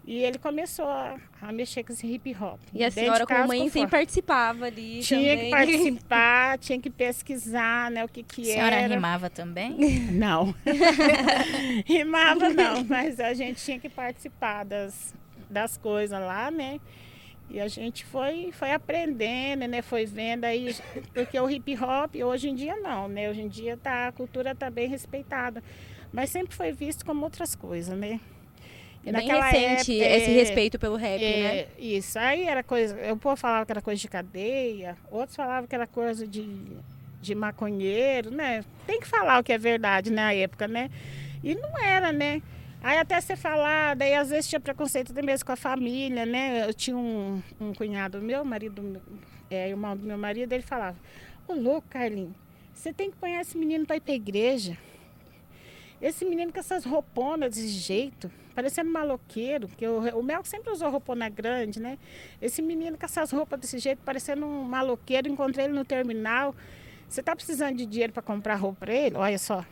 E 0.06 0.22
ele 0.22 0.38
começou 0.38 0.86
a, 0.86 1.16
a 1.40 1.50
mexer 1.50 1.82
com 1.82 1.92
esse 1.92 2.06
hip 2.06 2.36
hop. 2.38 2.60
E 2.74 2.84
a 2.84 2.90
senhora 2.90 3.26
como 3.26 3.48
mãe 3.48 3.70
sempre 3.70 3.90
participava 3.90 4.66
ali 4.66 5.00
Tinha 5.00 5.30
também. 5.30 5.44
que 5.44 5.50
participar, 5.50 6.58
tinha 6.60 6.78
que 6.78 6.90
pesquisar, 6.90 7.90
né, 7.90 8.04
o 8.04 8.08
que 8.08 8.22
que 8.22 8.42
era. 8.42 8.50
A 8.50 8.54
senhora 8.54 8.76
era. 8.76 8.94
rimava 8.94 9.30
também? 9.30 9.72
Não. 10.12 10.54
rimava 11.86 12.50
não, 12.50 12.84
mas 12.84 13.18
a 13.18 13.32
gente 13.32 13.64
tinha 13.64 13.78
que 13.78 13.88
participar 13.88 14.64
das, 14.64 15.14
das 15.48 15.78
coisas 15.78 16.20
lá, 16.20 16.50
né? 16.50 16.78
E 17.48 17.60
a 17.60 17.68
gente 17.68 18.04
foi, 18.04 18.50
foi 18.52 18.72
aprendendo, 18.72 19.66
né? 19.66 19.80
Foi 19.80 20.04
vendo 20.04 20.44
aí, 20.44 20.74
porque 21.14 21.38
o 21.38 21.48
hip 21.48 21.76
hop 21.76 22.14
hoje 22.16 22.48
em 22.48 22.54
dia 22.54 22.76
não, 22.76 23.08
né? 23.08 23.30
Hoje 23.30 23.42
em 23.42 23.48
dia 23.48 23.76
tá, 23.76 24.08
a 24.08 24.12
cultura 24.12 24.52
está 24.52 24.68
bem 24.70 24.88
respeitada. 24.88 25.62
Mas 26.12 26.30
sempre 26.30 26.54
foi 26.54 26.72
visto 26.72 27.04
como 27.04 27.24
outras 27.24 27.54
coisas, 27.54 27.96
né? 27.98 28.20
É 29.06 29.12
bem 29.12 29.28
recente 29.28 30.00
época, 30.00 30.16
esse 30.16 30.30
é, 30.30 30.34
respeito 30.34 30.78
pelo 30.78 30.96
rap, 30.96 31.22
é, 31.22 31.42
né? 31.42 31.66
Isso. 31.78 32.18
Aí 32.18 32.44
era 32.44 32.62
coisa. 32.62 32.96
Eu 32.96 33.16
povo 33.16 33.36
falava 33.36 33.66
que 33.66 33.72
era 33.72 33.82
coisa 33.82 34.00
de 34.00 34.08
cadeia, 34.08 34.96
outros 35.10 35.36
falavam 35.36 35.68
que 35.68 35.74
era 35.74 35.86
coisa 35.86 36.26
de, 36.26 36.48
de 37.20 37.34
maconheiro, 37.34 38.30
né? 38.30 38.64
Tem 38.86 39.00
que 39.00 39.06
falar 39.06 39.38
o 39.40 39.44
que 39.44 39.52
é 39.52 39.58
verdade 39.58 40.10
na 40.10 40.32
época, 40.32 40.66
né? 40.66 40.90
E 41.42 41.54
não 41.54 41.78
era, 41.78 42.12
né? 42.12 42.40
Aí 42.82 42.98
até 42.98 43.18
você 43.18 43.34
falar, 43.34 43.96
daí 43.96 44.14
às 44.14 44.28
vezes 44.28 44.48
tinha 44.48 44.60
preconceito 44.60 45.12
até 45.12 45.22
mesmo 45.22 45.46
com 45.46 45.52
a 45.52 45.56
família, 45.56 46.26
né? 46.26 46.68
Eu 46.68 46.74
tinha 46.74 46.96
um, 46.96 47.42
um 47.58 47.72
cunhado 47.72 48.20
meu, 48.20 48.44
marido, 48.44 49.00
é, 49.50 49.70
irmão 49.70 49.96
do 49.96 50.06
meu 50.06 50.18
marido, 50.18 50.52
ele 50.52 50.62
falava, 50.62 50.96
ô 51.48 51.54
louco, 51.54 51.88
Carlinhos, 51.88 52.34
você 52.74 52.92
tem 52.92 53.10
que 53.10 53.16
pôr 53.16 53.28
esse 53.28 53.56
menino 53.56 53.86
para 53.86 53.96
ir 53.96 54.00
pra 54.00 54.14
igreja. 54.14 54.76
Esse 56.06 56.22
menino 56.26 56.52
com 56.52 56.58
essas 56.60 56.84
rouponas 56.84 57.54
desse 57.54 57.66
jeito, 57.68 58.30
parecendo 58.54 58.90
maloqueiro, 58.90 59.68
que 59.68 59.88
o, 59.88 60.00
o 60.18 60.22
Mel 60.22 60.44
sempre 60.44 60.70
usou 60.70 60.90
roupona 60.90 61.30
grande, 61.30 61.80
né? 61.80 61.96
Esse 62.42 62.60
menino 62.60 62.98
com 62.98 63.06
essas 63.06 63.30
roupas 63.30 63.58
desse 63.58 63.78
jeito, 63.78 64.02
parecendo 64.04 64.44
um 64.44 64.64
maloqueiro, 64.64 65.28
encontrei 65.28 65.64
ele 65.64 65.72
no 65.72 65.82
terminal. 65.84 66.54
Você 67.08 67.22
tá 67.22 67.34
precisando 67.34 67.76
de 67.76 67.86
dinheiro 67.86 68.12
para 68.12 68.22
comprar 68.22 68.54
roupa 68.56 68.80
para 68.80 68.92
ele? 68.94 69.16
Olha 69.16 69.38
só. 69.38 69.64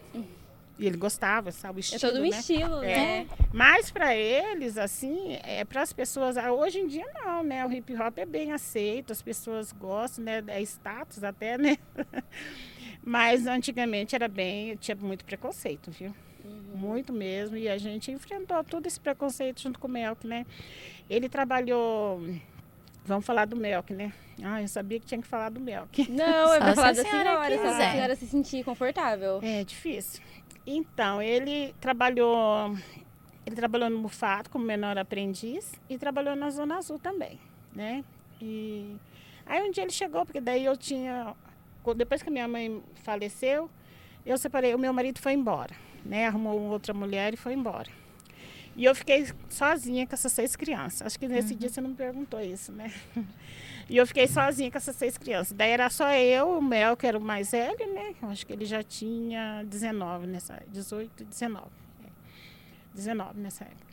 E 0.79 0.87
ele 0.87 0.97
gostava, 0.97 1.53
sabe? 1.53 1.79
O 1.79 1.81
estilo, 1.81 1.97
é 1.99 2.09
todo 2.09 2.19
um 2.19 2.23
né? 2.23 2.29
estilo, 2.29 2.83
É. 2.83 2.97
né? 2.97 3.29
Mas 3.53 3.91
para 3.91 4.17
eles, 4.17 4.79
assim, 4.79 5.39
é 5.45 5.67
para 5.67 5.83
as 5.83 5.93
pessoas. 5.93 6.39
ah, 6.39 6.51
Hoje 6.51 6.79
em 6.79 6.87
dia 6.87 7.07
não, 7.15 7.43
né? 7.43 7.65
O 7.67 7.71
hip 7.71 7.95
hop 7.95 8.17
é 8.17 8.25
bem 8.25 8.53
aceito, 8.53 9.13
as 9.13 9.21
pessoas 9.21 9.71
gostam, 9.71 10.25
né? 10.25 10.43
É 10.47 10.63
status 10.63 11.23
até, 11.23 11.59
né? 11.59 11.77
Mas 13.05 13.47
antigamente 13.47 14.15
era 14.15 14.29
bem, 14.29 14.77
tinha 14.77 14.97
muito 14.97 15.25
preconceito, 15.25 15.91
viu? 15.91 16.15
Muito 16.75 17.13
mesmo. 17.13 17.57
E 17.57 17.69
a 17.69 17.77
gente 17.79 18.11
enfrentou 18.11 18.63
todo 18.65 18.87
esse 18.87 19.01
preconceito 19.01 19.61
junto 19.61 19.79
com 19.79 19.89
o 19.89 19.91
Melk, 19.91 20.27
né? 20.27 20.47
Ele 21.11 21.29
trabalhou. 21.29 22.21
Vamos 23.05 23.27
falar 23.27 23.47
do 23.47 23.57
Melk, 23.57 23.93
né? 23.93 24.13
Ah, 24.43 24.63
eu 24.63 24.69
sabia 24.69 25.01
que 25.01 25.07
tinha 25.07 25.21
que 25.21 25.27
falar 25.27 25.51
do 25.51 25.61
Melk. 25.61 26.11
Não, 26.11 26.55
é 26.55 26.59
pra 26.59 26.71
se 26.71 26.75
falar 26.77 26.89
a 26.89 26.93
da 26.93 27.03
senhora 27.03 27.31
senhora, 27.31 27.57
só 27.57 27.63
pra 27.63 27.73
quiser. 27.73 27.93
senhora 27.93 28.17
se 28.17 28.27
sentir 28.27 28.65
confortável. 28.65 29.41
É 29.43 29.65
difícil. 29.65 30.23
Então, 30.67 31.21
ele 31.21 31.75
trabalhou, 31.81 32.77
ele 33.45 33.57
trabalhou 33.57 33.91
no 33.91 33.99
Mufato 33.99 34.49
como 34.49 34.65
menor 34.65 34.97
aprendiz 34.97 35.73
e 35.91 35.99
trabalhou 35.99 36.37
na 36.37 36.51
Zona 36.51 36.77
Azul 36.77 36.99
também, 36.99 37.39
né? 37.75 38.05
E 38.41 38.97
aí 39.45 39.61
um 39.63 39.71
dia 39.71 39.83
ele 39.83 39.93
chegou, 39.93 40.25
porque 40.25 40.41
daí 40.41 40.65
eu 40.65 40.77
tinha, 40.77 41.35
depois 41.95 42.23
que 42.23 42.29
a 42.29 42.33
minha 42.33 42.49
mãe 42.49 42.83
faleceu, 43.03 43.69
eu 44.25 44.39
separei, 44.39 44.75
o 44.75 44.79
meu 44.79 44.93
marido 44.93 45.21
foi 45.21 45.33
embora, 45.33 45.75
né? 46.05 46.27
Arrumou 46.27 46.59
outra 46.71 46.95
mulher 46.95 47.35
e 47.35 47.37
foi 47.37 47.55
embora. 47.55 47.91
E 48.75 48.85
eu 48.85 48.95
fiquei 48.95 49.27
sozinha 49.51 50.07
com 50.07 50.15
essas 50.15 50.33
seis 50.33 50.57
crianças. 50.57 51.03
Acho 51.03 51.19
que 51.19 51.29
nesse 51.29 51.55
dia 51.55 51.69
você 51.69 51.81
não 51.81 51.91
me 51.91 51.97
perguntou 51.97 52.41
isso, 52.41 52.73
né? 52.73 52.93
E 53.91 53.97
eu 53.97 54.07
fiquei 54.07 54.27
sozinha 54.27 54.71
com 54.71 54.79
essas 54.79 54.97
seis 54.97 55.19
crianças. 55.19 55.53
Daí 55.53 55.71
era 55.71 55.91
só 55.91 56.11
eu, 56.13 56.57
o 56.57 56.63
Mel, 56.63 56.97
que 56.97 57.07
era 57.07 57.19
o 57.19 57.21
mais 57.21 57.51
velho, 57.51 57.93
né? 57.93 58.15
Eu 58.23 58.29
acho 58.29 58.47
que 58.47 58.53
ele 58.53 58.65
já 58.65 58.83
tinha 58.83 59.65
19 59.65 60.29
nessa 60.29 60.63
18, 60.69 61.25
19. 61.25 61.67
É, 62.03 62.09
19 62.95 63.41
nessa 63.41 63.65
época. 63.65 63.92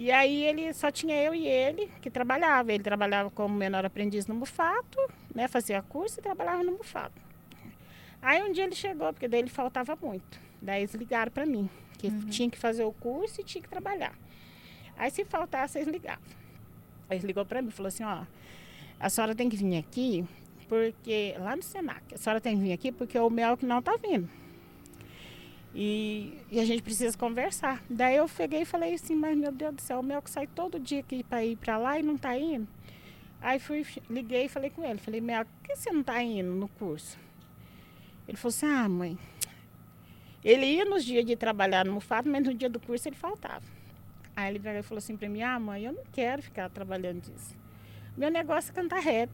E 0.00 0.10
aí 0.10 0.44
ele 0.44 0.72
só 0.72 0.90
tinha 0.90 1.14
eu 1.22 1.34
e 1.34 1.46
ele 1.46 1.92
que 2.00 2.10
trabalhava. 2.10 2.72
Ele 2.72 2.82
trabalhava 2.82 3.28
como 3.28 3.54
menor 3.54 3.84
aprendiz 3.84 4.26
no 4.26 4.34
Mufato, 4.34 4.98
né? 5.34 5.46
Fazia 5.46 5.82
curso 5.82 6.18
e 6.18 6.22
trabalhava 6.22 6.62
no 6.62 6.72
Mufato. 6.72 7.20
Aí 8.22 8.42
um 8.42 8.50
dia 8.50 8.64
ele 8.64 8.74
chegou, 8.74 9.12
porque 9.12 9.28
daí 9.28 9.40
ele 9.40 9.50
faltava 9.50 9.94
muito. 10.00 10.40
Daí 10.62 10.80
eles 10.80 10.94
ligaram 10.94 11.30
para 11.30 11.44
mim, 11.44 11.68
que 11.98 12.10
tinha 12.30 12.48
que 12.48 12.56
fazer 12.56 12.82
o 12.82 12.92
curso 12.94 13.42
e 13.42 13.44
tinha 13.44 13.60
que 13.60 13.68
trabalhar. 13.68 14.14
Aí 14.96 15.10
se 15.10 15.22
faltasse, 15.22 15.78
eles 15.78 15.92
ligavam. 15.92 16.24
Aí 17.06 17.18
ele 17.18 17.26
ligou 17.26 17.44
para 17.44 17.60
mim 17.60 17.68
e 17.68 17.72
falou 17.72 17.88
assim, 17.88 18.02
ó, 18.02 18.22
a 18.98 19.10
senhora 19.10 19.34
tem 19.34 19.50
que 19.50 19.56
vir 19.58 19.76
aqui, 19.76 20.24
porque 20.66 21.34
lá 21.38 21.54
no 21.54 21.62
Senac, 21.62 22.14
a 22.14 22.16
senhora 22.16 22.40
tem 22.40 22.56
que 22.56 22.62
vir 22.62 22.72
aqui 22.72 22.90
porque 22.90 23.18
o 23.18 23.28
Mel 23.28 23.54
que 23.54 23.66
não 23.66 23.82
tá 23.82 23.98
vindo. 23.98 24.30
E, 25.74 26.38
e 26.50 26.58
a 26.58 26.64
gente 26.64 26.82
precisa 26.82 27.16
conversar. 27.16 27.82
Daí 27.88 28.16
eu 28.16 28.28
peguei 28.28 28.62
e 28.62 28.64
falei 28.64 28.94
assim, 28.94 29.14
mas 29.14 29.36
meu 29.36 29.52
Deus 29.52 29.74
do 29.74 29.80
céu, 29.80 30.00
o 30.00 30.02
Mel 30.02 30.20
que 30.20 30.30
sai 30.30 30.46
todo 30.46 30.80
dia 30.80 31.00
aqui 31.00 31.22
para 31.22 31.44
ir 31.44 31.56
para 31.56 31.78
lá 31.78 31.98
e 31.98 32.02
não 32.02 32.16
tá 32.18 32.36
indo. 32.36 32.66
Aí 33.40 33.58
fui, 33.58 33.86
liguei 34.08 34.46
e 34.46 34.48
falei 34.48 34.70
com 34.70 34.84
ele, 34.84 34.98
falei, 34.98 35.20
Mel, 35.20 35.44
por 35.44 35.68
que 35.68 35.76
você 35.76 35.90
não 35.90 36.02
tá 36.02 36.22
indo 36.22 36.50
no 36.50 36.68
curso? 36.68 37.18
Ele 38.28 38.36
falou 38.36 38.50
assim, 38.50 38.66
ah, 38.66 38.88
mãe, 38.88 39.18
ele 40.44 40.66
ia 40.66 40.84
nos 40.84 41.04
dias 41.04 41.24
de 41.24 41.36
trabalhar 41.36 41.84
no 41.84 41.92
Mufato, 41.92 42.28
mas 42.28 42.42
no 42.42 42.54
dia 42.54 42.68
do 42.68 42.80
curso 42.80 43.08
ele 43.08 43.16
faltava. 43.16 43.64
Aí 44.36 44.54
ele 44.54 44.82
falou 44.82 44.98
assim 44.98 45.16
para 45.16 45.28
mim, 45.28 45.42
ah, 45.42 45.58
mãe, 45.58 45.84
eu 45.84 45.92
não 45.92 46.04
quero 46.12 46.42
ficar 46.42 46.68
trabalhando 46.70 47.20
disso. 47.20 47.54
Meu 48.16 48.30
negócio 48.30 48.70
é 48.70 48.74
cantar 48.74 49.00
rap. 49.00 49.30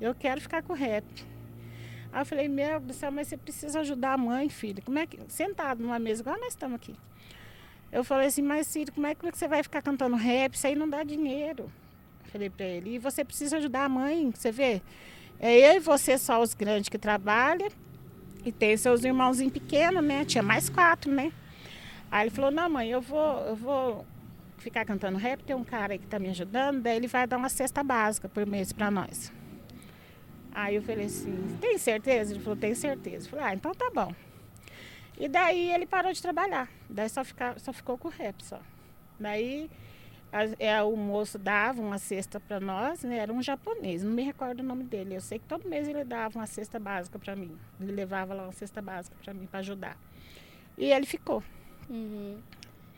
Eu 0.00 0.14
quero 0.14 0.40
ficar 0.40 0.62
com 0.62 0.72
rap. 0.72 1.04
Aí 2.12 2.22
eu 2.22 2.26
falei, 2.26 2.48
meu 2.48 2.80
do 2.80 2.92
céu, 2.92 3.10
mas 3.10 3.28
você 3.28 3.36
precisa 3.36 3.80
ajudar 3.80 4.14
a 4.14 4.18
mãe, 4.18 4.48
filho. 4.48 4.82
Como 4.82 4.98
é 4.98 5.06
que. 5.06 5.18
Sentado 5.28 5.82
numa 5.82 5.98
mesa, 5.98 6.22
igual 6.22 6.38
nós 6.38 6.48
estamos 6.48 6.76
aqui. 6.76 6.94
Eu 7.92 8.04
falei 8.04 8.28
assim, 8.28 8.42
mas 8.42 8.72
filho, 8.72 8.92
como 8.92 9.06
é 9.06 9.14
que 9.14 9.24
você 9.24 9.48
vai 9.48 9.62
ficar 9.62 9.82
cantando 9.82 10.16
rap? 10.16 10.54
Isso 10.54 10.66
aí 10.66 10.74
não 10.74 10.88
dá 10.88 11.02
dinheiro. 11.02 11.70
Falei 12.24 12.48
para 12.48 12.66
ele. 12.66 12.94
E 12.94 12.98
você 12.98 13.24
precisa 13.24 13.56
ajudar 13.56 13.84
a 13.84 13.88
mãe, 13.88 14.30
você 14.32 14.52
vê? 14.52 14.80
É 15.38 15.56
eu 15.56 15.76
e 15.76 15.80
você 15.80 16.16
só 16.18 16.40
os 16.40 16.54
grandes 16.54 16.88
que 16.88 16.98
trabalham. 16.98 17.68
E 18.44 18.52
tem 18.52 18.76
seus 18.76 19.04
irmãozinhos 19.04 19.52
pequenos, 19.52 20.02
né? 20.02 20.24
Tinha 20.24 20.42
mais 20.42 20.68
quatro, 20.68 21.12
né? 21.12 21.32
Aí 22.10 22.24
ele 22.24 22.30
falou, 22.30 22.50
não, 22.50 22.68
mãe, 22.68 22.88
eu 22.90 23.00
vou, 23.00 23.40
eu 23.46 23.56
vou 23.56 24.06
ficar 24.58 24.84
cantando 24.84 25.18
rap, 25.18 25.42
tem 25.42 25.56
um 25.56 25.64
cara 25.64 25.94
aí 25.94 25.98
que 25.98 26.06
tá 26.06 26.18
me 26.18 26.28
ajudando, 26.28 26.80
daí 26.80 26.96
ele 26.96 27.06
vai 27.06 27.26
dar 27.26 27.36
uma 27.36 27.48
cesta 27.48 27.82
básica 27.82 28.28
por 28.28 28.46
mês 28.46 28.72
para 28.72 28.90
nós. 28.90 29.32
Aí 30.52 30.76
eu 30.76 30.82
falei 30.82 31.06
assim, 31.06 31.58
tem 31.60 31.78
certeza? 31.78 32.32
Ele 32.32 32.42
falou, 32.42 32.58
tem 32.58 32.74
certeza. 32.74 33.26
Eu 33.26 33.30
falei, 33.30 33.44
ah, 33.46 33.54
então 33.54 33.72
tá 33.72 33.90
bom. 33.94 34.14
E 35.18 35.28
daí 35.28 35.72
ele 35.72 35.86
parou 35.86 36.12
de 36.12 36.20
trabalhar. 36.20 36.68
Daí 36.88 37.08
só, 37.08 37.24
fica, 37.24 37.58
só 37.58 37.72
ficou 37.72 37.98
com 37.98 38.08
o 38.08 38.10
rap 38.10 38.42
só. 38.44 38.60
Daí 39.18 39.70
é, 40.58 40.82
o 40.82 40.96
moço 40.96 41.38
dava 41.38 41.82
uma 41.82 41.98
cesta 41.98 42.38
para 42.38 42.60
nós, 42.60 43.02
né? 43.02 43.18
Era 43.18 43.32
um 43.32 43.42
japonês, 43.42 44.02
não 44.02 44.12
me 44.12 44.22
recordo 44.22 44.60
o 44.60 44.62
nome 44.62 44.84
dele. 44.84 45.16
Eu 45.16 45.20
sei 45.20 45.38
que 45.38 45.46
todo 45.46 45.68
mês 45.68 45.88
ele 45.88 46.04
dava 46.04 46.38
uma 46.38 46.46
cesta 46.46 46.78
básica 46.78 47.18
para 47.18 47.34
mim. 47.34 47.56
Ele 47.80 47.92
levava 47.92 48.32
lá 48.32 48.44
uma 48.44 48.52
cesta 48.52 48.80
básica 48.80 49.16
para 49.22 49.34
mim 49.34 49.46
para 49.46 49.60
ajudar. 49.60 49.96
E 50.78 50.92
ele 50.92 51.06
ficou. 51.06 51.42
Uhum. 51.88 52.38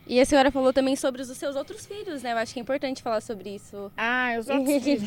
E 0.05 0.19
a 0.19 0.25
senhora 0.25 0.51
falou 0.51 0.73
também 0.73 0.95
sobre 0.95 1.21
os 1.21 1.29
seus 1.29 1.55
outros 1.55 1.85
filhos, 1.85 2.23
né? 2.23 2.33
Eu 2.33 2.37
acho 2.37 2.53
que 2.53 2.59
é 2.59 2.61
importante 2.61 3.01
falar 3.01 3.21
sobre 3.21 3.55
isso. 3.55 3.91
Ah, 3.95 4.35
os 4.37 4.49
outros 4.49 4.67
filhos. 4.83 5.03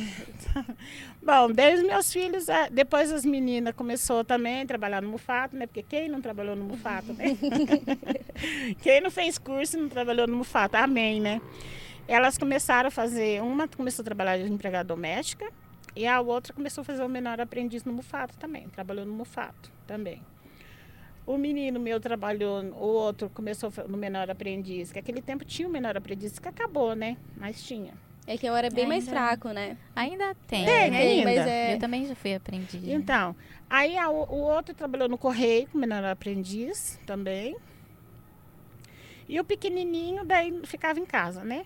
Bom, 1.23 1.53
desde 1.53 1.87
meus 1.87 2.11
filhos, 2.11 2.49
ah, 2.49 2.69
depois 2.71 3.13
as 3.13 3.25
meninas 3.25 3.75
começou 3.75 4.25
também 4.25 4.63
a 4.63 4.67
trabalhar 4.67 5.03
no 5.03 5.09
Mufato, 5.11 5.55
né? 5.55 5.67
Porque 5.67 5.83
quem 5.83 6.09
não 6.09 6.23
trabalhou 6.23 6.57
no 6.57 6.65
Mufato, 6.65 7.13
né? 7.13 7.37
quem 8.81 9.01
não 9.03 9.11
fez 9.11 9.37
curso 9.37 9.79
não 9.79 9.89
trabalhou 9.89 10.27
no 10.27 10.37
Mufato, 10.37 10.77
amém, 10.77 11.21
né? 11.21 11.43
Elas 12.09 12.39
começaram 12.39 12.89
a 12.89 12.91
fazer, 12.91 13.43
uma 13.43 13.69
começou 13.69 14.03
a 14.03 14.05
trabalhar 14.05 14.39
de 14.39 14.51
empregada 14.51 14.85
doméstica 14.85 15.47
e 15.95 16.07
a 16.07 16.21
outra 16.21 16.55
começou 16.55 16.83
a 16.83 16.85
fazer 16.85 17.03
o 17.03 17.09
menor 17.09 17.41
aprendiz 17.41 17.85
no 17.85 17.93
Mufato 17.93 18.37
também, 18.39 18.69
trabalhou 18.69 19.05
no 19.05 19.13
Mufato 19.13 19.71
também. 19.87 20.23
O 21.27 21.37
menino 21.37 21.81
meu 21.81 21.99
trabalhou, 21.99 22.62
o 22.62 22.85
outro 22.87 23.29
começou 23.29 23.73
no 23.89 23.97
menor 23.97 24.31
aprendiz, 24.31 24.93
que 24.93 24.99
aquele 25.01 25.21
tempo 25.21 25.45
tinha 25.45 25.67
o 25.67 25.71
menor 25.71 25.97
aprendiz, 25.97 26.39
que 26.39 26.49
acabou, 26.49 26.95
né? 26.95 27.17
Mas 27.37 27.61
tinha. 27.62 27.93
É 28.29 28.37
que 28.39 28.47
eu 28.47 28.55
era 28.57 28.71
bem 28.71 28.87
mais 28.87 29.07
Ainda- 29.09 29.21
fraco, 29.21 29.49
né? 29.51 29.77
Ainda 29.95 30.35
tem, 30.47 30.65
Tem, 30.65 30.91
né? 30.91 30.99
ainda. 30.99 31.25
mas 31.25 31.47
é... 31.47 31.75
Eu 31.75 31.79
também 31.79 32.07
já 32.07 32.15
fui 32.15 32.35
aprendiz. 32.35 32.83
Então, 32.85 33.35
aí 33.69 33.97
a 33.99 34.09
o 34.09 34.23
o 34.35 34.41
outro 34.41 34.75
trabalhou 34.75 35.09
no 35.09 35.19
correio 35.19 35.67
como 35.69 35.81
menor 35.81 36.05
aprendiz 36.05 36.99
também. 37.07 37.57
E 39.29 39.39
o 39.41 39.45
pequenininho 39.45 40.25
daí 40.25 40.61
ficava 40.65 41.01
em 41.01 41.05
casa, 41.07 41.43
né? 41.45 41.65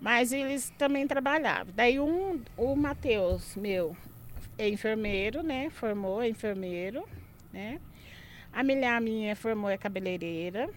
Mas 0.00 0.32
eles 0.32 0.70
também 0.76 1.06
trabalhavam. 1.06 1.72
Daí 1.76 2.00
um, 2.00 2.40
o 2.56 2.74
Matheus, 2.74 3.54
meu, 3.54 3.96
é 4.58 4.68
enfermeiro, 4.68 5.42
né? 5.44 5.70
Formou 5.70 6.20
é 6.22 6.28
enfermeiro, 6.28 7.04
né? 7.52 7.80
A 8.52 8.62
Milhar 8.62 9.00
minha 9.00 9.34
formou 9.34 9.70
é 9.70 9.78
cabeleireira. 9.78 10.68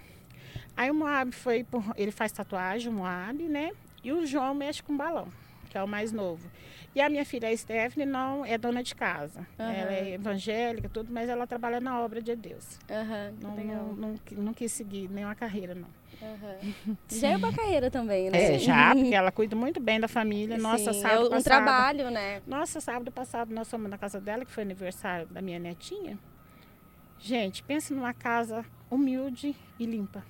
Aí 0.78 0.90
o 0.92 0.94
Moab 0.94 1.32
foi, 1.32 1.64
por- 1.64 1.84
ele 1.96 2.12
faz 2.12 2.32
tatuagem, 2.32 2.90
o 2.90 2.96
Moab, 2.96 3.42
né? 3.44 3.72
E 4.04 4.12
o 4.12 4.26
João 4.26 4.54
mexe 4.54 4.82
com 4.84 4.96
balão, 4.96 5.28
que 5.70 5.78
é 5.78 5.84
o 5.84 5.88
mais 5.88 6.12
novo. 6.12 6.50
E 6.94 7.02
a 7.02 7.10
minha 7.10 7.26
filha, 7.26 7.50
a 7.50 7.56
Stephanie, 7.58 8.06
não 8.06 8.46
é 8.46 8.58
dona 8.58 8.82
de 8.82 8.96
casa. 8.96 9.46
Aham. 9.60 9.71
Ela 9.71 9.94
é 9.94 10.13
evangélica, 10.13 10.88
tudo, 10.88 11.12
mas 11.12 11.28
ela 11.28 11.46
trabalha 11.46 11.80
na 11.82 12.00
obra 12.02 12.21
de 12.21 12.36
Deus. 12.36 12.78
Que 12.88 12.94
Não, 13.44 13.56
não, 13.56 13.94
não, 13.96 14.15
não 14.38 14.54
quis 14.54 14.71
seguir 14.71 15.10
nenhuma 15.10 15.36
carreira, 15.36 15.76
não. 15.76 15.90
Aham. 16.21 16.73
Já 17.12 17.30
é 17.32 17.38
uma 17.38 17.52
carreira 17.52 17.92
também, 17.92 18.30
né? 18.30 18.56
É, 18.56 18.60
já, 18.60 18.96
porque 18.96 19.13
ela 19.13 19.32
cuida 19.32 19.56
muito 19.56 19.80
bem 19.82 20.00
da 20.00 20.08
família. 20.08 20.58
Nossa, 20.58 20.94
Sim, 20.94 21.02
sábado 21.02 21.23
é 21.23 21.28
um 21.28 21.30
passado. 21.30 21.44
trabalho, 21.44 22.10
né? 22.10 22.42
Nossa, 22.48 22.80
sábado 22.80 23.12
passado 23.12 23.54
nós 23.54 23.69
fomos 23.69 23.90
na 23.90 23.98
casa 23.98 24.21
dela, 24.21 24.46
que 24.46 24.52
foi 24.52 24.63
aniversário 24.63 25.28
da 25.28 25.42
minha 25.42 25.60
netinha. 25.60 26.17
Gente, 27.20 27.63
pensa 27.63 27.94
numa 27.94 28.13
casa 28.13 28.66
humilde 28.90 29.56
e 29.80 29.86
limpa. 29.86 30.24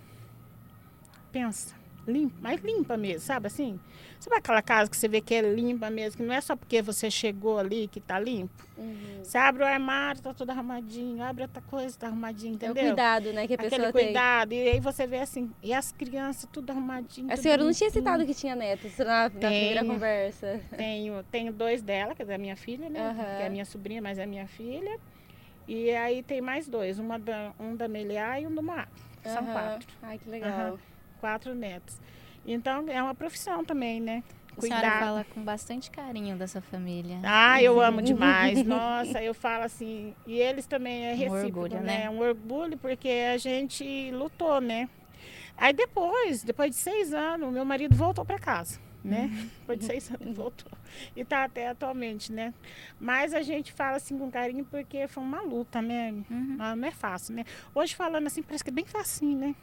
Pensa. 1.32 1.76
limpa, 2.08 2.36
mais 2.40 2.62
limpa 2.62 2.96
mesmo, 2.96 3.22
sabe 3.22 3.48
assim? 3.48 3.80
Sabe 4.20 4.36
aquela 4.38 4.62
casa 4.62 4.90
que 4.90 4.96
você 4.96 5.08
vê 5.08 5.20
que 5.22 5.34
é 5.34 5.42
limpa 5.42 5.90
mesmo, 5.90 6.18
que 6.18 6.24
não 6.24 6.34
é 6.34 6.40
só 6.40 6.56
porque 6.56 6.80
você 6.82 7.10
chegou 7.10 7.58
ali 7.58 7.88
que 7.88 8.00
tá 8.00 8.20
limpo? 8.20 8.64
Uhum. 8.78 9.20
Você 9.24 9.38
abre 9.40 9.64
o 9.64 9.66
armário, 9.66 10.22
tá 10.22 10.32
tudo 10.34 10.52
arrumadinho, 10.52 11.24
abre 11.24 11.42
outra 11.44 11.62
coisa, 11.64 11.98
tá 11.98 12.06
arrumadinho, 12.08 12.52
É 12.54 12.68
o 12.68 12.72
entendeu? 12.72 12.86
cuidado, 12.90 13.34
né, 13.34 13.48
que 13.48 13.54
a 13.54 13.56
Aquele 13.56 13.70
pessoa 13.72 13.92
tem. 13.92 14.06
cuidado, 14.06 14.54
e 14.54 14.70
aí 14.70 14.80
você 14.80 15.08
vê 15.08 15.18
assim, 15.20 15.52
e 15.64 15.74
as 15.74 15.92
crianças 15.92 16.48
tudo 16.52 16.70
arrumadinho. 16.70 17.28
A 17.28 17.32
tudo 17.32 17.42
senhora 17.42 17.64
não 17.64 17.74
tinha 17.74 17.90
citado 17.90 18.24
que 18.26 18.36
tinha 18.36 18.56
netos 18.56 18.96
na, 19.00 19.24
na 19.24 19.30
primeira 19.30 19.84
conversa. 19.84 20.62
Tenho, 20.78 21.24
tenho 21.24 21.52
dois 21.52 21.82
dela, 21.82 22.14
que 22.14 22.22
é 22.22 22.26
da 22.26 22.38
minha 22.38 22.56
filha, 22.56 22.88
né? 22.88 23.00
Aham. 23.00 23.38
Que 23.38 23.44
é 23.44 23.50
minha 23.50 23.66
sobrinha, 23.66 24.02
mas 24.02 24.20
é 24.20 24.26
minha 24.28 24.48
filha. 24.48 25.00
E 25.68 25.90
aí 25.92 26.22
tem 26.22 26.42
mais 26.42 26.68
dois, 26.68 27.00
uma 27.00 27.18
da, 27.18 27.52
um 27.60 27.76
da 27.76 27.88
Meliá 27.88 28.40
e 28.40 28.46
um 28.48 28.54
do 28.54 28.62
Moab. 28.62 28.88
São 29.24 29.44
Aham. 29.44 29.54
quatro. 29.54 29.88
Ai, 30.04 30.18
que 30.20 30.30
legal. 30.30 30.50
Aham. 30.52 30.80
Quatro 31.20 31.56
netos. 31.56 32.00
Então 32.46 32.86
é 32.90 33.02
uma 33.02 33.16
profissão 33.16 33.66
também, 33.66 34.00
né? 34.00 34.24
A 34.58 34.62
senhora 34.62 35.00
fala 35.00 35.26
com 35.26 35.44
bastante 35.44 35.92
carinho 35.92 36.38
da 36.38 36.48
sua 36.48 36.62
família. 36.62 37.20
Ah, 37.24 37.62
eu 37.62 37.82
amo 37.82 38.00
demais. 38.04 38.64
Nossa, 38.64 39.22
eu 39.22 39.34
falo 39.34 39.64
assim. 39.64 40.14
E 40.26 40.40
eles 40.40 40.66
também 40.66 41.08
é 41.08 41.14
Um 41.14 41.18
recíproco, 41.18 41.60
orgulho, 41.60 41.82
né? 41.82 42.04
né? 42.04 42.10
Um 42.10 42.20
orgulho, 42.20 42.78
porque 42.78 43.10
a 43.34 43.38
gente 43.38 44.12
lutou, 44.12 44.62
né? 44.62 44.88
Aí 45.58 45.74
depois, 45.74 46.44
depois 46.44 46.70
de 46.70 46.76
seis 46.78 47.14
anos, 47.14 47.52
meu 47.52 47.66
marido 47.66 47.96
voltou 47.96 48.24
para 48.24 48.38
casa, 48.38 48.80
né? 49.06 49.30
Uhum. 49.32 49.50
Depois 49.60 49.80
de 49.80 49.86
seis 49.86 50.12
anos, 50.12 50.36
voltou. 50.36 50.72
E 51.16 51.24
tá 51.24 51.44
até 51.44 51.70
atualmente, 51.70 52.32
né? 52.32 52.54
Mas 53.00 53.34
a 53.34 53.42
gente 53.42 53.72
fala 53.72 53.98
assim 53.98 54.18
com 54.18 54.30
carinho 54.32 54.66
porque 54.66 55.08
foi 55.08 55.24
uma 55.24 55.42
luta, 55.42 55.82
né? 55.82 56.12
Uhum. 56.30 56.56
Não 56.58 56.76
não 56.76 56.88
é 56.88 56.92
fácil, 56.92 57.36
né? 57.36 57.46
Hoje 57.74 57.96
falando 57.96 58.28
assim, 58.28 58.42
parece 58.42 58.64
que 58.64 58.70
é 58.70 58.74
bem 58.74 58.86
facinho, 58.86 59.38
né? 59.38 59.56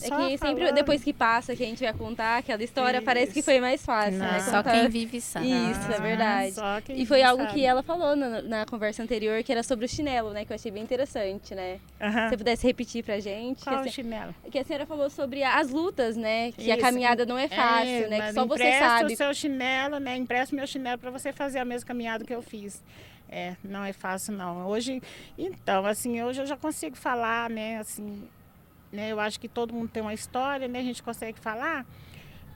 É 0.00 0.06
Só 0.06 0.16
que 0.16 0.38
sempre 0.38 0.38
falando. 0.62 0.74
depois 0.74 1.02
que 1.02 1.12
passa, 1.12 1.56
que 1.56 1.62
a 1.64 1.66
gente 1.66 1.82
vai 1.82 1.92
contar 1.92 2.38
aquela 2.38 2.62
história, 2.62 3.02
parece 3.02 3.32
que 3.32 3.40
Isso. 3.40 3.46
foi 3.50 3.60
mais 3.60 3.84
fácil, 3.84 4.12
Não. 4.18 4.26
né? 4.26 4.40
Só 4.40 4.58
Contar- 4.58 4.72
quem 4.80 4.88
vive 4.88 5.20
sabe. 5.20 5.50
Isso, 5.50 5.92
é 5.92 6.00
verdade. 6.00 6.52
Só 6.52 6.80
quem 6.80 7.00
E 7.00 7.04
foi 7.06 7.22
algo 7.22 7.42
sabe. 7.42 7.54
que 7.54 7.64
ela 7.66 7.82
falou 7.82 8.14
na, 8.14 8.40
na 8.42 8.64
conversa 8.66 9.02
anterior, 9.02 9.42
que 9.42 9.50
era 9.50 9.62
sobre 9.64 9.86
o 9.86 9.88
chinelo, 9.88 10.30
né? 10.32 10.44
Que 10.44 10.52
eu 10.52 10.54
achei 10.54 10.70
bem 10.70 10.82
interessante, 10.84 11.54
né? 11.54 11.80
Aham. 12.00 12.24
Se 12.24 12.28
você 12.30 12.36
pudesse 12.36 12.66
repetir 12.66 13.02
pra 13.04 13.18
gente. 13.18 13.58
Que 13.58 13.64
Qual 13.64 13.76
a, 13.76 13.80
o 13.80 13.84
se- 13.84 13.90
chinelo? 13.90 14.34
que 14.50 14.58
a 14.58 14.64
senhora 14.64 14.86
falou 14.86 15.10
sobre 15.10 15.42
as 15.42 15.70
lutas, 15.70 16.16
né? 16.16 16.52
Que 16.52 16.70
a 16.70 16.74
Isso. 16.76 16.84
caminhada 16.84 17.26
não 17.26 17.36
é 17.36 17.48
fácil, 17.48 17.88
É, 18.04 18.08
né? 18.08 18.26
Que 18.28 18.32
só 18.34 18.46
você 18.46 18.62
empresta 18.62 18.84
sabe. 18.88 19.12
o 19.12 19.16
seu 19.16 19.34
chinelo, 19.34 19.98
né? 19.98 20.16
Empresta 20.16 20.54
meu 20.54 20.66
chinelo 20.66 20.98
para 20.98 21.10
você 21.10 21.32
fazer 21.32 21.58
a 21.58 21.64
mesma 21.64 21.86
caminhada 21.86 22.24
que 22.24 22.32
eu 22.34 22.40
fiz. 22.42 22.82
É, 23.30 23.56
não 23.62 23.84
é 23.84 23.92
fácil 23.92 24.32
não. 24.32 24.66
Hoje, 24.68 25.02
então, 25.36 25.84
assim, 25.84 26.22
hoje 26.22 26.40
eu 26.40 26.46
já 26.46 26.56
consigo 26.56 26.96
falar, 26.96 27.50
né? 27.50 27.76
Assim, 27.78 28.22
né? 28.92 29.10
Eu 29.12 29.20
acho 29.20 29.38
que 29.40 29.48
todo 29.48 29.72
mundo 29.74 29.88
tem 29.88 30.02
uma 30.02 30.14
história, 30.14 30.66
né? 30.68 30.80
A 30.80 30.82
gente 30.84 31.02
consegue 31.02 31.38
falar. 31.38 31.86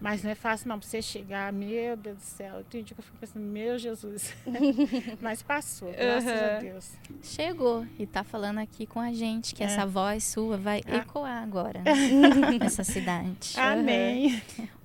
Mas 0.00 0.24
não 0.24 0.32
é 0.32 0.34
fácil 0.34 0.68
não, 0.68 0.80
você 0.82 1.00
chegar, 1.00 1.52
meu 1.52 1.96
Deus 1.96 2.16
do 2.18 2.22
céu. 2.24 2.64
Tem 2.68 2.82
dia 2.82 2.92
que 2.92 3.00
eu 3.00 3.04
fico 3.04 3.16
pensando, 3.18 3.44
meu 3.44 3.78
Jesus. 3.78 4.34
mas 5.22 5.44
passou, 5.44 5.92
graças 5.92 6.28
a 6.28 6.34
Aham. 6.54 6.58
Deus. 6.60 6.92
Chegou 7.22 7.86
e 7.96 8.04
tá 8.04 8.24
falando 8.24 8.58
aqui 8.58 8.84
com 8.84 8.98
a 8.98 9.12
gente 9.12 9.54
que 9.54 9.62
É. 9.62 9.66
essa 9.66 9.86
voz 9.86 10.24
sua 10.24 10.56
vai 10.56 10.80
Ah. 10.88 10.96
ecoar 10.96 11.40
agora 11.44 11.82
nessa 12.60 12.82
cidade. 12.82 13.54
Amém. 13.56 14.42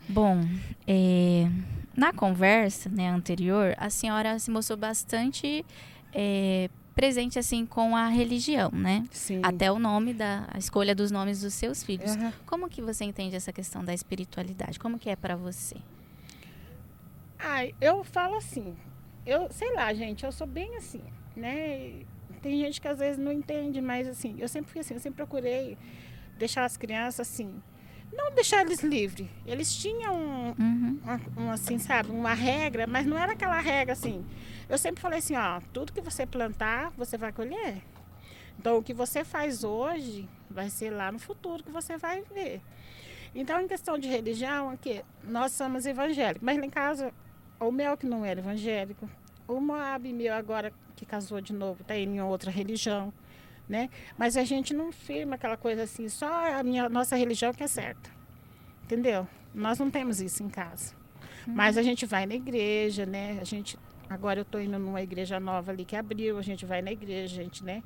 Bom, 0.07 0.39
é, 0.87 1.47
na 1.95 2.13
conversa 2.13 2.87
né, 2.87 3.09
anterior, 3.09 3.73
a 3.79 3.89
senhora 3.89 4.37
se 4.37 4.51
mostrou 4.51 4.77
bastante 4.77 5.65
é, 6.13 6.69
presente 6.97 7.37
assim 7.37 7.63
com 7.63 7.95
a 7.95 8.07
religião, 8.07 8.71
né? 8.71 9.05
Sim. 9.11 9.39
Até 9.43 9.71
o 9.71 9.77
nome 9.77 10.15
da 10.15 10.47
a 10.51 10.57
escolha 10.57 10.95
dos 10.95 11.11
nomes 11.11 11.41
dos 11.41 11.53
seus 11.53 11.83
filhos. 11.83 12.15
Aham. 12.15 12.33
Como 12.47 12.67
que 12.67 12.81
você 12.81 13.05
entende 13.05 13.35
essa 13.35 13.53
questão 13.53 13.85
da 13.85 13.93
espiritualidade? 13.93 14.79
Como 14.79 14.97
que 14.97 15.07
é 15.07 15.15
pra 15.15 15.35
você? 15.35 15.75
Ai, 17.37 17.75
eu 17.79 18.03
falo 18.03 18.35
assim, 18.37 18.75
eu 19.27 19.47
sei 19.51 19.75
lá, 19.75 19.93
gente, 19.93 20.25
eu 20.25 20.31
sou 20.31 20.47
bem 20.47 20.75
assim, 20.75 21.03
né? 21.35 22.01
Tem 22.41 22.59
gente 22.59 22.81
que 22.81 22.87
às 22.87 22.97
vezes 22.97 23.19
não 23.19 23.31
entende, 23.31 23.79
mas 23.79 24.07
assim, 24.07 24.35
eu 24.39 24.47
sempre 24.47 24.71
fui 24.71 24.81
assim, 24.81 24.95
eu 24.95 24.99
sempre 24.99 25.17
procurei 25.17 25.77
deixar 26.39 26.65
as 26.65 26.77
crianças 26.77 27.27
assim, 27.29 27.61
não 28.11 28.31
deixar 28.33 28.61
eles 28.61 28.81
livres. 28.81 29.27
Eles 29.45 29.75
tinham 29.75 30.15
um, 30.15 30.55
Uhum. 30.57 30.99
uma, 31.03 31.21
um, 31.37 31.51
assim, 31.51 31.77
sabe, 31.77 32.09
uma 32.11 32.33
regra, 32.33 32.87
mas 32.87 33.05
não 33.05 33.17
era 33.17 33.33
aquela 33.33 33.59
regra 33.59 33.93
assim. 33.93 34.25
Eu 34.69 34.77
sempre 34.77 35.01
falei 35.01 35.19
assim, 35.19 35.35
ó, 35.35 35.61
tudo 35.71 35.93
que 35.93 36.01
você 36.01 36.25
plantar, 36.25 36.91
você 36.97 37.17
vai 37.17 37.31
colher. 37.31 37.81
Então, 38.59 38.77
o 38.77 38.83
que 38.83 38.93
você 38.93 39.23
faz 39.23 39.63
hoje 39.63 40.27
vai 40.49 40.69
ser 40.69 40.89
lá 40.89 41.11
no 41.11 41.19
futuro 41.19 41.63
que 41.63 41.71
você 41.71 41.97
vai 41.97 42.21
ver. 42.33 42.61
Então, 43.35 43.61
em 43.61 43.67
questão 43.67 43.97
de 43.99 44.07
religião, 44.07 44.69
aqui, 44.71 45.03
nós 45.23 45.51
somos 45.51 45.85
evangélicos, 45.85 46.41
mas 46.43 46.57
lá 46.57 46.65
em 46.65 46.69
casa, 46.69 47.13
o 47.59 47.71
meu 47.71 47.95
que 47.95 48.05
não 48.07 48.25
era 48.25 48.39
evangélico, 48.39 49.07
o 49.47 49.59
Moab 49.61 50.11
meu 50.11 50.33
agora 50.33 50.73
que 50.95 51.05
casou 51.05 51.39
de 51.39 51.53
novo, 51.53 51.81
está 51.81 51.95
em 51.95 52.19
outra 52.21 52.49
religião, 52.49 53.13
né? 53.67 53.89
Mas 54.17 54.37
a 54.37 54.43
gente 54.43 54.73
não 54.73 54.91
firma 54.91 55.35
aquela 55.35 55.57
coisa 55.57 55.83
assim, 55.83 56.07
só 56.09 56.27
a 56.59 56.63
minha, 56.63 56.87
nossa 56.89 57.15
religião 57.15 57.53
que 57.53 57.63
é 57.63 57.67
certa, 57.67 58.09
entendeu? 58.83 59.27
Nós 59.53 59.79
não 59.79 59.89
temos 59.89 60.21
isso 60.21 60.43
em 60.43 60.49
casa. 60.49 60.93
Mas 61.45 61.77
a 61.77 61.81
gente 61.81 62.05
vai 62.05 62.25
na 62.25 62.35
igreja, 62.35 63.05
né? 63.05 63.37
A 63.41 63.43
gente, 63.45 63.77
agora 64.09 64.39
eu 64.39 64.43
estou 64.43 64.59
indo 64.61 64.77
numa 64.77 65.01
igreja 65.01 65.39
nova 65.39 65.71
ali 65.71 65.85
que 65.85 65.95
abriu, 65.95 66.37
a 66.37 66.41
gente 66.41 66.65
vai 66.65 66.81
na 66.81 66.91
igreja, 66.91 67.39
a 67.39 67.43
gente, 67.43 67.63
né? 67.63 67.81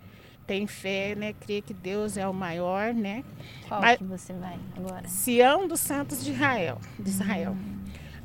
Tem 0.48 0.66
fé, 0.66 1.14
né? 1.16 1.34
Crê 1.34 1.62
que 1.62 1.74
Deus 1.74 2.18
é 2.18 2.28
o 2.28 2.34
maior, 2.34 2.92
né? 2.94 3.24
Qual 3.68 3.80
Mas- 3.80 3.98
que 4.00 4.04
você 4.04 4.34
vai 4.34 4.58
agora? 4.76 5.08
Sião 5.08 5.68
dos 5.68 5.80
Santos 5.80 6.24
de 6.26 6.32
Israel, 6.32 6.80
de 7.00 7.10
Israel. 7.10 7.56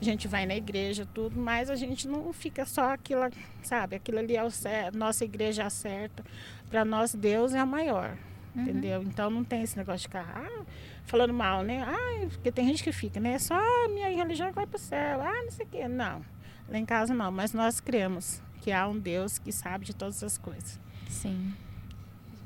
A 0.00 0.04
gente 0.04 0.28
vai 0.28 0.44
na 0.44 0.54
igreja, 0.54 1.06
tudo, 1.14 1.40
mas 1.40 1.70
a 1.70 1.76
gente 1.76 2.06
não 2.06 2.32
fica 2.32 2.66
só 2.66 2.92
aquilo, 2.92 3.22
sabe? 3.62 3.96
Aquilo 3.96 4.18
ali 4.18 4.36
é 4.36 4.44
o 4.44 4.50
certo, 4.50 4.98
nossa 4.98 5.24
igreja 5.24 5.62
é 5.62 5.66
a 5.66 5.70
certa. 5.70 6.24
Para 6.68 6.84
nós, 6.84 7.14
Deus 7.14 7.54
é 7.54 7.58
a 7.58 7.66
maior, 7.66 8.16
entendeu? 8.54 9.02
Então 9.02 9.30
não 9.30 9.42
tem 9.42 9.62
esse 9.62 9.76
negócio 9.76 10.00
de 10.00 10.08
ficar 10.08 10.26
ah, 10.36 10.64
falando 11.06 11.32
mal, 11.32 11.62
né? 11.62 11.82
Ah, 11.82 12.26
porque 12.28 12.52
tem 12.52 12.66
gente 12.66 12.82
que 12.84 12.92
fica, 12.92 13.18
né? 13.18 13.38
Só 13.38 13.54
a 13.54 13.88
minha 13.88 14.08
religião 14.08 14.48
que 14.48 14.54
vai 14.54 14.66
para 14.66 14.76
o 14.76 14.80
céu, 14.80 15.22
ah, 15.22 15.42
não 15.44 15.50
sei 15.50 15.64
o 15.64 15.68
quê. 15.68 15.88
Não, 15.88 16.22
lá 16.68 16.78
em 16.78 16.84
casa 16.84 17.14
não, 17.14 17.32
mas 17.32 17.54
nós 17.54 17.80
cremos 17.80 18.42
que 18.60 18.72
há 18.72 18.86
um 18.86 18.98
Deus 18.98 19.38
que 19.38 19.50
sabe 19.50 19.86
de 19.86 19.94
todas 19.94 20.22
as 20.22 20.36
coisas. 20.36 20.78
Sim. 21.08 21.54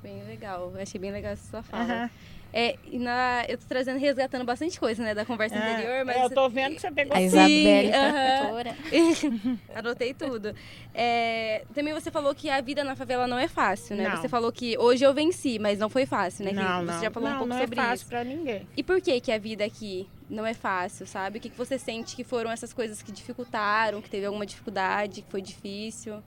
Bem 0.03 0.23
legal. 0.25 0.73
Achei 0.81 1.01
bem 1.01 1.11
legal 1.11 1.33
essa 1.33 1.51
sua 1.51 1.63
fala. 1.63 1.85
Aham. 1.85 2.11
É, 2.53 2.77
e 2.85 2.99
na, 2.99 3.45
eu 3.49 3.57
tô 3.57 3.65
trazendo, 3.69 3.99
resgatando 3.99 4.45
bastante 4.45 4.79
coisa, 4.79 5.03
né, 5.03 5.15
da 5.15 5.25
conversa 5.25 5.57
É, 5.57 5.73
anterior, 5.73 6.05
mas 6.05 6.17
é, 6.17 6.25
eu 6.25 6.31
tô 6.31 6.49
vendo 6.49 6.75
que 6.75 6.81
você 6.81 6.91
pegou 6.91 7.17
A 7.17 7.21
Sim, 7.21 7.27
Isabelle, 7.27 7.93
aham. 7.93 8.11
professora. 8.13 8.77
Anotei 9.75 10.13
tudo. 10.15 10.53
É, 10.93 11.65
também 11.73 11.95
você 11.95 12.11
falou 12.11 12.35
que 12.35 12.51
a 12.51 12.61
vida 12.61 12.83
na 12.83 12.97
favela 12.97 13.27
não 13.29 13.39
é 13.39 13.47
fácil, 13.47 13.97
né? 13.97 14.09
Não. 14.09 14.17
Você 14.17 14.29
falou 14.29 14.51
que 14.51 14.77
hoje 14.79 15.05
eu 15.05 15.15
venci, 15.15 15.59
mas 15.59 15.79
não 15.79 15.89
foi 15.89 16.07
fácil, 16.07 16.45
né? 16.45 16.51
Que 16.51 16.57
Não, 16.57 16.85
você 16.85 16.93
não. 16.93 17.03
já 17.03 17.11
falou 17.11 17.29
não, 17.29 17.35
um 17.37 17.39
pouco 17.39 17.55
não 17.55 17.61
sobre 17.61 17.81
é 17.81 17.83
fácil 17.85 17.97
isso. 18.03 18.09
para 18.09 18.25
ninguém. 18.25 18.69
E 18.77 18.83
por 18.83 19.01
que 19.01 19.21
que 19.21 19.31
a 19.31 19.39
vida 19.39 19.65
aqui 19.65 20.09
não 20.29 20.45
é 20.45 20.55
fácil, 20.55 21.07
sabe? 21.07 21.39
O 21.39 21.41
que, 21.41 21.51
que 21.51 21.57
você 21.57 21.79
sente 21.79 22.17
que 22.17 22.25
foram 22.25 22.51
essas 22.51 22.73
coisas 22.73 23.01
que 23.03 23.13
dificultaram, 23.13 24.03
que 24.03 24.11
teve 24.11 24.27
alguma 24.27 24.45
dificuldade, 24.47 25.23
que 25.23 25.31
foi 25.31 25.41
difícil? 25.43 26.23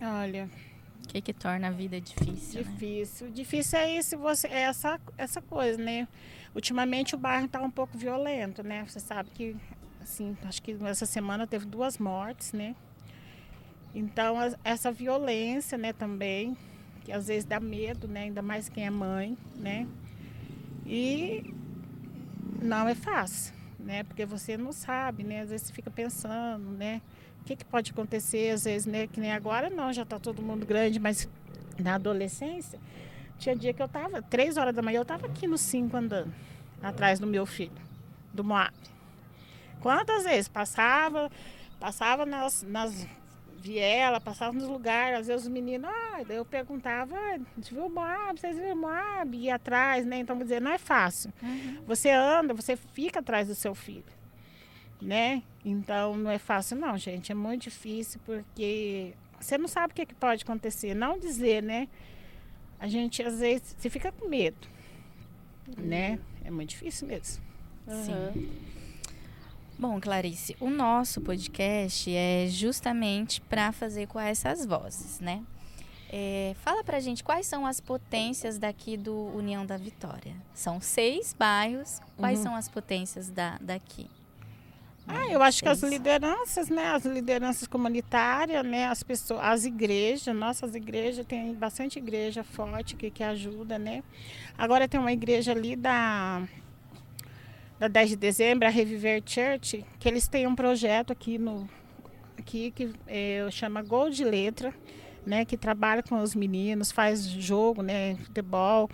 Olha, 0.00 0.48
O 1.06 1.08
que 1.08 1.20
que 1.20 1.32
torna 1.32 1.68
a 1.68 1.70
vida 1.70 2.00
difícil, 2.00 2.64
né? 2.64 2.70
Difícil. 2.70 3.30
Difícil 3.30 3.78
é 3.78 3.96
isso, 3.96 4.18
você, 4.18 4.48
é 4.48 4.62
essa, 4.62 5.00
essa 5.16 5.40
coisa, 5.40 5.80
né? 5.80 6.08
Ultimamente 6.54 7.14
o 7.14 7.18
bairro 7.18 7.46
está 7.46 7.62
um 7.62 7.70
pouco 7.70 7.96
violento, 7.96 8.62
né? 8.62 8.84
Você 8.86 8.98
sabe 8.98 9.30
que, 9.30 9.56
assim, 10.02 10.36
acho 10.44 10.60
que 10.60 10.76
essa 10.84 11.06
semana 11.06 11.46
teve 11.46 11.64
duas 11.64 11.96
mortes, 11.96 12.52
né? 12.52 12.74
Então, 13.94 14.36
essa 14.64 14.90
violência, 14.92 15.78
né, 15.78 15.92
também, 15.92 16.56
que 17.04 17.12
às 17.12 17.28
vezes 17.28 17.44
dá 17.44 17.60
medo, 17.60 18.08
né? 18.08 18.24
Ainda 18.24 18.42
mais 18.42 18.68
quem 18.68 18.84
é 18.84 18.90
mãe, 18.90 19.38
né? 19.54 19.86
E 20.84 21.54
não 22.60 22.88
é 22.88 22.94
fácil, 22.94 23.54
né? 23.78 24.02
Porque 24.02 24.26
você 24.26 24.56
não 24.56 24.72
sabe, 24.72 25.22
né? 25.22 25.42
Às 25.42 25.50
vezes 25.50 25.68
você 25.68 25.72
fica 25.72 25.90
pensando, 25.90 26.70
né? 26.72 27.00
O 27.46 27.48
que, 27.48 27.54
que 27.54 27.64
pode 27.64 27.92
acontecer, 27.92 28.50
às 28.50 28.64
vezes, 28.64 28.88
né? 28.88 29.06
Que 29.06 29.20
nem 29.20 29.30
agora 29.30 29.70
não, 29.70 29.92
já 29.92 30.02
está 30.02 30.18
todo 30.18 30.42
mundo 30.42 30.66
grande, 30.66 30.98
mas 30.98 31.28
na 31.78 31.94
adolescência, 31.94 32.76
tinha 33.38 33.54
dia 33.54 33.72
que 33.72 33.80
eu 33.80 33.86
tava, 33.86 34.20
três 34.20 34.56
horas 34.56 34.74
da 34.74 34.82
manhã, 34.82 34.98
eu 34.98 35.04
tava 35.04 35.26
aqui 35.26 35.46
no 35.46 35.56
5 35.56 35.96
andando, 35.96 36.34
atrás 36.82 37.20
do 37.20 37.26
meu 37.28 37.46
filho, 37.46 37.70
do 38.34 38.42
Moab. 38.42 38.74
Quantas 39.80 40.24
vezes? 40.24 40.48
Passava, 40.48 41.30
passava 41.78 42.26
nas, 42.26 42.64
nas 42.64 43.06
vielas, 43.60 44.20
passava 44.24 44.52
nos 44.52 44.66
lugares, 44.66 45.20
às 45.20 45.26
vezes 45.28 45.46
os 45.46 45.48
meninos, 45.48 45.88
ah, 45.88 46.22
daí 46.26 46.38
eu 46.38 46.44
perguntava, 46.44 47.14
ah, 47.14 47.38
você 47.56 47.72
viu 47.72 47.86
o 47.86 47.90
Moab, 47.90 48.40
vocês 48.40 48.56
viram 48.56 48.72
o 48.72 48.76
Moab? 48.76 49.36
E 49.36 49.48
atrás, 49.48 50.04
né? 50.04 50.18
Então, 50.18 50.36
quer 50.36 50.42
dizer, 50.42 50.60
não 50.60 50.72
é 50.72 50.78
fácil. 50.78 51.32
Você 51.86 52.10
anda, 52.10 52.52
você 52.52 52.74
fica 52.74 53.20
atrás 53.20 53.46
do 53.46 53.54
seu 53.54 53.72
filho, 53.72 54.15
né? 55.00 55.42
Então, 55.64 56.16
não 56.16 56.30
é 56.30 56.38
fácil 56.38 56.76
não, 56.76 56.96
gente, 56.96 57.32
é 57.32 57.34
muito 57.34 57.62
difícil 57.64 58.20
porque 58.24 59.14
você 59.40 59.58
não 59.58 59.68
sabe 59.68 59.92
o 59.92 59.94
que, 59.96 60.02
é 60.02 60.06
que 60.06 60.14
pode 60.14 60.42
acontecer. 60.44 60.94
Não 60.94 61.18
dizer, 61.18 61.62
né? 61.62 61.88
A 62.78 62.86
gente, 62.88 63.22
às 63.22 63.40
vezes, 63.40 63.74
você 63.78 63.88
fica 63.90 64.12
com 64.12 64.28
medo, 64.28 64.68
né? 65.78 66.18
É 66.44 66.50
muito 66.50 66.70
difícil 66.70 67.08
mesmo. 67.08 67.42
Sim. 67.88 68.50
Bom, 69.78 70.00
Clarice, 70.00 70.56
o 70.58 70.70
nosso 70.70 71.20
podcast 71.20 72.10
é 72.14 72.46
justamente 72.48 73.40
para 73.42 73.72
fazer 73.72 74.06
com 74.06 74.18
essas 74.18 74.64
vozes, 74.64 75.20
né? 75.20 75.42
É, 76.08 76.54
fala 76.60 76.82
pra 76.84 77.00
gente 77.00 77.22
quais 77.24 77.46
são 77.46 77.66
as 77.66 77.80
potências 77.80 78.58
daqui 78.58 78.96
do 78.96 79.14
União 79.36 79.66
da 79.66 79.76
Vitória. 79.76 80.34
São 80.54 80.80
seis 80.80 81.34
bairros. 81.34 82.00
Quais 82.16 82.38
Uhum. 82.38 82.44
são 82.44 82.54
as 82.54 82.68
potências 82.68 83.28
da, 83.28 83.58
daqui? 83.60 84.08
Ah, 85.08 85.28
eu 85.28 85.40
acho 85.40 85.62
que 85.62 85.68
as 85.68 85.82
lideranças, 85.82 86.68
né, 86.68 86.88
as 86.88 87.04
lideranças 87.04 87.68
comunitárias, 87.68 88.64
né, 88.64 88.86
as 88.86 89.02
pessoas, 89.02 89.40
as 89.42 89.64
igrejas, 89.64 90.34
nossas 90.34 90.74
igrejas 90.74 91.24
tem 91.24 91.54
bastante 91.54 91.98
igreja 91.98 92.42
forte 92.42 92.96
que, 92.96 93.10
que 93.10 93.22
ajuda, 93.22 93.78
né. 93.78 94.02
Agora 94.58 94.88
tem 94.88 94.98
uma 94.98 95.12
igreja 95.12 95.52
ali 95.52 95.76
da 95.76 96.42
da 97.78 97.88
10 97.88 98.10
de 98.10 98.16
dezembro, 98.16 98.66
a 98.66 98.70
Reviver 98.70 99.22
Church, 99.24 99.84
que 99.98 100.08
eles 100.08 100.26
têm 100.26 100.46
um 100.46 100.54
projeto 100.54 101.12
aqui 101.12 101.36
no 101.38 101.68
aqui 102.38 102.70
que 102.70 102.92
é, 103.06 103.46
chama 103.50 103.82
Gol 103.82 104.10
de 104.10 104.24
Letra, 104.24 104.72
né, 105.26 105.44
que 105.44 105.56
trabalha 105.56 106.02
com 106.02 106.20
os 106.20 106.34
meninos, 106.34 106.90
faz 106.90 107.26
jogo, 107.26 107.82
né, 107.82 108.16
futebol. 108.16 108.88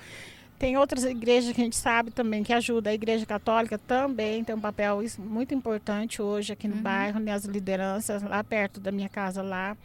Tem 0.62 0.76
outras 0.76 1.02
igrejas 1.02 1.52
que 1.52 1.60
a 1.60 1.64
gente 1.64 1.74
sabe 1.74 2.12
também 2.12 2.44
que 2.44 2.52
ajuda. 2.52 2.90
A 2.90 2.94
Igreja 2.94 3.26
Católica 3.26 3.76
também 3.78 4.44
tem 4.44 4.54
um 4.54 4.60
papel 4.60 5.00
muito 5.18 5.52
importante 5.52 6.22
hoje 6.22 6.52
aqui 6.52 6.68
no 6.68 6.76
Uhum. 6.76 6.82
bairro, 6.82 7.18
né, 7.18 7.32
as 7.32 7.44
lideranças 7.44 8.22
lá 8.22 8.44
perto 8.44 8.78
da 8.78 8.92
minha 8.92 9.08
casa 9.08 9.42
lá. 9.42 9.76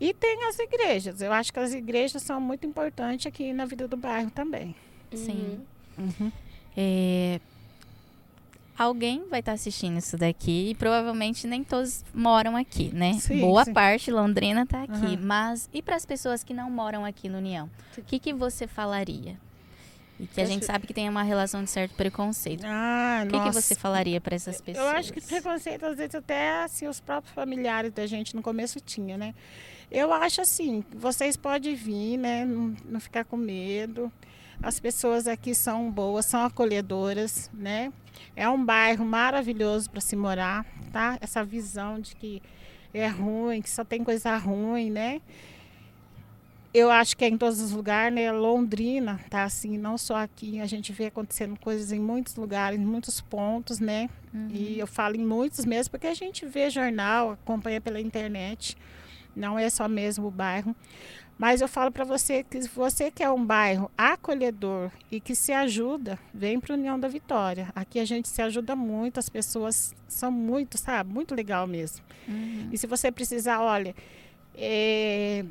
E 0.00 0.14
tem 0.14 0.44
as 0.48 0.58
igrejas. 0.58 1.20
Eu 1.20 1.30
acho 1.30 1.52
que 1.52 1.58
as 1.60 1.74
igrejas 1.74 2.22
são 2.22 2.40
muito 2.40 2.66
importantes 2.66 3.26
aqui 3.26 3.52
na 3.52 3.66
vida 3.66 3.86
do 3.86 3.98
bairro 3.98 4.30
também. 4.30 4.74
Sim. 5.12 5.60
Uhum. 5.98 6.32
É, 6.74 7.38
alguém 8.78 9.28
vai 9.28 9.40
estar 9.40 9.52
assistindo 9.52 9.98
isso 9.98 10.16
daqui 10.16 10.70
e 10.70 10.74
provavelmente 10.74 11.46
nem 11.46 11.62
todos 11.62 12.02
moram 12.14 12.56
aqui, 12.56 12.90
né? 12.94 13.12
Sim, 13.20 13.40
Boa 13.40 13.66
sim. 13.66 13.74
parte 13.74 14.10
Londrina 14.10 14.62
está 14.62 14.84
aqui, 14.84 14.94
Aham. 15.04 15.18
mas 15.20 15.68
e 15.70 15.82
para 15.82 15.96
as 15.96 16.06
pessoas 16.06 16.42
que 16.42 16.54
não 16.54 16.70
moram 16.70 17.04
aqui 17.04 17.28
no 17.28 17.36
União? 17.36 17.68
O 17.98 18.02
que, 18.02 18.18
que 18.18 18.32
você 18.32 18.66
falaria? 18.66 19.36
E 20.20 20.26
que 20.26 20.40
a 20.40 20.44
gente 20.44 20.64
sabe 20.64 20.86
que 20.86 20.92
tem 20.92 21.08
uma 21.08 21.22
relação 21.22 21.62
de 21.62 21.70
certo 21.70 21.94
preconceito. 21.94 22.64
Ah, 22.66 23.22
O 23.24 23.28
que, 23.30 23.40
que 23.40 23.50
você 23.52 23.74
falaria 23.74 24.20
para 24.20 24.34
essas 24.34 24.60
pessoas? 24.60 24.84
Eu 24.84 24.90
acho 24.92 25.12
que 25.12 25.20
preconceito, 25.20 25.86
às 25.86 25.96
vezes, 25.96 26.14
até 26.14 26.64
assim, 26.64 26.88
os 26.88 26.98
próprios 26.98 27.32
familiares 27.34 27.92
da 27.92 28.06
gente 28.06 28.34
no 28.34 28.42
começo 28.42 28.80
tinha, 28.80 29.16
né? 29.16 29.34
Eu 29.90 30.12
acho 30.12 30.40
assim, 30.40 30.84
vocês 30.94 31.36
podem 31.36 31.74
vir, 31.74 32.16
né? 32.16 32.44
Não, 32.44 32.74
não 32.84 33.00
ficar 33.00 33.24
com 33.24 33.36
medo. 33.36 34.12
As 34.60 34.80
pessoas 34.80 35.28
aqui 35.28 35.54
são 35.54 35.88
boas, 35.90 36.26
são 36.26 36.44
acolhedoras, 36.44 37.48
né? 37.54 37.92
É 38.34 38.48
um 38.48 38.62
bairro 38.64 39.04
maravilhoso 39.04 39.88
para 39.88 40.00
se 40.00 40.16
morar, 40.16 40.66
tá? 40.92 41.16
Essa 41.20 41.44
visão 41.44 42.00
de 42.00 42.16
que 42.16 42.42
é 42.92 43.06
ruim, 43.06 43.62
que 43.62 43.70
só 43.70 43.84
tem 43.84 44.02
coisa 44.02 44.36
ruim, 44.36 44.90
né? 44.90 45.20
Eu 46.72 46.90
acho 46.90 47.16
que 47.16 47.24
é 47.24 47.28
em 47.28 47.38
todos 47.38 47.60
os 47.60 47.72
lugares, 47.72 48.14
né? 48.14 48.30
Londrina 48.30 49.18
tá 49.30 49.44
assim, 49.44 49.78
não 49.78 49.96
só 49.96 50.16
aqui. 50.16 50.60
A 50.60 50.66
gente 50.66 50.92
vê 50.92 51.06
acontecendo 51.06 51.58
coisas 51.58 51.92
em 51.92 51.98
muitos 51.98 52.36
lugares, 52.36 52.78
em 52.78 52.84
muitos 52.84 53.20
pontos, 53.20 53.80
né? 53.80 54.10
Uhum. 54.34 54.48
E 54.52 54.78
eu 54.78 54.86
falo 54.86 55.16
em 55.16 55.24
muitos 55.24 55.64
mesmo, 55.64 55.90
porque 55.90 56.06
a 56.06 56.14
gente 56.14 56.44
vê 56.44 56.68
jornal, 56.68 57.32
acompanha 57.32 57.80
pela 57.80 58.00
internet. 58.00 58.76
Não 59.34 59.58
é 59.58 59.70
só 59.70 59.88
mesmo 59.88 60.26
o 60.26 60.30
bairro. 60.30 60.76
Mas 61.38 61.60
eu 61.60 61.68
falo 61.68 61.92
para 61.92 62.04
você 62.04 62.42
que 62.42 62.60
se 62.60 62.68
você 62.68 63.12
quer 63.12 63.30
um 63.30 63.44
bairro 63.44 63.88
acolhedor 63.96 64.90
e 65.10 65.20
que 65.20 65.36
se 65.36 65.52
ajuda, 65.52 66.18
vem 66.34 66.58
para 66.58 66.74
União 66.74 66.98
da 66.98 67.06
Vitória. 67.06 67.68
Aqui 67.76 68.00
a 68.00 68.04
gente 68.04 68.28
se 68.28 68.42
ajuda 68.42 68.74
muito, 68.74 69.18
as 69.18 69.28
pessoas 69.28 69.94
são 70.08 70.32
muito, 70.32 70.76
sabe? 70.76 71.14
Muito 71.14 71.36
legal 71.36 71.64
mesmo. 71.66 72.04
Uhum. 72.26 72.68
E 72.72 72.76
se 72.76 72.88
você 72.88 73.12
precisar, 73.12 73.60
olha, 73.60 73.94
é, 74.56 75.44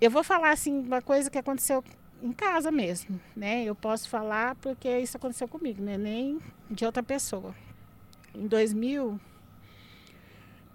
eu 0.00 0.10
vou 0.10 0.24
falar 0.24 0.50
assim 0.50 0.80
uma 0.80 1.00
coisa 1.00 1.30
que 1.30 1.38
aconteceu 1.38 1.82
em 2.22 2.32
casa 2.32 2.70
mesmo, 2.70 3.20
né? 3.36 3.64
Eu 3.64 3.74
posso 3.74 4.08
falar 4.08 4.54
porque 4.56 4.88
isso 4.98 5.16
aconteceu 5.16 5.46
comigo, 5.46 5.82
né? 5.82 5.98
Nem 5.98 6.40
de 6.70 6.84
outra 6.84 7.02
pessoa. 7.02 7.54
Em 8.34 8.46
2000, 8.46 9.20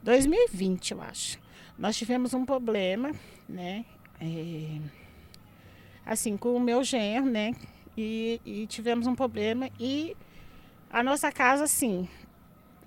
2020, 0.04 0.92
eu 0.92 1.02
acho, 1.02 1.40
nós 1.78 1.98
tivemos 1.98 2.34
um 2.34 2.46
problema, 2.46 3.12
né? 3.48 3.86
É, 4.22 4.80
assim, 6.06 6.38
com 6.38 6.56
o 6.56 6.60
meu 6.60 6.84
genro, 6.84 7.30
né? 7.30 7.56
E, 7.98 8.40
e 8.46 8.68
tivemos 8.68 9.08
um 9.08 9.16
problema 9.16 9.70
e 9.80 10.16
a 10.90 11.04
nossa 11.04 11.32
casa, 11.32 11.66
assim, 11.66 12.08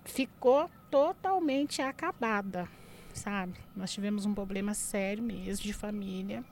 ficou 0.05 0.69
totalmente 0.91 1.81
acabada, 1.81 2.69
sabe? 3.19 3.55
Nós 3.75 3.93
tivemos 3.93 4.27
um 4.27 4.35
problema 4.35 4.75
sério 4.75 5.23
mesmo 5.23 5.65
de 5.65 5.73
família. 5.73 6.45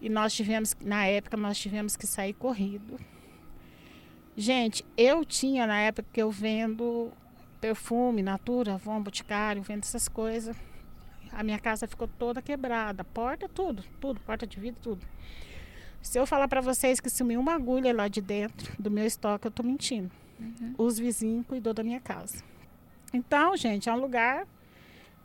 E 0.00 0.08
nós 0.08 0.34
tivemos, 0.34 0.76
na 0.80 1.06
época, 1.06 1.36
nós 1.36 1.58
tivemos 1.58 1.96
que 1.96 2.06
sair 2.06 2.32
corrido. 2.32 2.98
Gente, 4.36 4.84
eu 4.96 5.24
tinha 5.24 5.66
na 5.66 5.78
época 5.78 6.08
que 6.12 6.20
eu 6.20 6.30
vendo 6.30 7.12
perfume, 7.60 8.22
Natura, 8.22 8.74
Avon, 8.74 9.00
Boticário, 9.00 9.62
vendo 9.62 9.84
essas 9.84 10.08
coisas. 10.08 10.56
A 11.30 11.42
minha 11.42 11.58
casa 11.58 11.86
ficou 11.86 12.08
toda 12.08 12.42
quebrada, 12.42 13.04
porta, 13.04 13.48
tudo, 13.48 13.84
tudo, 14.00 14.20
porta 14.20 14.46
de 14.46 14.58
vidro, 14.58 14.80
tudo. 14.82 15.06
Se 16.02 16.18
eu 16.18 16.26
falar 16.26 16.48
para 16.48 16.60
vocês 16.60 16.98
que 16.98 17.08
sumiu 17.08 17.38
uma 17.38 17.54
agulha 17.54 17.94
lá 17.94 18.08
de 18.08 18.20
dentro 18.20 18.72
do 18.82 18.90
meu 18.90 19.06
estoque, 19.06 19.46
eu 19.46 19.50
tô 19.50 19.62
mentindo. 19.62 20.10
Os 20.76 20.98
vizinhos 20.98 21.46
cuidou 21.46 21.72
da 21.72 21.84
minha 21.84 22.00
casa. 22.00 22.42
Então, 23.12 23.56
gente, 23.56 23.88
é 23.88 23.92
um 23.92 24.00
lugar 24.00 24.46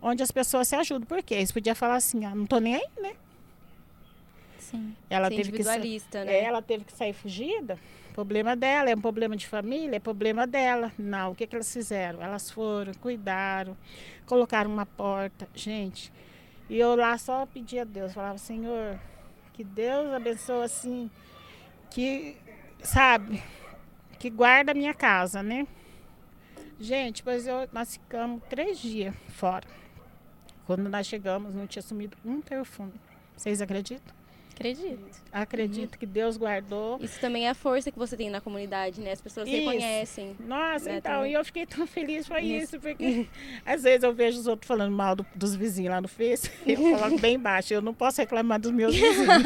onde 0.08 0.24
as 0.24 0.32
pessoas 0.32 0.68
se 0.68 0.76
ajudam. 0.76 1.08
Por 1.08 1.22
quê? 1.22 1.36
Eles 1.36 1.52
podiam 1.52 1.76
falar 1.76 1.96
assim, 1.96 2.26
ah, 2.26 2.34
não 2.34 2.46
tô 2.46 2.60
nem 2.60 2.76
aí, 2.76 2.88
né? 3.02 3.14
Sim. 4.60 4.96
Ela 5.10 5.30
Ser 5.30 5.36
teve 5.36 5.52
que 5.52 5.58
individualista, 5.58 6.18
é, 6.20 6.26
né? 6.26 6.44
ela 6.44 6.62
teve 6.62 6.84
que 6.84 6.94
sair 6.94 7.14
fugida. 7.14 7.78
Problema 8.14 8.56
dela, 8.56 8.90
é 8.90 8.96
um 8.96 9.02
problema 9.02 9.36
de 9.36 9.48
família, 9.48 9.98
é 9.98 10.00
problema 10.00 10.48
dela. 10.48 10.92
Não, 10.98 11.32
o 11.32 11.36
que, 11.36 11.46
que 11.46 11.56
elas 11.56 11.72
fizeram? 11.72 12.22
Elas 12.22 12.50
foram, 12.50 12.94
cuidaram, 12.96 13.78
colocaram 14.26 14.72
uma 14.72 14.86
porta. 14.86 15.48
Gente, 15.54 16.12
e 16.70 16.80
eu 16.80 16.96
lá 16.96 17.18
só 17.18 17.46
pedia 17.46 17.84
a 17.84 17.86
Deus, 17.86 18.14
falava, 18.14 18.38
Senhor, 18.38 19.00
que 19.54 19.64
Deus 19.64 20.12
abençoe 20.12 20.64
assim, 20.64 21.10
que, 21.92 22.36
sabe, 22.82 23.42
que 24.20 24.30
guarda 24.30 24.72
a 24.72 24.76
minha 24.76 24.94
casa, 24.94 25.42
né? 25.42 25.68
Gente, 26.80 27.24
pois 27.24 27.48
eu, 27.48 27.68
nós 27.72 27.94
ficamos 27.94 28.42
três 28.50 28.80
dias 28.80 29.14
fora. 29.30 29.66
Quando 30.68 30.88
nós 30.90 31.08
chegamos, 31.08 31.56
não 31.56 31.66
tinha 31.66 31.82
sumido 31.82 32.16
um 32.24 32.42
perfume. 32.42 32.94
Vocês 33.36 33.62
acreditam? 33.62 34.16
Acredito. 34.54 35.22
Acredito 35.32 36.00
que 36.00 36.06
Deus 36.08 36.36
guardou. 36.36 36.98
Isso 37.00 37.20
também 37.20 37.46
é 37.46 37.52
a 37.52 37.54
força 37.54 37.92
que 37.92 37.98
você 38.00 38.18
tem 38.18 38.30
na 38.32 38.42
comunidade, 38.42 39.00
né? 39.00 39.12
As 39.12 39.22
pessoas 39.22 39.48
Isso. 39.48 39.56
reconhecem. 39.58 40.36
Nossa, 40.40 40.90
Né, 40.90 40.98
então, 40.98 41.12
também. 41.18 41.32
e 41.32 41.34
eu 41.36 41.46
fiquei 41.46 41.66
tão 41.68 41.86
feliz 41.86 42.28
por 42.28 42.40
Isso. 42.42 42.76
isso, 42.76 42.80
porque 42.80 43.28
às 43.64 43.84
vezes 43.84 44.02
eu 44.04 44.14
vejo 44.16 44.40
os 44.40 44.48
outros 44.48 44.68
falando 44.68 44.96
mal 44.96 45.16
do- 45.16 45.26
dos 45.36 45.56
vizinhos 45.56 45.92
lá 45.92 46.02
no 46.02 46.08
Face, 46.08 46.50
eu 46.66 46.76
coloco 46.76 47.20
bem 47.20 47.38
baixo, 47.40 47.72
eu 47.72 47.84
não 47.84 47.94
posso 47.94 48.20
reclamar 48.20 48.60
dos 48.60 48.72
meus 48.72 48.96
vizinhos. 48.96 49.44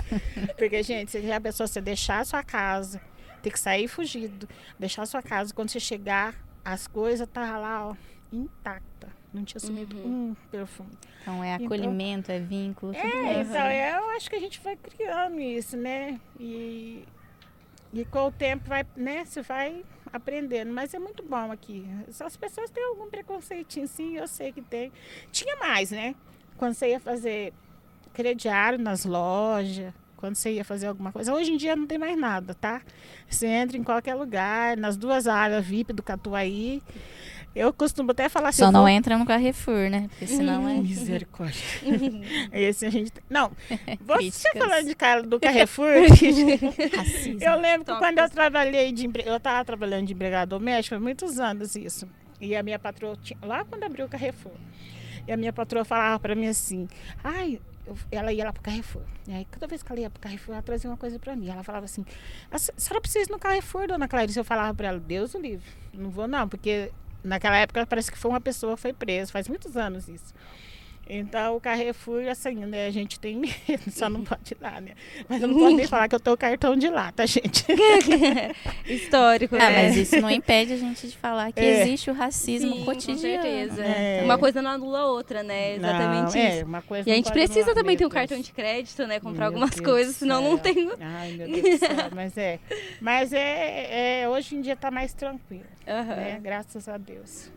porque, 0.56 0.82
gente, 0.82 1.10
se 1.10 1.20
já 1.20 1.38
pensou 1.38 1.66
você 1.66 1.80
deixar 1.82 2.20
a 2.20 2.24
sua 2.24 2.42
casa, 2.42 3.00
ter 3.42 3.50
que 3.50 3.60
sair 3.60 3.86
fugido, 3.86 4.48
deixar 4.78 5.02
a 5.02 5.06
sua 5.06 5.22
casa, 5.22 5.52
quando 5.52 5.68
você 5.68 5.78
chegar, 5.78 6.34
as 6.64 6.86
coisas 6.86 7.28
tá 7.30 7.58
lá, 7.58 7.88
ó, 7.88 7.94
intacta. 8.32 9.08
Não 9.34 9.44
tinha 9.44 9.58
sumido 9.60 9.96
Uhum. 9.96 10.30
um 10.30 10.36
perfume. 10.50 10.90
Então 11.22 11.42
é 11.42 11.54
Então- 11.56 11.66
acolhimento, 11.66 12.30
é 12.30 12.38
vínculo, 12.38 12.94
tudo 12.94 13.04
É, 13.04 13.40
isso. 13.40 13.50
então, 13.50 13.66
eu 13.70 14.10
acho 14.12 14.30
que 14.30 14.36
a 14.36 14.40
gente 14.40 14.60
vai 14.60 14.76
criando 14.76 15.40
isso, 15.40 15.76
né? 15.76 16.20
E, 16.38 17.04
e 17.92 18.04
com 18.04 18.26
o 18.28 18.30
tempo 18.32 18.68
vai, 18.68 18.86
né, 18.96 19.24
você 19.24 19.42
vai 19.42 19.84
aprendendo. 20.12 20.72
Mas 20.72 20.94
é 20.94 20.98
muito 21.00 21.22
bom 21.24 21.50
aqui. 21.50 21.84
Só 22.12 22.26
As 22.26 22.36
pessoas 22.36 22.70
têm 22.70 22.84
algum 22.84 23.10
preconceitinho, 23.10 23.88
sim, 23.88 24.16
eu 24.16 24.28
sei 24.28 24.52
que 24.52 24.62
tem. 24.62 24.92
Tinha 25.32 25.56
mais, 25.56 25.90
né? 25.90 26.14
Quando 26.56 26.74
você 26.74 26.90
ia 26.90 27.00
fazer 27.00 27.52
crediário 28.12 28.78
nas 28.78 29.04
lojas, 29.04 29.92
quando 30.16 30.36
você 30.36 30.52
ia 30.52 30.64
fazer 30.64 30.86
alguma 30.86 31.10
coisa. 31.10 31.34
Hoje 31.34 31.52
em 31.52 31.56
dia 31.56 31.74
não 31.74 31.86
tem 31.86 31.98
mais 31.98 32.16
nada, 32.16 32.54
tá? 32.54 32.80
Você 33.28 33.46
entra 33.48 33.76
em 33.76 33.82
qualquer 33.82 34.14
lugar, 34.14 34.76
nas 34.76 34.96
duas 34.96 35.26
áreas 35.26 35.64
VIP 35.66 35.92
do 35.92 36.02
Catuaí. 36.02 36.80
Eu 37.54 37.72
costumo 37.72 38.10
até 38.10 38.28
falar 38.28 38.48
assim. 38.48 38.64
Só 38.64 38.72
não 38.72 38.80
vou- 38.80 38.88
entra 38.88 39.16
no 39.16 39.24
Carrefour, 39.24 39.88
né? 39.88 40.08
Porque 40.08 40.26
senão 40.26 40.68
é 40.68 40.74
Misericórdia. 40.74 41.60
Esse 42.52 42.86
a 42.86 42.90
gente. 42.90 43.12
Não, 43.30 43.52
você 44.04 44.48
falando 44.58 44.86
de 44.86 44.94
cara 44.94 45.22
do 45.22 45.38
Carrefour. 45.38 45.86
eu 47.40 47.60
lembro 47.60 47.84
que 47.84 47.98
quando 47.98 48.18
eu 48.18 48.28
trabalhei 48.28 48.92
de 48.92 49.06
empre... 49.06 49.22
eu 49.26 49.36
estava 49.36 49.64
trabalhando 49.64 50.06
de 50.06 50.12
empregada 50.12 50.46
doméstica, 50.46 50.96
foi 50.96 51.02
muitos 51.02 51.38
anos 51.38 51.76
isso. 51.76 52.08
E 52.40 52.56
a 52.56 52.62
minha 52.62 52.78
patroa 52.78 53.16
tinha... 53.22 53.38
lá 53.42 53.64
quando 53.64 53.84
abriu 53.84 54.06
o 54.06 54.08
Carrefour. 54.08 54.52
E 55.26 55.32
a 55.32 55.36
minha 55.36 55.52
patroa 55.52 55.84
falava 55.84 56.18
para 56.18 56.34
mim 56.34 56.48
assim: 56.48 56.88
"Ai, 57.22 57.60
ela 58.10 58.32
ia 58.32 58.44
lá 58.44 58.52
pro 58.52 58.62
Carrefour. 58.62 59.02
E 59.28 59.32
aí, 59.32 59.46
toda 59.50 59.66
vez 59.66 59.82
que 59.82 59.90
ela 59.92 60.00
ia 60.00 60.10
pro 60.10 60.20
Carrefour, 60.20 60.54
ela 60.54 60.62
trazia 60.62 60.90
uma 60.90 60.96
coisa 60.96 61.18
pra 61.18 61.34
mim. 61.36 61.48
Ela 61.48 61.62
falava 61.62 61.84
assim: 61.86 62.04
a 62.50 62.58
se- 62.58 62.72
a 62.76 62.80
senhora 62.80 63.00
precisa 63.00 63.30
ir 63.30 63.32
no 63.32 63.38
Carrefour, 63.38 63.86
dona 63.86 64.08
Clarice. 64.08 64.38
Eu 64.38 64.44
falava 64.44 64.74
pra 64.74 64.88
ela: 64.88 64.98
Deus 65.00 65.34
o 65.34 65.38
livre, 65.38 65.64
não 65.94 66.10
vou 66.10 66.26
não, 66.28 66.48
porque 66.48 66.90
naquela 67.24 67.56
época 67.56 67.86
parece 67.86 68.12
que 68.12 68.18
foi 68.18 68.30
uma 68.30 68.40
pessoa 68.40 68.76
que 68.76 68.82
foi 68.82 68.92
presa, 68.92 69.32
faz 69.32 69.48
muitos 69.48 69.76
anos 69.76 70.08
isso. 70.08 70.32
Então, 71.08 71.56
o 71.56 71.60
Carrefour, 71.60 72.26
assim, 72.28 72.54
né, 72.66 72.86
a 72.86 72.90
gente 72.90 73.20
tem 73.20 73.36
medo, 73.36 73.90
só 73.90 74.08
não 74.08 74.24
pode 74.24 74.52
ir 74.54 74.56
lá, 74.60 74.80
né? 74.80 74.92
Mas 75.28 75.42
eu 75.42 75.48
não 75.48 75.58
posso 75.58 75.76
nem 75.76 75.86
falar 75.86 76.08
que 76.08 76.14
eu 76.14 76.20
tenho 76.20 76.34
o 76.34 76.38
cartão 76.38 76.74
de 76.76 76.88
lá, 76.88 77.12
tá, 77.12 77.26
gente? 77.26 77.64
Histórico, 78.86 79.56
Ah, 79.56 79.70
né? 79.70 79.82
mas 79.88 79.96
isso 79.96 80.20
não 80.20 80.30
impede 80.30 80.72
a 80.72 80.76
gente 80.76 81.06
de 81.08 81.16
falar 81.16 81.52
que 81.52 81.60
É. 81.60 81.82
existe 81.82 82.10
o 82.10 82.14
racismo 82.14 82.74
Sim, 82.74 82.84
cotidiano. 82.84 83.16
com 83.18 83.42
certeza. 83.42 83.84
É. 83.84 84.22
Uma 84.24 84.38
coisa 84.38 84.62
não 84.62 84.70
anula 84.70 85.00
a 85.00 85.06
outra, 85.06 85.42
né? 85.42 85.74
Exatamente 85.76 86.20
Não, 86.22 86.28
isso. 86.28 86.60
É, 86.60 86.64
uma 86.64 86.82
coisa 86.82 87.08
E 87.08 87.12
a 87.12 87.16
gente 87.16 87.30
precisa 87.32 87.60
anular, 87.60 87.74
também 87.76 87.96
ter 87.96 88.06
um 88.06 88.10
cartão 88.10 88.40
de 88.40 88.52
crédito, 88.52 89.06
né? 89.06 89.20
Comprar 89.20 89.40
Meu 89.40 89.46
algumas 89.48 89.70
Deus 89.70 89.80
coisas, 89.86 90.16
senão 90.16 90.42
não 90.42 90.58
tem. 90.58 90.90
Ai, 91.00 91.32
meu 91.32 91.48
Deus 91.52 91.62
do 91.62 91.78
céu, 91.78 91.96
mas 92.14 92.36
é. 92.36 92.58
Mas 93.00 93.32
é, 93.32 94.22
é 94.22 94.28
hoje 94.28 94.56
em 94.56 94.60
dia 94.60 94.76
tá 94.76 94.90
mais 94.90 95.12
tranquilo, 95.12 95.64
né? 95.86 96.38
Graças 96.42 96.88
a 96.88 96.96
Deus. 96.96 97.50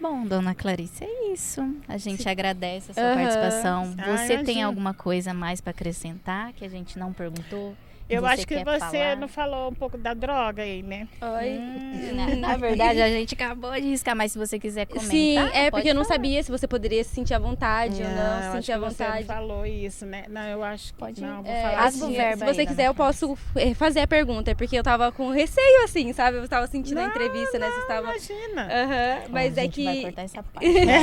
Bom, 0.00 0.26
dona 0.26 0.54
Clarice, 0.54 1.04
é 1.04 1.32
isso. 1.32 1.60
A 1.88 1.96
gente 1.96 2.28
agradece 2.28 2.90
a 2.90 2.94
sua 2.94 3.02
Aham. 3.04 3.14
participação. 3.14 3.94
Ah, 3.98 4.16
Você 4.16 4.26
tem 4.28 4.36
imagina. 4.56 4.66
alguma 4.66 4.94
coisa 4.94 5.32
mais 5.32 5.60
para 5.60 5.70
acrescentar 5.70 6.52
que 6.52 6.64
a 6.64 6.68
gente 6.68 6.98
não 6.98 7.12
perguntou? 7.12 7.74
Eu 8.08 8.20
Você 8.22 8.26
acho 8.28 8.46
que 8.46 8.54
você 8.62 8.78
falar? 8.78 9.16
não 9.16 9.26
falou 9.26 9.68
um 9.70 9.74
pouco 9.74 9.98
da 9.98 10.14
droga 10.14 10.62
aí, 10.62 10.80
né? 10.80 11.08
Oi. 11.20 11.58
Hum, 11.58 12.14
na, 12.14 12.26
na 12.36 12.56
verdade, 12.56 13.02
a 13.02 13.08
gente 13.08 13.34
acabou 13.34 13.72
de 13.74 13.80
riscar, 13.80 14.14
mas 14.14 14.30
se 14.30 14.38
você 14.38 14.60
quiser 14.60 14.86
comentar. 14.86 15.10
Sim, 15.10 15.38
é 15.52 15.70
porque 15.72 15.90
eu 15.90 15.94
não 15.94 16.04
sabia 16.04 16.40
se 16.40 16.48
você 16.50 16.68
poderia 16.68 17.02
se 17.02 17.10
sentir 17.10 17.34
à 17.34 17.38
vontade 17.40 18.00
ou 18.02 18.08
eu 18.08 18.14
não, 18.14 18.42
se 18.42 18.52
sentir 18.52 18.72
à 18.72 18.74
que 18.78 18.80
Você 18.84 19.02
não 19.02 19.10
vontade. 19.10 19.26
falou 19.26 19.66
isso, 19.66 20.06
né? 20.06 20.24
Não, 20.28 20.42
eu 20.46 20.62
acho 20.62 20.92
que 20.92 20.98
Pode- 21.00 21.20
não, 21.20 21.42
vou 21.42 21.52
É, 21.52 21.62
falar 21.62 21.84
assim. 21.86 22.14
se, 22.36 22.44
você 22.44 22.64
quiser, 22.66 22.86
eu 22.86 22.94
posso 22.94 23.36
eh, 23.56 23.74
fazer 23.74 24.00
a 24.00 24.06
pergunta, 24.06 24.54
porque 24.54 24.78
eu 24.78 24.84
tava 24.84 25.10
com 25.10 25.30
receio, 25.30 25.82
assim, 25.84 26.12
sabe? 26.12 26.36
Eu 26.38 26.48
tava 26.48 26.68
sentindo 26.68 26.98
a 26.98 27.02
Não, 27.02 27.08
entrevista, 27.08 27.58
né? 27.58 27.70
Você 27.72 27.80
estava. 27.80 28.08
Imagina. 28.08 28.68
Aham, 28.70 29.22
Ó, 29.26 29.28
mas 29.32 29.58
a 29.58 29.62
é 29.62 29.64
gente 29.64 29.82
vai 29.84 29.94
que. 29.96 30.02
cortar 30.02 30.22
essa 30.22 30.42
parte. 30.54 30.68
né? 30.86 30.98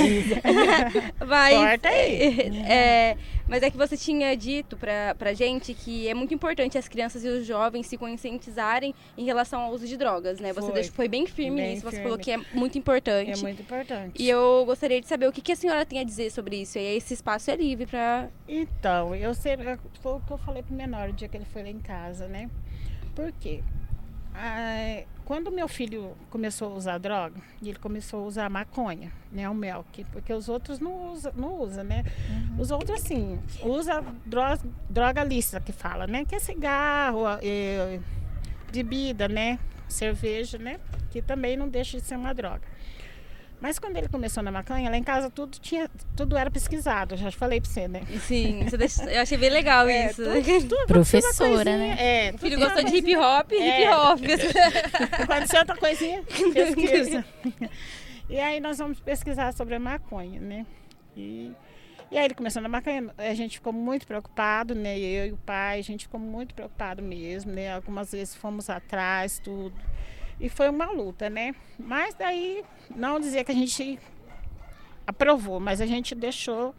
Mas, 1.28 1.58
Corta 1.58 1.90
aí. 1.90 2.64
é, 2.66 3.18
mas 3.54 3.62
é 3.62 3.70
que 3.70 3.78
você 3.78 3.96
tinha 3.96 4.36
dito 4.36 4.76
pra, 4.76 5.14
pra 5.14 5.32
gente 5.32 5.76
que 5.76 6.08
é 6.08 6.14
muito 6.16 6.34
importante 6.34 6.76
as 6.76 6.88
crianças 6.88 7.24
e 7.24 7.28
os 7.28 7.46
jovens 7.46 7.86
se 7.86 7.96
conscientizarem 8.00 8.96
em 9.16 9.26
relação 9.26 9.62
ao 9.62 9.72
uso 9.72 9.86
de 9.86 9.96
drogas, 9.96 10.40
né? 10.40 10.52
Você 10.52 10.66
Foi. 10.66 10.74
deixou, 10.74 10.94
foi 10.96 11.08
bem 11.08 11.28
firme 11.28 11.58
Bem 11.62 11.70
nisso, 11.70 11.84
você 11.84 11.98
firme. 11.98 12.04
falou 12.04 12.18
que 12.18 12.32
é 12.32 12.38
muito 12.52 12.80
importante. 12.80 13.30
É 13.30 13.38
muito 13.38 13.62
importante. 13.62 14.20
E 14.20 14.28
eu 14.28 14.64
gostaria 14.66 15.00
de 15.00 15.08
saber 15.08 15.28
o 15.28 15.32
que, 15.32 15.40
que 15.40 15.52
a 15.52 15.56
senhora 15.56 15.86
tem 15.86 16.00
a 16.00 16.04
dizer 16.04 16.32
sobre 16.32 16.64
isso. 16.64 16.80
E 16.80 16.96
esse 16.98 17.14
espaço 17.14 17.52
é 17.52 17.56
livre 17.56 17.86
pra. 17.86 18.28
Então, 18.48 19.14
eu 19.14 19.36
sei, 19.36 19.56
foi 20.02 20.14
o 20.14 20.20
que 20.20 20.32
eu 20.32 20.38
falei 20.40 20.64
pro 20.64 20.74
menor 20.74 21.10
o 21.10 21.14
dia 21.14 21.28
que 21.28 21.38
ele 21.38 21.46
foi 21.46 21.62
lá 21.62 21.70
em 21.70 21.80
casa, 21.80 22.28
né? 22.28 22.50
Por 23.14 23.32
quê? 23.34 23.62
Ah, 24.34 25.04
quando 25.26 25.52
meu 25.52 25.68
filho 25.68 26.16
começou 26.30 26.74
a 26.74 26.76
usar 26.76 26.98
droga, 26.98 27.40
ele 27.62 27.78
começou 27.78 28.24
a 28.24 28.28
usar 28.28 28.50
maconha, 28.50 29.12
né? 29.32 29.50
O 29.50 29.54
melk, 29.54 30.04
porque 30.12 30.34
os 30.34 30.50
outros 30.50 30.80
não 30.80 31.12
usam, 31.12 31.32
não 31.36 31.62
usa, 31.62 31.84
né? 31.84 32.04
Os 32.60 32.72
outros, 32.72 33.02
assim, 33.02 33.40
usa 33.64 34.04
droga, 34.26 34.62
droga 34.90 35.24
lícita 35.24 35.60
que 35.60 35.72
fala, 35.72 36.06
né? 36.08 36.26
Que 36.26 36.36
é 36.36 36.40
cigarro, 36.40 37.24
eh, 37.42 38.00
bebida, 38.72 39.28
né? 39.28 39.60
Cerveja, 39.88 40.58
né? 40.58 40.80
Que 41.10 41.22
também 41.22 41.56
não 41.56 41.70
deixa 41.70 41.98
de 41.98 42.04
ser 42.04 42.16
uma 42.16 42.34
droga. 42.34 42.73
Mas 43.64 43.80
quando 43.80 43.96
ele 43.96 44.10
começou 44.10 44.44
na 44.44 44.52
maconha, 44.52 44.90
lá 44.90 44.98
em 44.98 45.04
casa 45.04 45.30
tudo 45.30 45.58
tinha, 45.58 45.90
tudo 46.18 46.36
era 46.36 46.52
pesquisado. 46.52 47.16
Já 47.16 47.32
falei 47.32 47.62
pra 47.62 47.70
você, 47.70 47.88
né? 47.88 48.02
Sim, 48.28 48.66
você 48.66 48.76
deixa- 48.76 49.06
eu 49.10 49.22
achei 49.22 49.38
bem 49.38 49.50
legal 49.50 49.88
É, 49.88 50.08
isso. 50.12 50.22
tudo- 50.22 50.68
tudo- 50.68 50.86
Professora, 50.88 51.78
né? 51.78 51.96
É, 51.98 52.32
O 52.34 52.38
filho 52.40 52.60
gostou 52.60 52.84
de 52.84 52.98
hip 52.98 53.16
hop, 53.16 53.54
hip 53.54 53.62
É. 53.64 53.96
hop. 53.96 54.20
Aconteceu 55.24 55.60
outra 55.62 55.78
coisinha, 55.78 56.22
pesquisa. 56.54 57.24
e 58.30 58.38
aí 58.38 58.60
nós 58.60 58.80
vamos 58.80 59.00
pesquisar 59.00 59.54
sobre 59.54 59.76
a 59.76 59.80
maconha, 59.80 60.42
né? 60.42 60.66
E, 61.16 61.52
e 62.12 62.18
aí 62.18 62.26
ele 62.26 62.34
começou 62.34 62.62
na 62.62 62.68
maconha, 62.68 63.12
a 63.18 63.34
gente 63.34 63.60
ficou 63.60 63.72
muito 63.72 64.06
preocupado, 64.06 64.76
né? 64.76 65.00
Eu 65.00 65.28
e 65.28 65.32
o 65.32 65.38
pai, 65.38 65.80
a 65.80 65.84
gente 65.84 66.02
ficou 66.06 66.20
muito 66.20 66.54
preocupado 66.54 67.02
mesmo, 67.02 67.54
né? 67.54 67.74
Algumas 67.74 68.12
vezes 68.12 68.36
fomos 68.36 68.70
atrás, 68.70 69.40
tudo. 69.40 69.74
E 70.40 70.50
foi 70.50 70.70
uma 70.70 70.92
luta, 70.92 71.30
né? 71.30 71.56
Mas 71.78 72.16
daí, 72.16 72.64
não 72.96 73.20
dizer 73.20 73.44
que 73.44 73.52
a 73.52 73.56
gente 73.56 74.00
aprovou, 75.06 75.60
mas 75.60 75.82
a 75.82 75.86
gente 75.86 76.16
deixou, 76.16 76.74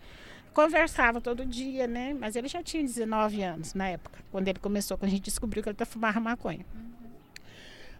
conversava 0.52 1.20
todo 1.20 1.44
dia, 1.44 1.86
né? 1.86 2.14
Mas 2.14 2.36
ele 2.36 2.48
já 2.48 2.62
tinha 2.62 2.82
19 2.82 3.42
anos 3.42 3.74
na 3.74 3.88
época, 3.88 4.20
quando 4.30 4.48
ele 4.48 4.58
começou, 4.58 4.96
quando 4.96 5.08
a 5.08 5.14
gente 5.14 5.24
descobriu 5.24 5.62
que 5.62 5.68
ele 5.68 5.76
tá 5.76 5.86
fumava 5.86 6.20
maconha. 6.20 6.64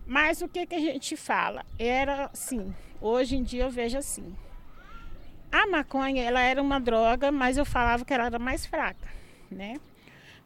Mas 0.06 0.42
o 0.42 0.48
que, 0.48 0.66
que 0.66 0.74
a 0.74 0.80
gente 0.80 1.16
fala? 1.16 1.64
Era 1.78 2.30
assim, 2.32 2.74
hoje 3.00 3.36
em 3.36 3.42
dia 3.42 3.64
eu 3.64 3.70
vejo 3.70 3.96
assim. 3.96 4.36
A 5.50 5.66
maconha, 5.66 6.22
ela 6.22 6.40
era 6.40 6.60
uma 6.60 6.78
droga, 6.80 7.30
mas 7.30 7.56
eu 7.56 7.64
falava 7.64 8.04
que 8.04 8.12
ela 8.12 8.26
era 8.26 8.38
mais 8.38 8.66
fraca, 8.66 9.08
né? 9.50 9.76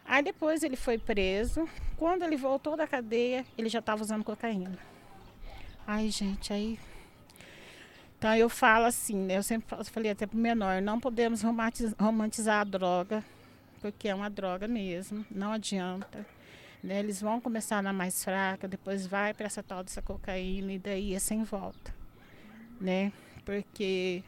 Aí 0.05 0.23
depois 0.23 0.63
ele 0.63 0.77
foi 0.77 0.97
preso. 0.97 1.69
Quando 1.97 2.23
ele 2.23 2.37
voltou 2.37 2.77
da 2.77 2.87
cadeia, 2.87 3.45
ele 3.57 3.69
já 3.69 3.81
estava 3.81 4.03
usando 4.03 4.25
cocaína. 4.25 4.79
Ai, 5.89 6.09
gente, 6.11 6.53
aí. 6.53 6.79
Então 8.19 8.35
eu 8.35 8.49
falo 8.49 8.85
assim, 8.85 9.17
né? 9.17 9.37
Eu 9.39 9.43
sempre 9.43 9.67
falei 9.85 10.11
até 10.11 10.27
pro 10.27 10.37
menor, 10.39 10.83
não 10.83 10.99
podemos 11.01 11.43
romantiz- 11.43 11.95
romantizar 11.99 12.61
a 12.61 12.65
droga, 12.65 13.25
porque 13.81 14.09
é 14.09 14.15
uma 14.15 14.29
droga 14.29 14.67
mesmo, 14.69 15.25
não 15.31 15.53
adianta. 15.53 16.27
né? 16.83 16.99
Eles 17.01 17.21
vão 17.21 17.41
começar 17.41 17.83
na 17.83 17.93
mais 17.93 18.25
fraca, 18.25 18.69
depois 18.69 19.07
vai 19.07 19.35
para 19.35 19.47
essa 19.47 19.63
tal 19.63 19.85
dessa 19.85 20.03
cocaína 20.03 20.73
e 20.75 20.79
daí 20.79 21.15
é 21.15 21.21
sem 21.21 21.45
volta, 21.45 21.95
né? 22.81 23.13
Porque 23.45 24.23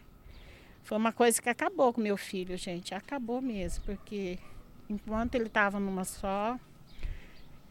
foi 0.85 0.99
uma 0.99 1.13
coisa 1.13 1.43
que 1.43 1.49
acabou 1.49 1.93
com 1.93 2.01
meu 2.01 2.17
filho, 2.17 2.57
gente, 2.59 2.95
acabou 2.95 3.43
mesmo, 3.43 3.85
porque 3.85 4.39
enquanto 4.91 5.35
ele 5.37 5.47
estava 5.47 5.81
numa 5.81 6.05
só, 6.05 6.59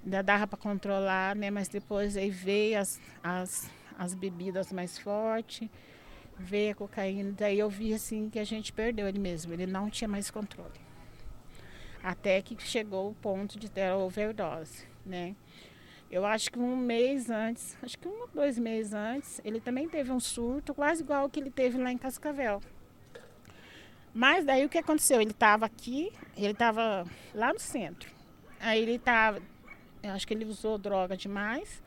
ainda 0.04 0.24
dava 0.24 0.48
para 0.48 0.58
controlar, 0.60 1.36
né? 1.36 1.50
Mas 1.52 1.68
depois 1.68 2.16
aí 2.18 2.30
veio 2.30 2.80
as, 2.80 3.00
as, 3.24 3.70
as 4.00 4.16
bebidas 4.16 4.72
mais 4.72 4.97
fortes, 4.97 5.70
veio 6.38 6.72
a 6.72 6.76
cocaína, 6.76 7.34
daí 7.38 7.60
eu 7.60 7.70
vi 7.70 7.93
assim 7.93 8.30
que 8.30 8.39
a 8.39 8.45
gente 8.45 8.72
perdeu 8.72 9.10
ele 9.10 9.20
mesmo, 9.20 9.54
ele 9.54 9.68
não 9.68 9.89
tinha 9.89 10.08
mais 10.08 10.32
controle. 10.32 10.80
Até 12.02 12.41
que 12.41 12.56
chegou 12.64 13.10
o 13.10 13.14
ponto 13.14 13.60
de 13.60 13.70
ter 13.70 13.89
a 13.89 13.97
overdose, 13.97 14.88
né? 15.06 15.36
Eu 16.10 16.26
acho 16.26 16.50
que 16.50 16.58
um 16.58 16.78
mês 16.78 17.30
antes, 17.30 17.78
acho 17.84 18.00
que 18.00 18.08
um 18.08 18.22
ou 18.22 18.30
dois 18.34 18.58
meses 18.58 18.93
antes, 18.93 19.41
ele 19.43 19.60
também 19.60 19.88
teve 19.89 20.12
um 20.12 20.20
surto, 20.20 20.74
quase 20.74 21.04
igual 21.04 21.26
o 21.26 21.30
que 21.30 21.41
ele 21.41 21.52
teve 21.52 21.78
lá 21.78 21.91
em 21.91 21.97
Cascavel. 21.97 22.62
Mas 24.14 24.45
daí 24.45 24.66
o 24.66 24.70
que 24.70 24.78
aconteceu? 24.78 25.22
Ele 25.22 25.32
estava 25.32 25.66
aqui, 25.66 26.12
ele 26.38 26.54
estava 26.54 27.06
lá 27.36 27.54
no 27.54 27.60
centro. 27.60 28.10
Aí 28.60 28.82
ele 28.82 28.95
estava, 28.95 29.41
eu 30.02 30.12
acho 30.12 30.26
que 30.26 30.34
ele 30.34 30.45
usou 30.45 30.78
droga 30.78 31.16
demais. 31.16 31.84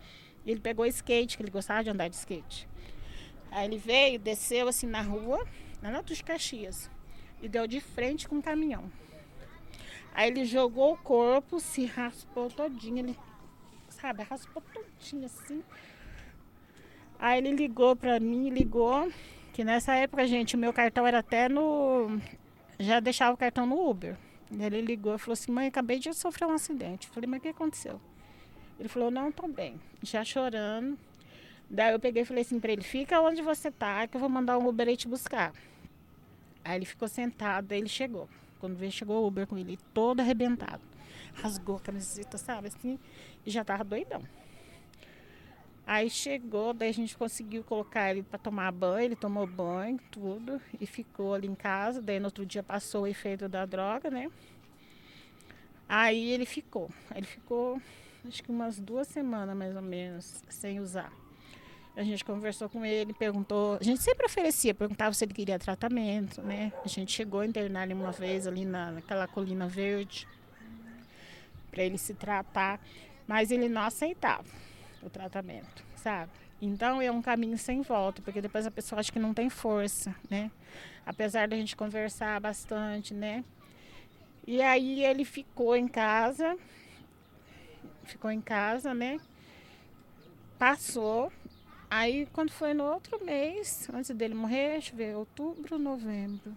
Ele 0.47 0.61
pegou 0.61 0.85
skate, 0.87 1.37
que 1.37 1.43
ele 1.43 1.51
gostava 1.51 1.85
de 1.85 1.91
andar 1.91 2.09
de 2.09 2.17
skate. 2.17 2.69
Aí 3.51 3.67
ele 3.67 3.79
veio, 3.79 4.19
desceu 4.19 4.69
assim 4.69 4.87
na 4.87 5.03
rua, 5.03 5.47
na 5.81 6.01
dos 6.01 6.23
Caxias, 6.23 6.91
e 7.41 7.49
deu 7.49 7.67
de 7.67 7.81
frente 7.81 8.29
com 8.29 8.37
um 8.37 8.43
caminhão. 8.43 8.91
Aí 10.15 10.29
ele 10.29 10.45
jogou 10.45 10.95
o 10.95 10.97
corpo, 10.97 11.61
se 11.61 11.85
raspou 11.85 12.51
todinho, 12.51 12.99
ele, 12.99 13.19
sabe, 13.89 14.23
raspou 14.23 14.63
todinho 14.73 15.27
assim. 15.27 15.63
Aí 17.19 17.39
ele 17.39 17.53
ligou 17.53 17.95
pra 17.95 18.19
mim, 18.19 18.51
ligou, 18.51 19.11
que 19.53 19.63
nessa 19.63 19.95
época, 19.95 20.27
gente, 20.27 20.57
o 20.57 20.59
meu 20.59 20.73
cartão 20.73 21.07
era 21.07 21.19
até 21.19 21.49
no. 21.49 22.19
Já 22.79 23.01
deixava 23.01 23.35
o 23.35 23.37
cartão 23.37 23.67
no 23.67 23.89
Uber. 23.89 24.17
Ele 24.51 24.81
ligou 24.81 25.15
e 25.15 25.19
falou 25.19 25.35
assim: 25.35 25.53
mãe, 25.53 25.67
acabei 25.67 25.99
de 25.99 26.13
sofrer 26.15 26.47
um 26.47 26.53
acidente. 26.53 27.09
Eu 27.09 27.15
falei, 27.15 27.29
mas 27.29 27.39
o 27.39 27.43
que 27.43 27.49
aconteceu? 27.49 28.01
Ele 28.83 28.89
falou: 28.89 29.13
não, 29.13 29.31
tô 29.31 29.47
bem. 29.47 29.81
Já 30.03 30.25
chorando. 30.25 30.99
Daí 31.71 31.93
eu 31.93 32.01
peguei 32.01 32.23
e 32.23 32.25
falei 32.25 32.43
assim 32.43 32.59
pra 32.59 32.73
ele: 32.73 32.83
fica 32.83 33.21
onde 33.21 33.41
você 33.41 33.71
tá, 33.71 34.09
que 34.09 34.17
eu 34.17 34.21
vou 34.21 34.29
mandar 34.29 34.59
um 34.59 34.67
Uber 34.67 34.89
aí 34.89 34.97
te 34.97 35.07
buscar. 35.07 35.53
Aí 36.65 36.79
ele 36.79 36.85
ficou 36.85 37.07
sentado, 37.07 37.69
daí 37.69 37.79
ele 37.79 37.89
chegou. 37.89 38.29
Quando 38.59 38.77
veio, 38.77 38.91
chegou 38.91 39.23
o 39.23 39.27
Uber 39.29 39.47
com 39.47 39.57
ele 39.57 39.79
todo 39.95 40.19
arrebentado. 40.19 40.83
Rasgou 41.33 41.77
a 41.77 41.81
camiseta, 41.81 42.37
sabe 42.37 42.67
assim? 42.67 42.99
E 43.47 43.51
já 43.53 43.63
tava 43.65 43.85
doidão. 43.85 44.21
Aí 45.87 46.11
chegou, 46.11 46.75
daí 46.75 46.89
a 46.89 46.95
gente 46.95 47.17
conseguiu 47.17 47.63
colocar 47.63 48.11
ele 48.11 48.25
para 48.25 48.39
tomar 48.41 48.73
banho, 48.73 49.05
ele 49.05 49.17
tomou 49.17 49.47
banho, 49.47 50.01
tudo, 50.11 50.61
e 50.81 50.87
ficou 50.87 51.35
ali 51.35 51.47
em 51.47 51.55
casa. 51.55 52.03
Daí 52.03 52.19
no 52.19 52.27
outro 52.27 52.45
dia 52.45 52.65
passou 52.65 53.03
o 53.03 53.07
efeito 53.07 53.49
da 53.49 53.65
droga, 53.65 54.11
né? 54.11 54.29
Aí 55.89 56.31
ele 56.31 56.47
ficou. 56.47 56.91
Ele 57.15 57.27
ficou 57.27 57.81
acho 58.27 58.43
que 58.43 58.51
umas 58.51 58.79
duas 58.79 59.09
semanas 59.09 59.57
mais 59.57 59.75
ou 59.75 59.83
menos 59.83 60.43
sem 60.49 60.81
usar. 60.81 61.13
A 61.95 62.03
gente 62.03 62.25
conversou 62.25 62.69
com 62.71 62.85
ele, 62.87 63.13
perguntou. 63.13 63.77
A 63.79 63.85
gente 63.85 64.01
sempre 64.01 64.25
oferecia, 64.25 64.75
perguntava 64.75 65.13
se 65.13 65.25
ele 65.25 65.35
queria 65.35 65.59
tratamento, 65.59 66.41
né? 66.41 66.73
A 66.83 66.89
gente 66.89 67.13
chegou 67.13 67.41
a 67.41 67.47
internar 67.47 67.85
ele 67.85 67.93
uma 67.93 68.13
vez 68.13 68.47
ali 68.47 68.65
na, 68.65 68.93
naquela 68.93 69.29
colina 69.29 69.69
verde 69.69 70.27
para 71.71 71.83
ele 71.83 71.99
se 71.99 72.15
tratar, 72.15 72.81
mas 73.27 73.51
ele 73.51 73.69
não 73.69 73.83
aceitava 73.83 74.49
o 75.03 75.11
tratamento, 75.11 75.85
sabe? 75.97 76.31
Então 76.61 77.03
é 77.03 77.11
um 77.11 77.21
caminho 77.21 77.59
sem 77.59 77.83
volta, 77.83 78.23
porque 78.23 78.41
depois 78.41 78.67
a 78.67 78.71
pessoa 78.71 79.01
acha 79.01 79.11
que 79.11 79.19
não 79.19 79.35
tem 79.35 79.51
força, 79.51 80.15
né? 80.31 80.51
Apesar 81.05 81.49
da 81.49 81.57
gente 81.57 81.75
conversar 81.77 82.41
bastante, 82.41 83.13
né? 83.13 83.45
E 84.47 84.63
aí 84.63 85.05
ele 85.05 85.25
ficou 85.25 85.77
em 85.77 85.89
casa, 85.89 86.57
ficou 88.05 88.31
em 88.31 88.41
casa, 88.41 88.95
né? 88.95 89.21
Passou. 90.59 91.33
Aí 91.91 92.27
quando 92.33 92.51
foi 92.51 92.73
no 92.75 92.85
outro 92.85 93.25
mês, 93.25 93.89
antes 93.93 94.11
dele 94.11 94.35
morrer, 94.35 94.73
deixa 94.73 94.93
eu 94.93 94.97
ver, 94.97 95.17
outubro, 95.17 95.79
novembro. 95.79 96.57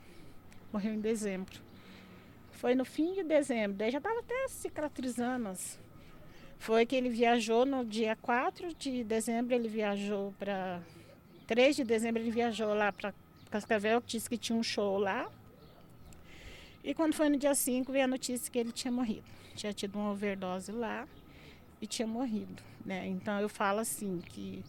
Morreu 0.72 0.94
em 0.94 1.00
dezembro. 1.00 1.60
Foi 2.52 2.74
no 2.74 2.86
fim 2.86 3.14
de 3.14 3.24
dezembro, 3.24 3.78
daí 3.78 3.92
já 3.92 3.98
estava 3.98 4.20
até 4.20 4.48
cicatrizando 4.48 5.50
foi 6.58 6.86
que 6.86 6.96
ele 6.96 7.10
viajou 7.10 7.66
no 7.66 7.86
dia 7.86 8.16
4 8.16 8.74
de 8.74 9.04
dezembro, 9.04 9.54
ele 9.54 9.68
viajou 9.68 10.34
para 10.40 10.82
3 11.46 11.76
de 11.76 11.84
dezembro 11.84 12.22
ele 12.22 12.32
viajou 12.32 12.74
lá 12.74 12.92
para 12.92 13.14
Cascavel, 13.52 14.02
que 14.02 14.08
disse 14.08 14.28
que 14.28 14.38
tinha 14.38 14.58
um 14.58 14.64
show 14.64 14.98
lá. 14.98 15.30
E 16.84 16.94
quando 16.94 17.14
foi 17.14 17.30
no 17.30 17.38
dia 17.38 17.54
5, 17.54 17.92
veio 17.92 18.06
a 18.06 18.08
notícia 18.08 18.52
que 18.52 18.58
ele 18.58 18.72
tinha 18.72 18.92
morrido. 18.92 19.26
Tinha 19.56 19.74
tido 19.74 19.98
uma 19.98 20.12
overdose 20.12 20.72
lá 20.72 21.08
e 21.82 21.88
tinha 21.88 22.08
morrido, 22.08 22.62
né? 22.86 23.08
Então 23.08 23.40
eu 23.40 23.50
falo 23.50 23.80
assim 23.80 24.22
que 24.30 24.64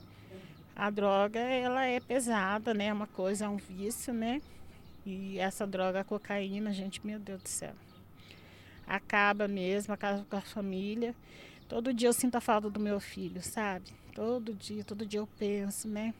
a 0.75 0.91
droga 0.91 1.41
ela 1.41 1.85
é 1.87 2.01
pesada, 2.01 2.75
né? 2.75 2.87
É 2.87 2.93
uma 2.93 3.07
coisa, 3.07 3.47
é 3.47 3.49
um 3.49 3.57
vício, 3.57 4.13
né? 4.13 4.43
E 5.05 5.39
essa 5.39 5.67
droga, 5.67 6.01
a 6.01 6.05
cocaína, 6.05 6.73
gente, 6.73 7.05
meu 7.07 7.19
Deus 7.19 7.43
do 7.43 7.49
céu. 7.49 7.73
Acaba 8.87 9.49
mesmo, 9.49 9.95
acaba 9.95 10.25
com 10.29 10.37
a 10.37 10.41
família. 10.41 11.15
Todo 11.69 11.95
dia 11.95 12.09
eu 12.09 12.13
sinto 12.13 12.37
a 12.37 12.41
falta 12.41 12.69
do 12.69 12.79
meu 12.79 13.01
filho, 13.01 13.43
sabe? 13.43 13.87
Todo 14.15 14.53
dia, 14.53 14.85
todo 14.85 15.07
dia 15.07 15.21
eu 15.21 15.29
penso, 15.39 15.89
né? 15.89 16.15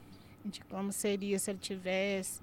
De 0.45 0.61
como 0.65 0.93
seria 0.93 1.39
se 1.39 1.51
ele 1.51 1.59
tivesse, 1.59 2.41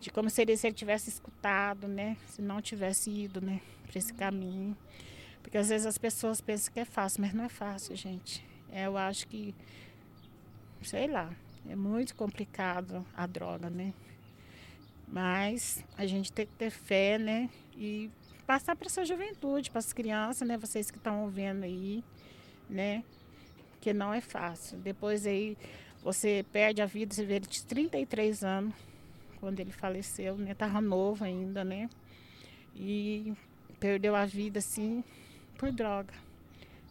de 0.00 0.10
como 0.10 0.28
seria 0.28 0.56
se 0.56 0.66
ele 0.66 0.74
tivesse 0.74 1.08
escutado, 1.08 1.88
né? 1.88 2.16
Se 2.28 2.42
não 2.42 2.60
tivesse 2.60 3.10
ido, 3.10 3.40
né, 3.40 3.60
para 3.86 3.98
esse 3.98 4.12
caminho. 4.12 4.76
Porque 5.44 5.58
às 5.58 5.68
vezes 5.68 5.86
as 5.86 5.98
pessoas 5.98 6.40
pensam 6.40 6.72
que 6.72 6.80
é 6.80 6.86
fácil, 6.86 7.20
mas 7.20 7.34
não 7.34 7.44
é 7.44 7.48
fácil, 7.50 7.94
gente. 7.94 8.42
É, 8.72 8.86
eu 8.86 8.96
acho 8.96 9.28
que, 9.28 9.54
sei 10.82 11.06
lá, 11.06 11.30
é 11.68 11.76
muito 11.76 12.14
complicado 12.16 13.06
a 13.14 13.26
droga, 13.26 13.68
né? 13.68 13.92
Mas 15.06 15.84
a 15.98 16.06
gente 16.06 16.32
tem 16.32 16.46
que 16.46 16.54
ter 16.54 16.70
fé, 16.70 17.18
né? 17.18 17.50
E 17.76 18.10
passar 18.46 18.74
para 18.74 18.86
essa 18.86 19.04
juventude, 19.04 19.70
para 19.70 19.80
as 19.80 19.92
crianças, 19.92 20.48
né? 20.48 20.56
Vocês 20.56 20.90
que 20.90 20.96
estão 20.96 21.24
ouvindo 21.24 21.62
aí, 21.62 22.02
né? 22.68 23.04
Que 23.82 23.92
não 23.92 24.14
é 24.14 24.22
fácil. 24.22 24.78
Depois 24.78 25.26
aí 25.26 25.58
você 26.02 26.44
perde 26.52 26.80
a 26.80 26.86
vida, 26.86 27.14
você 27.14 27.24
vê 27.24 27.34
ele 27.34 27.46
de 27.46 27.62
33 27.64 28.42
anos, 28.42 28.74
quando 29.40 29.60
ele 29.60 29.72
faleceu, 29.72 30.38
né? 30.38 30.54
Tava 30.54 30.80
novo 30.80 31.22
ainda, 31.22 31.62
né? 31.62 31.88
E 32.74 33.34
perdeu 33.78 34.16
a 34.16 34.24
vida 34.24 34.58
assim 34.58 35.04
por 35.64 35.72
droga, 35.72 36.14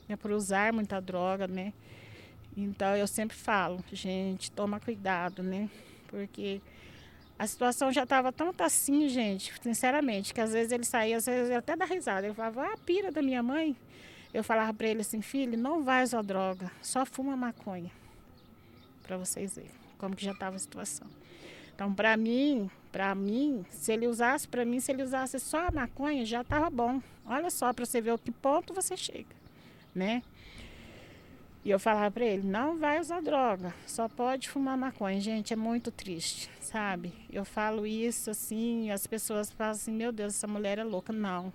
né? 0.08 0.16
Por 0.16 0.32
usar 0.32 0.74
muita 0.74 1.00
droga, 1.00 1.48
né? 1.48 1.74
Então 2.58 2.96
eu 2.96 3.08
sempre 3.08 3.38
falo, 3.38 3.84
gente, 3.92 4.52
toma 4.52 4.80
cuidado, 4.80 5.44
né? 5.44 5.70
Porque 6.08 6.62
a 7.38 7.46
situação 7.46 7.92
já 7.92 8.04
estava 8.04 8.32
tão 8.32 8.54
assim, 8.60 9.10
gente, 9.10 9.54
sinceramente, 9.62 10.34
que 10.34 10.42
às 10.42 10.54
vezes 10.54 10.72
ele 10.72 10.84
saía, 10.84 11.18
às 11.18 11.26
vezes 11.26 11.52
até 11.52 11.76
da 11.76 11.86
risada. 11.86 12.26
Ele 12.26 12.34
falava, 12.34 12.64
ah, 12.64 12.74
a 12.74 12.78
pira 12.78 13.12
da 13.12 13.22
minha 13.22 13.44
mãe. 13.44 13.76
Eu 14.34 14.44
falava 14.44 14.74
para 14.74 14.88
ele 14.88 15.02
assim, 15.02 15.22
filho, 15.22 15.58
não 15.58 15.84
vai 15.84 16.04
usar 16.04 16.24
droga, 16.24 16.72
só 16.82 17.06
fuma 17.06 17.36
maconha. 17.36 17.92
Para 19.04 19.18
vocês 19.18 19.56
verem 19.56 19.70
como 20.00 20.16
que 20.16 20.26
já 20.26 20.32
estava 20.32 20.56
a 20.56 20.60
situação. 20.60 21.08
Então, 21.74 21.94
para 21.94 22.16
mim, 22.16 22.70
para 22.92 23.16
mim, 23.16 23.66
se 23.70 23.92
ele 23.92 24.08
usasse, 24.08 24.48
para 24.48 24.64
mim, 24.64 24.80
se 24.80 24.92
ele 24.92 25.04
usasse 25.04 25.40
só 25.40 25.68
a 25.68 25.72
maconha, 25.72 26.26
já 26.26 26.42
estava 26.42 26.70
bom. 26.70 27.02
Olha 27.26 27.50
só 27.50 27.74
para 27.74 27.86
você 27.86 28.00
ver 28.00 28.14
o 28.14 28.18
que 28.18 28.32
ponto 28.32 28.74
você 28.74 28.96
chega, 28.96 29.36
né? 29.96 30.22
E 31.66 31.72
eu 31.72 31.80
falava 31.80 32.12
para 32.12 32.26
ele, 32.26 32.44
não 32.44 32.78
vai 32.78 33.00
usar 33.00 33.22
droga, 33.22 33.74
só 33.88 34.10
pode 34.10 34.50
fumar 34.50 34.78
maconha. 34.78 35.20
Gente, 35.22 35.54
é 35.54 35.56
muito 35.56 35.92
triste, 35.92 36.50
sabe? 36.60 37.14
Eu 37.32 37.46
falo 37.46 37.88
isso 37.88 38.30
assim, 38.30 38.92
as 38.92 39.08
pessoas 39.08 39.50
falam 39.50 39.72
assim, 39.72 39.92
meu 39.92 40.12
Deus, 40.12 40.36
essa 40.36 40.48
mulher 40.48 40.78
é 40.78 40.84
louca. 40.84 41.14
Não, 41.14 41.54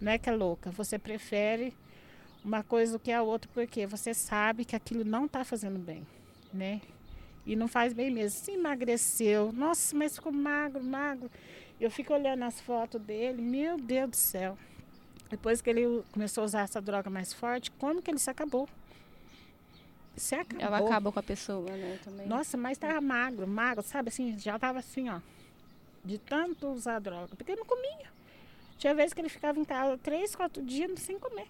não 0.00 0.12
é 0.12 0.18
que 0.18 0.28
é 0.28 0.32
louca. 0.32 0.70
Você 0.72 0.98
prefere 0.98 1.74
uma 2.44 2.62
coisa 2.62 2.92
do 2.92 2.98
que 2.98 3.10
a 3.10 3.22
outra 3.22 3.50
porque 3.54 3.86
você 3.86 4.12
sabe 4.12 4.66
que 4.66 4.76
aquilo 4.76 5.02
não 5.02 5.24
está 5.24 5.42
fazendo 5.44 5.78
bem, 5.78 6.06
né? 6.52 6.82
E 7.48 7.56
não 7.56 7.66
faz 7.66 7.94
bem 7.94 8.10
mesmo. 8.10 8.38
Se 8.38 8.52
emagreceu, 8.52 9.50
nossa, 9.52 9.96
mas 9.96 10.14
ficou 10.14 10.30
magro, 10.30 10.84
magro. 10.84 11.30
Eu 11.80 11.90
fico 11.90 12.12
olhando 12.12 12.42
as 12.42 12.60
fotos 12.60 13.00
dele, 13.00 13.40
meu 13.40 13.78
Deus 13.78 14.10
do 14.10 14.16
céu. 14.16 14.58
Depois 15.30 15.62
que 15.62 15.70
ele 15.70 16.02
começou 16.12 16.42
a 16.42 16.44
usar 16.44 16.60
essa 16.60 16.78
droga 16.78 17.08
mais 17.08 17.32
forte, 17.32 17.70
como 17.70 18.02
que 18.02 18.10
ele 18.10 18.18
se 18.18 18.28
acabou? 18.28 18.68
Você 20.14 20.34
acabou. 20.34 20.66
Ela 20.66 20.78
acaba 20.78 21.10
com 21.10 21.18
a 21.18 21.22
pessoa, 21.22 21.70
né? 21.70 21.98
Também. 22.04 22.26
Nossa, 22.26 22.58
mas 22.58 22.76
tava 22.76 23.00
magro, 23.00 23.48
magro, 23.48 23.82
sabe 23.82 24.10
assim? 24.10 24.38
Já 24.38 24.58
tava 24.58 24.80
assim, 24.80 25.08
ó. 25.08 25.20
De 26.04 26.18
tanto 26.18 26.66
usar 26.68 26.98
droga. 26.98 27.34
Porque 27.34 27.52
ele 27.52 27.60
não 27.60 27.66
comia. 27.66 28.12
Tinha 28.76 28.94
vezes 28.94 29.14
que 29.14 29.22
ele 29.22 29.30
ficava 29.30 29.58
em 29.58 29.64
casa 29.64 29.96
três, 29.96 30.36
quatro 30.36 30.62
dias 30.62 31.00
sem 31.00 31.18
comer. 31.18 31.46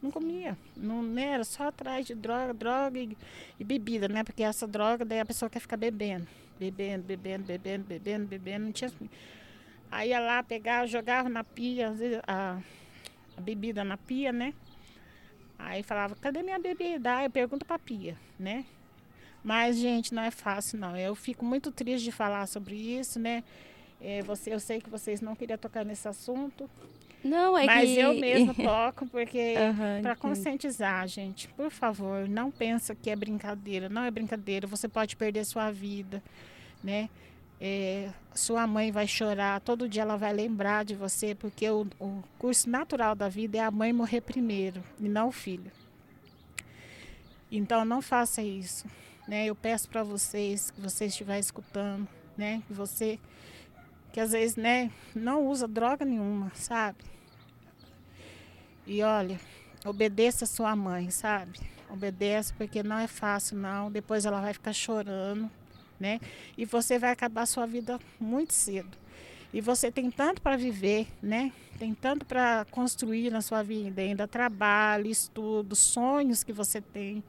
Não 0.00 0.10
comia. 0.10 0.56
Não 0.76 1.02
né, 1.02 1.32
era 1.32 1.44
só 1.44 1.68
atrás 1.68 2.06
de 2.06 2.14
droga, 2.14 2.54
droga 2.54 2.98
e, 2.98 3.16
e, 3.58 3.64
bebida, 3.64 4.08
né? 4.08 4.22
Porque 4.22 4.42
essa 4.42 4.66
droga, 4.66 5.04
daí 5.04 5.20
a 5.20 5.26
pessoa 5.26 5.50
quer 5.50 5.60
ficar 5.60 5.76
bebendo. 5.76 6.26
Bebendo, 6.58 7.04
bebendo, 7.04 7.44
bebendo, 7.44 7.84
bebendo, 7.84 8.26
bebendo. 8.26 8.64
Não 8.66 8.72
tinha. 8.72 8.92
Aí 9.90 10.10
ia 10.10 10.20
lá, 10.20 10.42
pegava, 10.42 10.86
jogava 10.86 11.28
na 11.28 11.42
pia, 11.42 11.92
a, 12.26 12.60
a 13.36 13.40
bebida 13.40 13.82
na 13.82 13.96
pia, 13.96 14.32
né? 14.32 14.54
Aí 15.58 15.82
falava, 15.82 16.14
cadê 16.16 16.42
minha 16.42 16.58
bebida? 16.58 17.16
Aí 17.16 17.26
eu 17.26 17.30
pergunto 17.30 17.66
pra 17.66 17.78
pia, 17.78 18.16
né? 18.38 18.64
Mas, 19.42 19.76
gente, 19.78 20.14
não 20.14 20.22
é 20.22 20.30
fácil, 20.30 20.78
não. 20.78 20.96
Eu 20.96 21.14
fico 21.14 21.44
muito 21.44 21.72
triste 21.72 22.04
de 22.04 22.12
falar 22.12 22.46
sobre 22.46 22.76
isso, 22.76 23.18
né? 23.18 23.42
É, 24.00 24.22
você, 24.22 24.52
eu 24.52 24.60
sei 24.60 24.80
que 24.80 24.90
vocês 24.90 25.20
não 25.20 25.34
queriam 25.34 25.58
tocar 25.58 25.84
nesse 25.84 26.06
assunto. 26.06 26.70
Não, 27.22 27.58
é 27.58 27.66
mas 27.66 27.88
que... 27.88 27.98
eu 27.98 28.14
mesmo 28.18 28.54
toco, 28.54 29.06
porque 29.06 29.54
uhum, 29.56 30.02
para 30.02 30.16
conscientizar, 30.16 31.06
gente, 31.08 31.48
por 31.48 31.70
favor, 31.70 32.28
não 32.28 32.50
pensa 32.50 32.94
que 32.94 33.10
é 33.10 33.16
brincadeira. 33.16 33.88
Não 33.88 34.02
é 34.02 34.10
brincadeira, 34.10 34.66
você 34.66 34.88
pode 34.88 35.16
perder 35.16 35.44
sua 35.44 35.70
vida, 35.70 36.22
né? 36.82 37.08
É, 37.60 38.10
sua 38.34 38.68
mãe 38.68 38.92
vai 38.92 39.08
chorar, 39.08 39.60
todo 39.60 39.88
dia 39.88 40.02
ela 40.02 40.16
vai 40.16 40.32
lembrar 40.32 40.84
de 40.84 40.94
você, 40.94 41.34
porque 41.34 41.68
o, 41.68 41.88
o 41.98 42.22
curso 42.38 42.70
natural 42.70 43.16
da 43.16 43.28
vida 43.28 43.58
é 43.58 43.60
a 43.60 43.70
mãe 43.70 43.92
morrer 43.92 44.20
primeiro 44.20 44.82
e 45.00 45.08
não 45.08 45.28
o 45.28 45.32
filho. 45.32 45.72
Então 47.50 47.84
não 47.84 48.00
faça 48.00 48.42
isso, 48.42 48.86
né? 49.26 49.46
Eu 49.46 49.56
peço 49.56 49.88
para 49.88 50.04
vocês 50.04 50.70
que 50.70 50.80
você 50.80 51.06
estiver 51.06 51.38
escutando, 51.40 52.06
né? 52.36 52.62
Que 52.68 52.72
você 52.72 53.18
que 54.18 54.22
às 54.22 54.32
vezes, 54.32 54.56
né, 54.56 54.90
não 55.14 55.46
usa 55.46 55.68
droga 55.68 56.04
nenhuma, 56.04 56.50
sabe? 56.52 56.98
E 58.84 59.00
olha, 59.00 59.38
obedeça 59.86 60.44
a 60.44 60.48
sua 60.48 60.74
mãe, 60.74 61.08
sabe? 61.08 61.56
Obedece 61.88 62.52
porque 62.54 62.82
não 62.82 62.98
é 62.98 63.06
fácil 63.06 63.56
não, 63.58 63.92
depois 63.92 64.24
ela 64.24 64.40
vai 64.40 64.52
ficar 64.52 64.72
chorando 64.72 65.48
né? 66.00 66.20
E 66.56 66.64
você 66.64 66.98
vai 66.98 67.12
acabar 67.12 67.42
a 67.42 67.46
sua 67.46 67.64
vida 67.64 68.00
muito 68.18 68.52
cedo. 68.54 68.96
E 69.52 69.60
você 69.60 69.88
tem 69.88 70.10
tanto 70.10 70.42
para 70.42 70.56
viver, 70.56 71.06
né? 71.22 71.52
Tem 71.78 71.94
tanto 71.94 72.26
para 72.26 72.66
construir 72.72 73.30
na 73.30 73.40
sua 73.40 73.62
vida, 73.62 74.02
ainda 74.02 74.26
trabalho, 74.26 75.06
estudo, 75.06 75.76
sonhos 75.76 76.42
que 76.42 76.52
você 76.52 76.80
tem, 76.80 77.22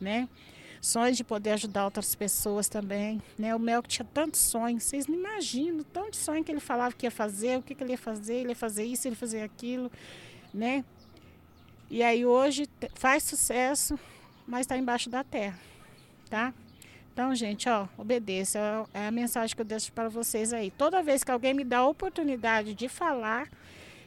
né? 0.00 0.28
Sonhos 0.84 1.16
de 1.16 1.24
poder 1.24 1.52
ajudar 1.52 1.86
outras 1.86 2.14
pessoas 2.14 2.68
também, 2.68 3.22
né? 3.38 3.56
O 3.56 3.58
Mel 3.58 3.82
tinha 3.82 4.04
tantos 4.04 4.40
sonhos, 4.40 4.82
vocês 4.82 5.06
não 5.06 5.14
imaginam 5.14 5.82
tanto 5.82 6.14
sonho 6.14 6.44
que 6.44 6.52
ele 6.52 6.60
falava 6.60 6.94
que 6.94 7.06
ia 7.06 7.10
fazer, 7.10 7.58
o 7.58 7.62
que, 7.62 7.74
que 7.74 7.82
ele 7.82 7.92
ia 7.92 7.98
fazer, 7.98 8.34
ele 8.34 8.50
ia 8.50 8.54
fazer 8.54 8.84
isso, 8.84 9.08
ele 9.08 9.14
ia 9.14 9.18
fazer 9.18 9.40
aquilo, 9.40 9.90
né? 10.52 10.84
E 11.88 12.02
aí 12.02 12.26
hoje 12.26 12.68
faz 12.94 13.22
sucesso, 13.22 13.98
mas 14.46 14.60
está 14.60 14.76
embaixo 14.76 15.08
da 15.08 15.24
terra, 15.24 15.58
tá? 16.28 16.52
Então, 17.14 17.34
gente, 17.34 17.66
ó, 17.66 17.88
obedeça. 17.96 18.58
É 18.92 19.06
a 19.06 19.10
mensagem 19.10 19.56
que 19.56 19.62
eu 19.62 19.66
deixo 19.66 19.90
para 19.90 20.10
vocês 20.10 20.52
aí. 20.52 20.70
Toda 20.70 21.02
vez 21.02 21.24
que 21.24 21.30
alguém 21.30 21.54
me 21.54 21.64
dá 21.64 21.78
a 21.78 21.86
oportunidade 21.86 22.74
de 22.74 22.90
falar, 22.90 23.48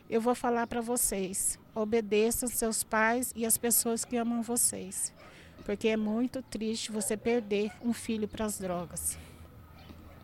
eu 0.07 0.21
vou 0.21 0.35
falar 0.35 0.67
para 0.67 0.79
vocês. 0.79 1.57
Obedeçam 1.73 2.47
seus 2.47 2.83
pais 2.83 3.33
e 3.35 3.47
as 3.47 3.57
pessoas 3.57 4.05
que 4.05 4.15
amam 4.15 4.43
vocês. 4.43 5.11
Porque 5.67 5.89
é 5.89 5.97
muito 5.97 6.41
triste 6.41 6.91
você 6.93 7.17
perder 7.17 7.69
um 7.83 7.91
filho 7.93 8.25
para 8.27 8.45
as 8.45 8.57
drogas. 8.57 9.17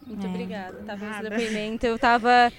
Muito 0.08 0.26
É. 0.26 0.30
obrigada, 0.30 0.78
tá, 0.78 0.96
pelo 0.96 1.00
seu 1.00 1.10
Nada. 1.10 1.30
depoimento. 1.30 1.86
Eu 1.86 2.00
tava. 2.00 2.52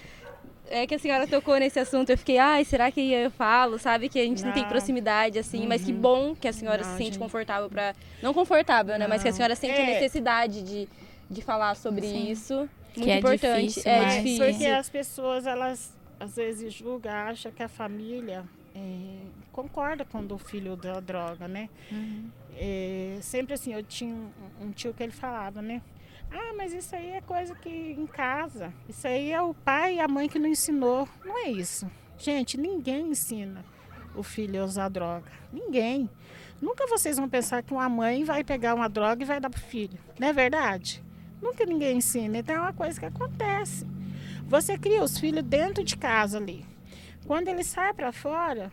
É 0.69 0.87
que 0.87 0.95
a 0.95 0.99
senhora 0.99 1.27
tocou 1.27 1.59
nesse 1.59 1.79
assunto, 1.79 2.11
eu 2.11 2.17
fiquei, 2.19 2.37
ai, 2.39 2.65
será 2.65 2.91
que 2.91 3.01
eu 3.13 3.31
falo? 3.31 3.79
Sabe 3.79 4.09
que 4.11 4.19
a 4.19 4.25
gente 4.25 4.45
não, 4.45 4.53
tem 4.53 4.63
Não. 4.63 4.69
proximidade, 4.71 5.39
assim, 5.39 5.67
mas 5.67 5.83
que 5.85 5.93
Uhum. 5.93 6.01
bom 6.01 6.35
que 6.35 6.47
a 6.49 6.53
senhora 6.53 6.83
Não, 6.83 6.91
se 6.91 6.97
sente 6.99 7.05
gente. 7.13 7.19
confortável 7.19 7.69
pra. 7.71 7.95
Não 8.23 8.33
confortável, 8.35 8.99
né? 8.99 9.07
Mas 9.07 9.23
que 9.23 9.29
a 9.29 9.31
Não. 9.31 9.37
senhora 9.37 9.57
sente 9.57 9.79
a 9.81 9.83
É. 9.83 9.87
necessidade 9.95 10.63
de, 10.63 10.89
de 11.31 11.41
falar 11.43 11.75
sobre 11.77 12.07
Sim. 12.07 12.31
isso. 12.31 12.55
Muito 12.97 13.05
Que 13.05 13.11
é 13.11 13.19
importante. 13.19 13.67
difícil, 13.69 13.91
é 13.91 14.01
mas- 14.03 14.15
difícil. 14.15 14.47
Porque 14.47 14.67
as 14.67 14.89
pessoas, 14.91 15.47
elas 15.47 15.93
às 16.21 16.37
vezes 16.37 16.73
julgam, 16.73 17.13
acham 17.13 17.51
que 17.51 17.63
a 17.63 17.69
família 17.69 18.45
é, 18.77 19.17
concorda 19.53 20.05
quando 20.05 20.35
o 20.35 20.39
filho 20.39 20.75
dá 20.77 20.99
droga, 20.99 21.47
né? 21.47 21.69
Uhum. 21.93 22.29
É, 22.57 23.19
sempre 23.21 23.55
assim, 23.55 23.75
eu 23.75 23.83
tinha 23.83 24.15
um, 24.15 24.31
um 24.61 24.71
tio 24.71 24.95
que 24.95 25.03
ele 25.03 25.13
falava, 25.13 25.61
né? 25.61 25.83
Ah, 26.31 26.53
mas 26.57 26.73
isso 26.73 26.95
aí 26.97 27.11
é 27.11 27.21
coisa 27.21 27.55
que 27.55 27.69
em 27.69 28.07
casa. 28.07 28.73
Isso 28.89 29.07
aí 29.07 29.31
é 29.31 29.41
o 29.41 29.55
pai 29.55 29.97
e 29.97 30.01
a 30.01 30.09
mãe 30.09 30.29
que 30.29 30.39
não 30.39 30.49
ensinou. 30.49 31.09
Não 31.25 31.39
é 31.39 31.51
isso. 31.51 31.91
Gente, 32.19 32.59
ninguém 32.59 33.09
ensina 33.09 33.65
o 34.15 34.23
filho 34.23 34.61
a 34.61 34.65
usar 34.65 34.89
droga. 34.89 35.31
Ninguém. 35.53 36.09
Nunca 36.61 36.87
vocês 36.87 37.19
vão 37.19 37.29
pensar 37.29 37.63
que 37.63 37.73
uma 37.73 37.89
mãe 37.89 38.25
vai 38.25 38.43
pegar 38.43 38.75
uma 38.75 38.89
droga 38.89 39.23
e 39.23 39.27
vai 39.27 39.41
dar 39.41 39.51
pro 39.51 39.61
filho. 39.61 39.99
Não 40.19 40.29
é 40.29 40.33
verdade? 40.33 41.03
Nunca 41.43 41.65
ninguém 41.67 41.99
ensina. 41.99 42.39
Então 42.39 42.55
é 42.55 42.61
uma 42.61 42.73
coisa 42.73 42.99
que 42.99 43.07
acontece. 43.07 43.87
Você 44.47 44.79
cria 44.79 45.03
os 45.03 45.19
filhos 45.19 45.43
dentro 45.43 45.85
de 45.85 45.97
casa 45.97 46.39
ali. 46.39 46.65
Quando 47.27 47.49
ele 47.49 47.65
sai 47.65 47.93
para 47.93 48.13
fora, 48.13 48.73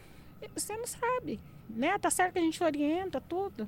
você 0.53 0.75
não 0.75 0.87
sabe. 0.87 1.39
Né? 1.75 1.97
Tá 1.97 2.09
certo 2.09 2.33
que 2.33 2.39
a 2.39 2.41
gente 2.41 2.63
orienta 2.63 3.21
tudo, 3.21 3.67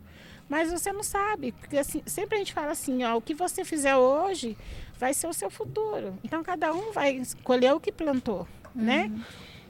mas 0.50 0.72
você 0.72 0.92
não 0.92 1.04
sabe. 1.04 1.52
Porque 1.54 1.78
assim, 1.78 2.02
sempre 2.06 2.36
a 2.36 2.38
gente 2.40 2.54
fala 2.54 2.72
assim, 2.72 3.04
ó, 3.04 3.16
o 3.18 3.22
que 3.22 3.34
você 3.34 3.64
fizer 3.66 3.96
hoje 3.96 4.58
vai 4.98 5.14
ser 5.14 5.28
o 5.28 5.34
seu 5.34 5.50
futuro. 5.50 6.18
Então 6.24 6.44
cada 6.44 6.74
um 6.74 6.92
vai 6.92 7.16
escolher 7.16 7.74
o 7.74 7.80
que 7.80 7.92
plantou, 7.92 8.48
né? 8.76 9.12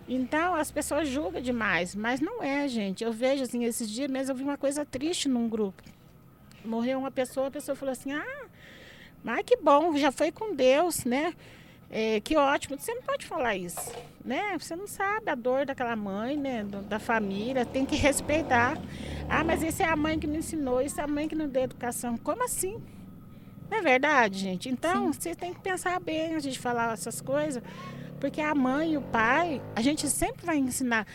Então 0.07 0.53
as 0.55 0.69
pessoas 0.71 1.07
julgam 1.07 1.41
demais, 1.41 1.95
mas 1.95 2.19
não 2.19 2.43
é, 2.43 2.67
gente. 2.67 3.03
Eu 3.03 3.11
vejo 3.13 3.43
assim, 3.43 3.63
esses 3.63 3.89
dias 3.89 4.09
mesmo 4.09 4.31
eu 4.33 4.35
vi 4.35 4.43
uma 4.43 4.57
coisa 4.57 4.85
triste 4.85 5.29
num 5.29 5.47
grupo. 5.47 5.81
Morreu 6.65 6.99
uma 6.99 7.11
pessoa, 7.11 7.47
a 7.47 7.51
pessoa 7.51 7.75
falou 7.75 7.91
assim: 7.91 8.11
"Ah, 8.11 8.45
mas 9.23 9.43
que 9.45 9.55
bom, 9.57 9.95
já 9.97 10.11
foi 10.11 10.31
com 10.31 10.53
Deus, 10.53 11.05
né? 11.05 11.33
É, 11.95 12.19
que 12.21 12.35
ótimo. 12.35 12.75
Você 12.75 12.91
não 12.91 13.03
pode 13.03 13.23
falar 13.23 13.55
isso, 13.55 13.93
né? 14.25 14.57
Você 14.57 14.75
não 14.75 14.87
sabe 14.87 15.29
a 15.29 15.35
dor 15.35 15.63
daquela 15.63 15.95
mãe, 15.95 16.35
né? 16.35 16.63
da 16.89 16.97
família, 16.97 17.67
tem 17.67 17.85
que 17.85 17.95
respeitar. 17.95 18.79
Ah, 19.29 19.43
mas 19.43 19.61
isso 19.61 19.83
é 19.83 19.85
a 19.85 19.95
mãe 19.95 20.17
que 20.17 20.25
me 20.25 20.37
ensinou, 20.37 20.81
isso 20.81 20.99
é 20.99 21.03
a 21.03 21.07
mãe 21.07 21.27
que 21.27 21.35
não 21.35 21.47
deu 21.47 21.61
educação. 21.61 22.17
Como 22.17 22.43
assim? 22.43 22.81
Não 23.69 23.77
é 23.77 23.81
verdade, 23.81 24.39
gente? 24.39 24.69
Então, 24.69 25.13
você 25.13 25.35
tem 25.35 25.53
que 25.53 25.59
pensar 25.59 25.99
bem 25.99 26.33
antes 26.33 26.51
de 26.51 26.57
falar 26.57 26.93
essas 26.93 27.21
coisas, 27.21 27.61
porque 28.19 28.41
a 28.41 28.55
mãe 28.55 28.93
e 28.93 28.97
o 28.97 29.01
pai, 29.01 29.61
a 29.75 29.81
gente 29.81 30.09
sempre 30.09 30.43
vai 30.47 30.57
ensinar. 30.57 31.05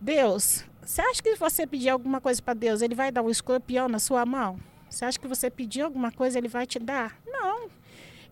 Deus, 0.00 0.64
você 0.80 1.02
acha 1.02 1.22
que 1.22 1.34
você 1.34 1.66
pedir 1.66 1.90
alguma 1.90 2.18
coisa 2.18 2.40
para 2.40 2.54
Deus, 2.54 2.80
ele 2.80 2.94
vai 2.94 3.12
dar 3.12 3.20
um 3.20 3.28
escorpião 3.28 3.88
na 3.88 3.98
sua 3.98 4.24
mão? 4.24 4.58
Você 4.88 5.04
acha 5.04 5.18
que 5.18 5.28
você 5.28 5.50
pedir 5.50 5.82
alguma 5.82 6.10
coisa, 6.10 6.38
ele 6.38 6.48
vai 6.48 6.66
te 6.66 6.78
dar? 6.78 7.14
Não. 7.26 7.68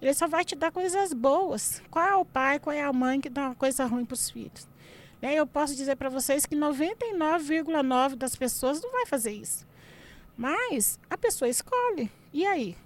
Ele 0.02 0.12
só 0.12 0.26
vai 0.26 0.44
te 0.44 0.56
dar 0.56 0.72
coisas 0.72 1.12
boas. 1.12 1.80
Qual 1.88 2.04
é 2.04 2.16
o 2.16 2.24
pai, 2.24 2.58
qual 2.58 2.74
é 2.74 2.82
a 2.82 2.92
mãe 2.92 3.20
que 3.20 3.30
dá 3.30 3.46
uma 3.46 3.54
coisa 3.54 3.86
ruim 3.86 4.04
para 4.04 4.14
os 4.14 4.28
filhos? 4.28 4.66
Né? 5.20 5.34
Eu 5.34 5.46
posso 5.46 5.76
dizer 5.76 5.94
para 5.94 6.08
vocês 6.08 6.44
que 6.44 6.56
99,9% 6.56 8.16
das 8.16 8.34
pessoas 8.34 8.82
não 8.82 8.90
vai 8.90 9.06
fazer 9.06 9.30
isso. 9.30 9.64
Mas 10.36 10.98
a 11.08 11.16
pessoa 11.16 11.48
escolhe. 11.48 12.10
E 12.32 12.44
aí? 12.44 12.76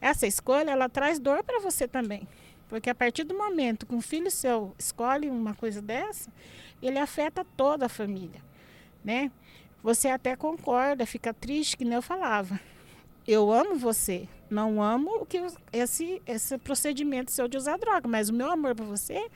Essa 0.00 0.26
escolha, 0.26 0.72
ela 0.72 0.88
traz 0.88 1.20
dor 1.20 1.44
para 1.44 1.60
você 1.60 1.86
também. 1.86 2.26
Porque 2.68 2.90
a 2.90 2.94
partir 2.94 3.22
do 3.22 3.38
momento 3.38 3.86
que 3.86 3.94
um 3.94 4.00
filho 4.00 4.28
seu 4.28 4.74
escolhe 4.76 5.30
uma 5.30 5.54
coisa 5.54 5.80
dessa, 5.80 6.28
ele 6.82 6.98
afeta 6.98 7.46
toda 7.56 7.86
a 7.86 7.88
família, 7.88 8.42
né? 9.04 9.30
Você 9.80 10.08
até 10.08 10.34
concorda, 10.34 11.06
fica 11.06 11.32
triste, 11.32 11.76
que 11.76 11.84
nem 11.84 11.94
eu 11.94 12.02
falava. 12.02 12.58
Eu 13.26 13.52
amo 13.52 13.76
você, 13.76 14.28
não 14.54 14.82
amo 14.82 15.22
o 15.22 15.26
que 15.26 15.40
esse 15.72 16.22
esse 16.26 16.56
procedimento 16.58 17.30
seu 17.30 17.46
de 17.48 17.56
usar 17.56 17.76
droga, 17.76 18.08
mas 18.08 18.28
o 18.28 18.32
meu 18.34 18.50
amor 18.50 18.74
por 18.74 18.86
você 18.86 19.28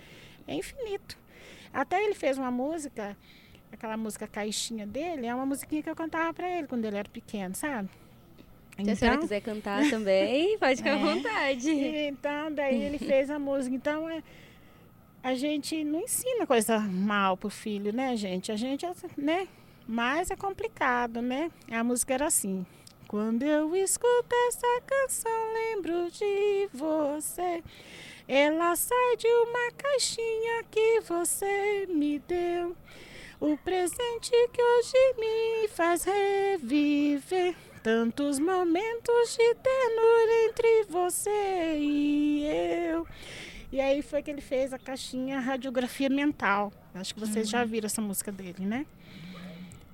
é 0.46 0.54
infinito. 0.54 1.18
Até 1.72 2.02
ele 2.02 2.14
fez 2.14 2.38
uma 2.38 2.50
música, 2.50 3.16
aquela 3.72 3.96
música 3.96 4.26
caixinha 4.26 4.86
dele, 4.86 5.26
é 5.26 5.34
uma 5.34 5.44
musiquinha 5.44 5.82
que 5.82 5.90
eu 5.90 5.96
cantava 5.96 6.32
para 6.32 6.48
ele 6.48 6.66
quando 6.66 6.84
ele 6.84 6.96
era 6.96 7.08
pequeno, 7.08 7.54
sabe? 7.54 7.88
Se 8.82 8.90
a 8.92 8.96
senhora 8.96 9.18
quiser 9.18 9.40
cantar 9.42 9.90
também, 9.90 10.56
pode 10.58 10.76
ficar 10.76 10.92
à 10.94 10.98
É. 10.98 10.98
vontade. 11.14 11.68
Então, 11.70 12.52
daí 12.54 12.80
ele 12.80 12.96
fez 12.98 13.28
a 13.28 13.36
música. 13.38 13.74
Então, 13.74 14.08
é, 14.08 14.22
a 15.20 15.34
gente 15.34 15.82
não 15.82 16.00
ensina 16.02 16.46
coisa 16.46 16.78
mal 16.78 17.36
pro 17.36 17.50
filho, 17.50 17.92
né, 17.92 18.16
gente? 18.16 18.52
A 18.52 18.56
gente, 18.56 18.86
né? 19.16 19.48
Mas 19.86 20.30
é 20.30 20.36
complicado, 20.36 21.20
né? 21.20 21.50
A 21.70 21.82
música 21.82 22.14
era 22.14 22.26
assim. 22.26 22.64
Quando 23.08 23.42
eu 23.42 23.74
escuto 23.74 24.36
essa 24.48 24.82
canção, 24.84 25.52
lembro 25.54 26.10
de 26.10 26.68
você. 26.74 27.64
Ela 28.28 28.76
sai 28.76 29.16
de 29.16 29.26
uma 29.26 29.72
caixinha 29.78 30.62
que 30.70 31.00
você 31.00 31.86
me 31.88 32.18
deu. 32.18 32.76
O 33.40 33.56
presente 33.56 34.30
que 34.52 34.62
hoje 34.62 35.14
me 35.16 35.68
faz 35.68 36.04
reviver 36.04 37.56
tantos 37.82 38.38
momentos 38.38 39.38
de 39.38 39.54
ternura 39.54 40.32
entre 40.50 40.84
você 40.90 41.78
e 41.78 42.44
eu. 42.92 43.06
E 43.72 43.80
aí 43.80 44.02
foi 44.02 44.22
que 44.22 44.30
ele 44.30 44.42
fez 44.42 44.74
a 44.74 44.78
caixinha 44.78 45.40
Radiografia 45.40 46.10
Mental. 46.10 46.70
Acho 46.94 47.14
que 47.14 47.20
vocês 47.20 47.48
já 47.48 47.64
viram 47.64 47.86
essa 47.86 48.02
música 48.02 48.30
dele, 48.30 48.66
né? 48.66 48.84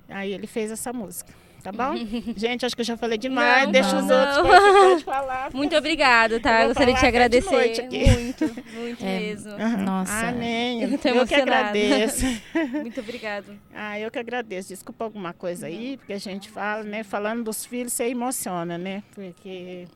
Aí 0.09 0.33
ele 0.33 0.47
fez 0.47 0.69
essa 0.69 0.91
música. 0.91 1.44
Tá 1.65 1.71
bom? 1.71 1.95
Gente, 2.37 2.63
acho 2.63 2.75
que 2.75 2.81
eu 2.81 2.85
já 2.85 2.95
falei 2.95 3.17
demais. 3.17 3.63
Não, 3.65 3.71
Deixa 3.71 3.93
não, 3.93 4.01
os 4.01 4.05
não. 4.07 4.45
outros 4.85 5.01
falar. 5.01 5.49
Muito 5.53 5.75
obrigada, 5.75 6.39
tá? 6.39 6.61
Eu 6.61 6.67
gostaria 6.67 6.93
de 6.93 6.99
te 6.99 7.01
de 7.01 7.07
agradecer. 7.07 7.49
noite 7.51 7.81
aqui. 7.81 8.05
Muito, 8.07 8.45
muito 8.75 9.01
É. 9.05 9.19
mesmo. 9.19 9.51
Aham. 9.53 9.77
Nossa. 9.77 10.27
Amém. 10.27 10.83
Eu 10.83 10.89
Eu, 11.15 11.25
que 11.25 11.33
agradeço. 11.33 12.23
Muito 12.71 12.99
obrigada. 12.99 13.57
Ah, 13.73 13.99
eu 13.99 14.11
que 14.11 14.19
agradeço. 14.19 14.69
Desculpa 14.69 15.05
alguma 15.05 15.33
coisa 15.33 15.65
aí, 15.65 15.97
porque 15.97 16.13
a 16.13 16.19
gente 16.19 16.49
fala, 16.51 16.83
né? 16.83 17.03
Falando 17.03 17.43
dos 17.45 17.65
filhos, 17.65 17.93
você 17.93 18.09
emociona, 18.09 18.77
né? 18.77 19.01
Porque 19.15 19.87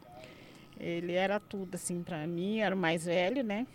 ele 0.80 1.14
era 1.14 1.40
tudo, 1.40 1.76
assim, 1.76 2.02
pra 2.02 2.26
mim, 2.26 2.62
era 2.62 2.74
o 2.74 2.78
mais 2.80 3.06
velho, 3.06 3.44
né? 3.44 3.68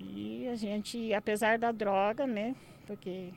E 0.00 0.48
a 0.48 0.56
gente, 0.56 1.14
apesar 1.14 1.56
da 1.56 1.70
droga, 1.70 2.26
né? 2.26 2.56
Porque 2.84 3.28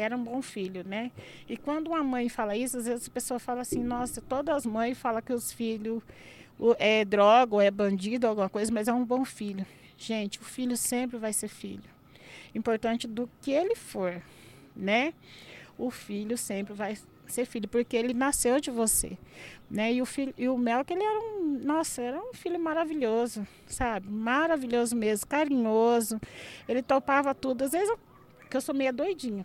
era 0.00 0.16
um 0.16 0.22
bom 0.22 0.40
filho, 0.42 0.84
né? 0.86 1.10
E 1.48 1.56
quando 1.56 1.88
uma 1.88 2.02
mãe 2.02 2.28
fala 2.28 2.56
isso, 2.56 2.78
às 2.78 2.86
vezes 2.86 3.08
a 3.08 3.10
pessoa 3.10 3.38
fala 3.38 3.60
assim, 3.60 3.82
nossa, 3.82 4.20
todas 4.20 4.54
as 4.56 4.66
mães 4.66 4.98
falam 4.98 5.22
que 5.22 5.32
os 5.32 5.52
filhos 5.52 6.02
é 6.78 7.04
droga 7.04 7.54
ou 7.54 7.60
é 7.60 7.70
bandido, 7.70 8.26
alguma 8.26 8.48
coisa, 8.48 8.72
mas 8.72 8.88
é 8.88 8.92
um 8.92 9.04
bom 9.04 9.24
filho. 9.24 9.66
Gente, 9.96 10.38
o 10.40 10.44
filho 10.44 10.76
sempre 10.76 11.18
vai 11.18 11.32
ser 11.32 11.48
filho. 11.48 11.90
Importante 12.54 13.06
do 13.06 13.28
que 13.40 13.50
ele 13.50 13.76
for, 13.76 14.22
né? 14.74 15.12
O 15.78 15.90
filho 15.90 16.36
sempre 16.36 16.74
vai 16.74 16.96
ser 17.26 17.46
filho, 17.46 17.68
porque 17.68 17.96
ele 17.96 18.12
nasceu 18.12 18.60
de 18.60 18.70
você, 18.70 19.16
né? 19.70 19.92
E 19.92 20.02
o 20.02 20.06
filho, 20.06 20.34
e 20.36 20.48
o 20.48 20.58
Mel 20.58 20.84
que 20.84 20.92
ele 20.92 21.02
era 21.04 21.20
um, 21.20 21.60
nossa, 21.62 22.02
era 22.02 22.20
um 22.20 22.34
filho 22.34 22.58
maravilhoso, 22.58 23.46
sabe? 23.66 24.08
Maravilhoso 24.08 24.96
mesmo, 24.96 25.26
carinhoso. 25.26 26.20
Ele 26.68 26.82
topava 26.82 27.34
tudo. 27.34 27.64
Às 27.64 27.72
vezes 27.72 27.88
eu, 27.88 27.98
que 28.48 28.56
eu 28.56 28.60
sou 28.60 28.74
meia 28.74 28.92
doidinha. 28.92 29.44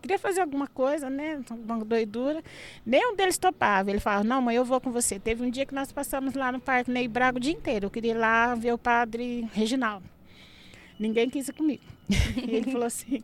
Queria 0.00 0.18
fazer 0.18 0.40
alguma 0.40 0.66
coisa, 0.66 1.08
né? 1.10 1.40
Uma 1.50 1.84
doidura. 1.84 2.42
Nenhum 2.84 3.16
deles 3.16 3.38
topava. 3.38 3.90
Ele 3.90 3.98
falava, 4.00 4.24
não, 4.24 4.40
mãe, 4.42 4.56
eu 4.56 4.64
vou 4.64 4.80
com 4.80 4.90
você. 4.92 5.18
Teve 5.18 5.42
um 5.44 5.50
dia 5.50 5.66
que 5.66 5.74
nós 5.74 5.90
passamos 5.90 6.34
lá 6.34 6.52
no 6.52 6.60
Parque 6.60 6.90
Ney 6.90 7.08
Braga 7.08 7.38
o 7.38 7.40
dia 7.40 7.52
inteiro. 7.52 7.86
Eu 7.86 7.90
queria 7.90 8.12
ir 8.12 8.18
lá 8.18 8.54
ver 8.54 8.72
o 8.72 8.78
padre 8.78 9.48
Reginaldo. 9.52 10.06
Ninguém 10.98 11.28
quis 11.28 11.48
ir 11.48 11.52
comigo. 11.52 11.82
Ele 12.36 12.70
falou 12.70 12.86
assim, 12.86 13.22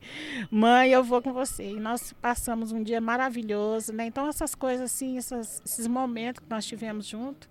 mãe, 0.51 0.91
eu 0.91 1.05
vou 1.05 1.23
com 1.23 1.33
você. 1.33 1.71
E 1.71 1.81
nós 1.81 2.13
passamos 2.15 2.73
um 2.73 2.83
dia 2.83 3.01
maravilhoso, 3.01 3.93
né? 3.93 4.07
Então 4.07 4.27
essas 4.29 4.55
coisas 4.55 4.93
assim, 4.93 5.17
essas- 5.19 5.63
esses 5.65 5.87
momentos 5.87 6.43
que 6.43 6.51
nós 6.51 6.67
tivemos 6.67 7.07
junto, 7.07 7.49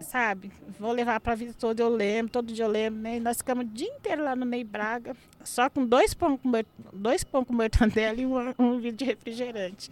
sabe? 0.00 0.50
Vou 0.78 0.92
levar 0.92 1.20
para 1.20 1.32
a 1.32 1.36
vida 1.36 1.54
toda, 1.58 1.82
eu 1.82 1.88
lembro, 1.88 2.32
todo 2.32 2.52
dia 2.52 2.64
eu 2.64 2.68
lembro, 2.68 3.00
né? 3.00 3.18
Nós 3.20 3.38
ficamos 3.38 3.64
o 3.64 3.68
dia 3.68 3.88
inteiro 3.88 4.22
lá 4.22 4.36
no 4.36 4.44
Ney 4.44 4.64
Braga, 4.64 5.16
só 5.42 5.68
com 5.70 5.84
dois 5.84 6.14
pão 6.14 6.36
com, 6.36 6.50
dois 6.92 7.24
pão 7.24 7.44
com 7.44 7.52
mortandela 7.52 8.18
e 8.20 8.26
um, 8.26 8.54
um 8.58 8.78
vidro 8.78 8.98
de 8.98 9.04
refrigerante. 9.04 9.90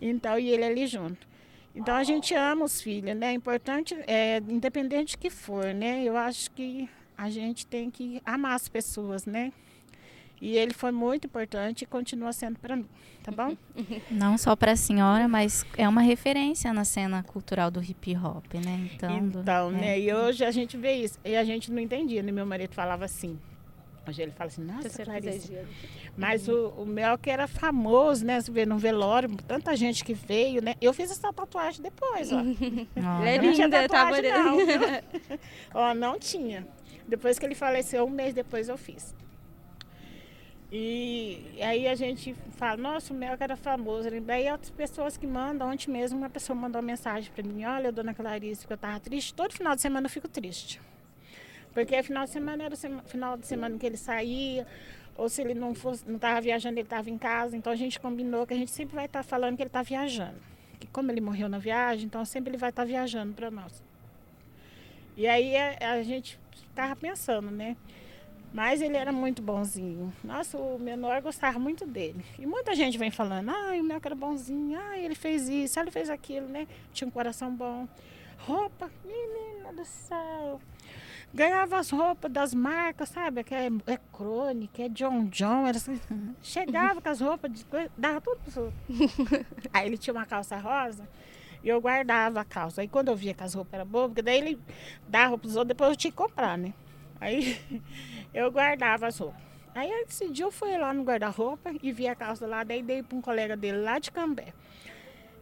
Então, 0.00 0.38
e 0.38 0.48
ele 0.48 0.64
ali 0.64 0.86
junto. 0.86 1.26
Então 1.74 1.94
a 1.94 2.02
gente 2.02 2.34
ama 2.34 2.64
os 2.64 2.80
filhos, 2.80 3.16
né? 3.16 3.32
Importante, 3.32 3.96
é, 4.06 4.38
independente 4.48 5.16
do 5.16 5.20
que 5.20 5.30
for, 5.30 5.72
né? 5.74 6.02
Eu 6.02 6.16
acho 6.16 6.50
que 6.50 6.88
a 7.16 7.30
gente 7.30 7.66
tem 7.66 7.90
que 7.90 8.20
amar 8.24 8.54
as 8.54 8.68
pessoas, 8.68 9.26
né? 9.26 9.52
E 10.40 10.56
ele 10.56 10.72
foi 10.72 10.92
muito 10.92 11.26
importante 11.26 11.82
e 11.82 11.86
continua 11.86 12.32
sendo 12.32 12.58
para 12.60 12.76
mim, 12.76 12.86
tá 13.24 13.32
bom? 13.32 13.56
Não 14.10 14.38
só 14.38 14.54
para 14.54 14.72
a 14.72 14.76
senhora, 14.76 15.26
mas 15.26 15.66
é 15.76 15.88
uma 15.88 16.00
referência 16.00 16.72
na 16.72 16.84
cena 16.84 17.22
cultural 17.24 17.70
do 17.70 17.82
hip 17.82 18.16
hop, 18.16 18.44
né? 18.54 18.88
Então, 18.94 19.28
do- 19.28 19.40
Então, 19.40 19.68
é. 19.70 19.72
né? 19.72 20.00
E 20.00 20.12
hoje 20.14 20.44
a 20.44 20.50
gente 20.52 20.76
vê 20.76 20.92
isso. 20.92 21.18
E 21.24 21.36
a 21.36 21.42
gente 21.44 21.72
não 21.72 21.80
entendia, 21.80 22.22
né? 22.22 22.30
Meu 22.30 22.46
marido 22.46 22.72
falava 22.74 23.04
assim. 23.04 23.38
Hoje 24.06 24.22
ele 24.22 24.30
fala 24.32 24.48
assim, 24.48 24.62
nossa, 24.64 24.88
Você 24.88 25.04
Clarice. 25.04 25.52
Mas 26.16 26.48
o, 26.48 26.68
o 26.78 26.86
Mel 26.86 27.18
que 27.18 27.28
era 27.28 27.46
famoso, 27.46 28.24
né? 28.24 28.40
Você 28.40 28.50
vê 28.50 28.64
no 28.64 28.78
velório, 28.78 29.28
tanta 29.46 29.76
gente 29.76 30.02
que 30.02 30.14
veio, 30.14 30.62
né? 30.62 30.76
Eu 30.80 30.94
fiz 30.94 31.10
essa 31.10 31.30
tatuagem 31.30 31.82
depois, 31.82 32.32
ó. 32.32 32.38
Ela 32.96 33.28
é 33.28 33.36
Eu 33.38 33.42
não 33.42 33.52
tinha 33.52 33.66
linda, 33.66 33.86
tava 33.88 34.12
tatuagem, 34.22 34.32
não, 34.32 34.56
viu? 34.56 34.80
Ó, 35.74 35.92
não 35.94 36.18
tinha. 36.18 36.66
Depois 37.06 37.38
que 37.38 37.44
ele 37.44 37.54
faleceu, 37.54 38.06
um 38.06 38.10
mês 38.10 38.32
depois 38.32 38.68
eu 38.70 38.78
fiz. 38.78 39.14
E 40.70 41.58
aí 41.62 41.88
a 41.88 41.94
gente 41.94 42.34
fala, 42.56 42.76
nossa, 42.76 43.14
o 43.14 43.16
Mel 43.16 43.38
que 43.38 43.42
era 43.42 43.56
famoso. 43.56 44.08
Daí 44.20 44.50
outras 44.50 44.70
pessoas 44.70 45.16
que 45.16 45.26
mandam, 45.26 45.70
ontem 45.70 45.90
mesmo 45.90 46.18
uma 46.18 46.28
pessoa 46.28 46.54
mandou 46.54 46.80
uma 46.80 46.86
mensagem 46.86 47.32
para 47.32 47.42
mim, 47.42 47.64
olha, 47.64 47.90
dona 47.90 48.12
Clarice, 48.12 48.66
que 48.66 48.72
eu 48.72 48.76
tava 48.76 49.00
triste. 49.00 49.32
Todo 49.32 49.52
final 49.52 49.74
de 49.74 49.80
semana 49.80 50.06
eu 50.06 50.10
fico 50.10 50.28
triste. 50.28 50.78
Porque 51.72 52.02
final 52.02 52.24
de 52.24 52.30
semana 52.30 52.64
era 52.64 52.74
o 52.74 53.08
final 53.08 53.36
de 53.38 53.46
semana 53.46 53.78
que 53.78 53.86
ele 53.86 53.96
saía, 53.96 54.66
ou 55.16 55.28
se 55.28 55.40
ele 55.40 55.54
não 55.54 55.74
fosse, 55.74 56.06
não 56.06 56.16
estava 56.16 56.40
viajando, 56.40 56.74
ele 56.74 56.86
estava 56.86 57.08
em 57.08 57.16
casa. 57.16 57.56
Então 57.56 57.72
a 57.72 57.76
gente 57.76 57.98
combinou 57.98 58.46
que 58.46 58.52
a 58.52 58.56
gente 58.56 58.70
sempre 58.70 58.94
vai 58.94 59.06
estar 59.06 59.22
falando 59.22 59.56
que 59.56 59.62
ele 59.62 59.68
está 59.68 59.82
viajando. 59.82 60.36
Que 60.78 60.86
como 60.86 61.10
ele 61.10 61.20
morreu 61.20 61.48
na 61.48 61.58
viagem, 61.58 62.04
então 62.04 62.22
sempre 62.26 62.50
ele 62.50 62.58
vai 62.58 62.70
estar 62.70 62.84
viajando 62.84 63.32
para 63.32 63.50
nós. 63.50 63.82
E 65.16 65.26
aí 65.26 65.56
a, 65.56 65.94
a 65.94 66.02
gente 66.02 66.38
ficava 66.52 66.94
pensando, 66.94 67.50
né? 67.50 67.76
Mas 68.52 68.80
ele 68.80 68.96
era 68.96 69.12
muito 69.12 69.42
bonzinho. 69.42 70.12
Nossa, 70.24 70.56
o 70.56 70.78
menor 70.78 71.20
gostava 71.20 71.58
muito 71.58 71.86
dele. 71.86 72.24
E 72.38 72.46
muita 72.46 72.74
gente 72.74 72.96
vem 72.96 73.10
falando, 73.10 73.50
ai, 73.50 73.80
o 73.80 73.84
meu 73.84 74.00
era 74.02 74.14
bonzinho, 74.14 74.78
ai, 74.78 75.04
ele 75.04 75.14
fez 75.14 75.48
isso, 75.48 75.78
ele 75.78 75.90
fez 75.90 76.08
aquilo, 76.08 76.48
né? 76.48 76.66
Tinha 76.92 77.06
um 77.06 77.10
coração 77.10 77.54
bom. 77.54 77.86
Roupa, 78.38 78.90
menina 79.04 79.72
do 79.72 79.84
céu. 79.84 80.60
Ganhava 81.32 81.78
as 81.78 81.90
roupas 81.90 82.32
das 82.32 82.54
marcas, 82.54 83.10
sabe? 83.10 83.44
Que 83.44 83.54
é, 83.54 83.68
é 83.86 83.98
Crônica, 84.12 84.82
é 84.82 84.88
John 84.88 85.26
John. 85.26 85.66
Era 85.66 85.76
assim, 85.76 86.00
chegava 86.40 87.02
com 87.02 87.08
as 87.08 87.20
roupas, 87.20 87.52
de 87.52 87.64
coisa, 87.66 87.90
dava 87.98 88.20
tudo 88.20 88.40
pros 88.40 88.56
outros. 88.56 88.74
Aí 89.72 89.86
ele 89.86 89.98
tinha 89.98 90.14
uma 90.14 90.24
calça 90.24 90.56
rosa 90.56 91.06
e 91.62 91.68
eu 91.68 91.80
guardava 91.80 92.40
a 92.40 92.44
calça. 92.44 92.80
Aí 92.80 92.88
quando 92.88 93.08
eu 93.08 93.16
via 93.16 93.34
que 93.34 93.42
as 93.42 93.52
roupas 93.52 93.74
eram 93.74 93.86
boas, 93.86 94.08
porque 94.08 94.22
daí 94.22 94.38
ele 94.38 94.58
dava 95.06 95.36
pros 95.36 95.54
outros, 95.54 95.68
depois 95.68 95.90
eu 95.90 95.96
tinha 95.96 96.10
que 96.10 96.16
comprar, 96.16 96.56
né? 96.56 96.72
Aí 97.20 97.58
eu 98.32 98.50
guardava 98.50 99.06
as 99.06 99.18
roupas. 99.18 99.40
Aí 99.74 99.88
esse 100.08 100.28
dia 100.30 100.44
eu 100.44 100.50
fui 100.50 100.76
lá 100.76 100.92
no 100.92 101.04
guarda-roupa 101.04 101.70
e 101.82 101.92
vi 101.92 102.08
a 102.08 102.14
calça 102.16 102.46
lá, 102.46 102.64
daí 102.64 102.82
dei 102.82 103.02
para 103.02 103.16
um 103.16 103.20
colega 103.20 103.56
dele 103.56 103.78
lá 103.78 103.98
de 103.98 104.10
Cambé. 104.10 104.52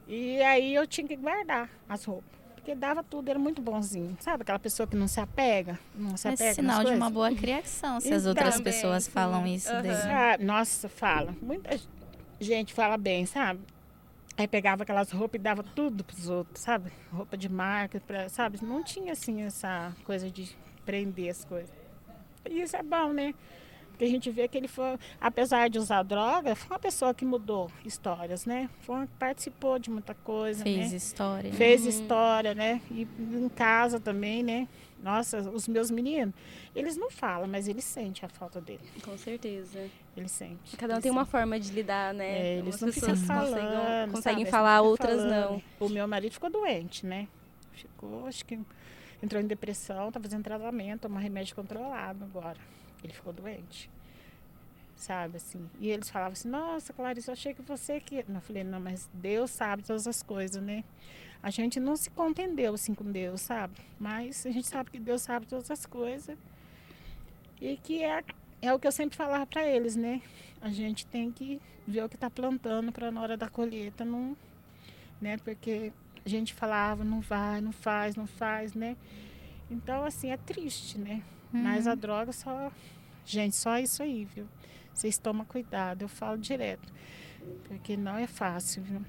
E 0.06 0.40
aí 0.42 0.74
eu 0.74 0.86
tinha 0.86 1.06
que 1.06 1.16
guardar 1.16 1.70
as 1.88 2.04
roupas. 2.04 2.36
Porque 2.54 2.74
dava 2.74 3.02
tudo, 3.02 3.28
era 3.28 3.38
muito 3.38 3.62
bonzinho. 3.62 4.16
Sabe 4.20 4.42
aquela 4.42 4.58
pessoa 4.58 4.86
que 4.86 4.96
não 4.96 5.06
se 5.08 5.20
apega? 5.20 5.78
Não 5.94 6.16
se 6.16 6.28
é 6.28 6.32
apega 6.32 6.48
nas 6.48 6.54
sinal 6.56 6.84
de 6.84 6.92
uma 6.92 7.10
boa 7.10 7.32
criação, 7.32 8.00
se 8.00 8.12
as 8.12 8.22
Então, 8.22 8.30
outras 8.30 8.56
também, 8.56 8.72
pessoas 8.72 9.04
sim. 9.04 9.10
falam 9.12 9.46
isso 9.46 9.70
Aham. 9.70 9.82
dele. 9.82 9.94
Ah, 10.10 10.36
nossa, 10.40 10.88
fala. 10.88 11.34
Muita 11.40 11.78
gente 12.40 12.74
fala 12.74 12.96
bem, 12.98 13.24
sabe? 13.24 13.60
Aí 14.36 14.46
pegava 14.46 14.82
aquelas 14.82 15.10
roupas 15.10 15.38
e 15.38 15.42
dava 15.42 15.62
tudo 15.62 16.04
pros 16.04 16.28
outros, 16.28 16.62
sabe? 16.62 16.92
Roupa 17.10 17.36
de 17.36 17.48
marca, 17.48 18.00
pra, 18.00 18.28
sabe? 18.28 18.58
Não 18.62 18.82
tinha 18.82 19.12
assim 19.12 19.42
essa 19.42 19.94
coisa 20.04 20.30
de 20.30 20.54
prender 20.86 21.30
as 21.30 21.44
coisas. 21.44 21.70
E 22.48 22.62
isso 22.62 22.76
é 22.76 22.82
bom, 22.82 23.12
né? 23.12 23.34
Porque 23.90 24.04
a 24.04 24.08
gente 24.08 24.30
vê 24.30 24.46
que 24.46 24.58
ele 24.58 24.68
foi, 24.68 24.98
apesar 25.18 25.70
de 25.70 25.78
usar 25.78 26.02
droga, 26.02 26.54
foi 26.54 26.74
uma 26.74 26.78
pessoa 26.78 27.14
que 27.14 27.24
mudou 27.24 27.70
histórias, 27.82 28.44
né? 28.44 28.68
Foi 28.80 28.94
uma 28.94 29.06
que 29.06 29.14
participou 29.14 29.78
de 29.78 29.90
muita 29.90 30.12
coisa, 30.14 30.62
Fez 30.62 30.90
né? 30.90 30.96
história. 30.96 31.50
né? 31.50 31.56
Fez 31.56 31.86
história, 31.86 32.54
né? 32.54 32.82
E 32.90 33.08
em 33.18 33.48
casa 33.48 33.98
também, 33.98 34.42
né? 34.42 34.68
Nossa, 35.02 35.40
os 35.50 35.66
meus 35.66 35.90
meninos, 35.90 36.34
eles 36.74 36.94
não 36.96 37.10
falam, 37.10 37.48
mas 37.48 37.68
eles 37.68 37.84
sentem 37.84 38.26
a 38.26 38.28
falta 38.28 38.60
dele. 38.60 38.80
Com 39.02 39.16
certeza. 39.16 39.88
Eles 40.14 40.30
sentem. 40.30 40.58
Cada 40.76 40.92
um 40.92 40.96
eles 40.96 41.02
tem 41.02 41.12
uma 41.12 41.24
forma 41.24 41.58
de 41.58 41.72
lidar, 41.72 42.12
né? 42.12 42.38
é, 42.38 42.58
eles 42.58 42.78
não 42.78 42.92
ficam 42.92 43.16
falando, 43.16 43.52
conseguem, 43.52 44.10
conseguem 44.12 44.44
sabe? 44.44 44.50
Falar, 44.50 44.82
outras 44.82 45.20
falando. 45.22 45.52
não. 45.52 45.62
O 45.80 45.88
meu 45.88 46.06
marido 46.06 46.32
ficou 46.32 46.50
doente, 46.50 47.06
né? 47.06 47.28
Ficou, 47.72 48.26
acho 48.26 48.44
que 48.44 48.58
entrou 49.22 49.42
em 49.42 49.46
depressão, 49.46 50.12
tá 50.12 50.20
fazendo 50.20 50.44
tratamento, 50.44 51.02
toma 51.02 51.20
remédio 51.20 51.54
controlado 51.54 52.24
agora. 52.24 52.58
Ele 53.02 53.12
ficou 53.12 53.32
doente. 53.32 53.90
Sabe, 54.96 55.36
assim. 55.36 55.68
E 55.78 55.90
eles 55.90 56.08
falavam 56.08 56.32
assim, 56.32 56.48
nossa, 56.48 56.92
Clarice, 56.92 57.28
eu 57.28 57.32
achei 57.32 57.52
que 57.52 57.62
você 57.62 58.00
que. 58.00 58.24
Eu 58.26 58.40
falei, 58.40 58.64
não, 58.64 58.80
mas 58.80 59.08
Deus 59.12 59.50
sabe 59.50 59.82
todas 59.82 60.06
as 60.06 60.22
coisas, 60.22 60.62
né? 60.62 60.84
A 61.42 61.50
gente 61.50 61.78
não 61.78 61.96
se 61.96 62.10
contendeu 62.10 62.74
assim 62.74 62.94
com 62.94 63.04
Deus, 63.04 63.42
sabe? 63.42 63.74
Mas 64.00 64.46
a 64.46 64.50
gente 64.50 64.66
sabe 64.66 64.90
que 64.90 64.98
Deus 64.98 65.22
sabe 65.22 65.46
todas 65.46 65.70
as 65.70 65.84
coisas. 65.84 66.36
E 67.60 67.76
que 67.76 68.02
é, 68.02 68.24
é 68.62 68.72
o 68.72 68.78
que 68.78 68.86
eu 68.86 68.92
sempre 68.92 69.16
falava 69.16 69.46
para 69.46 69.66
eles, 69.66 69.96
né? 69.96 70.22
A 70.60 70.70
gente 70.70 71.06
tem 71.06 71.30
que 71.30 71.60
ver 71.86 72.02
o 72.04 72.08
que 72.08 72.16
está 72.16 72.30
plantando 72.30 72.90
para 72.90 73.10
na 73.10 73.20
hora 73.20 73.36
da 73.36 73.48
colheita 73.48 74.04
não, 74.04 74.36
né? 75.20 75.36
Porque 75.38 75.92
a 76.26 76.28
gente 76.28 76.52
falava, 76.52 77.04
não 77.04 77.20
vai, 77.20 77.60
não 77.60 77.70
faz, 77.70 78.16
não 78.16 78.26
faz, 78.26 78.74
né? 78.74 78.96
Então 79.70 80.04
assim 80.04 80.30
é 80.32 80.36
triste, 80.36 80.98
né? 80.98 81.22
Mas 81.52 81.86
a 81.86 81.94
droga 81.94 82.32
só, 82.32 82.70
gente, 83.24 83.54
só 83.54 83.78
isso 83.78 84.02
aí, 84.02 84.24
viu? 84.24 84.46
Vocês 84.92 85.16
tomam 85.16 85.46
cuidado, 85.46 86.02
eu 86.02 86.08
falo 86.08 86.36
direto, 86.36 86.92
porque 87.64 87.96
não 87.96 88.16
é 88.18 88.26
fácil, 88.26 88.82
viu? 88.82 89.02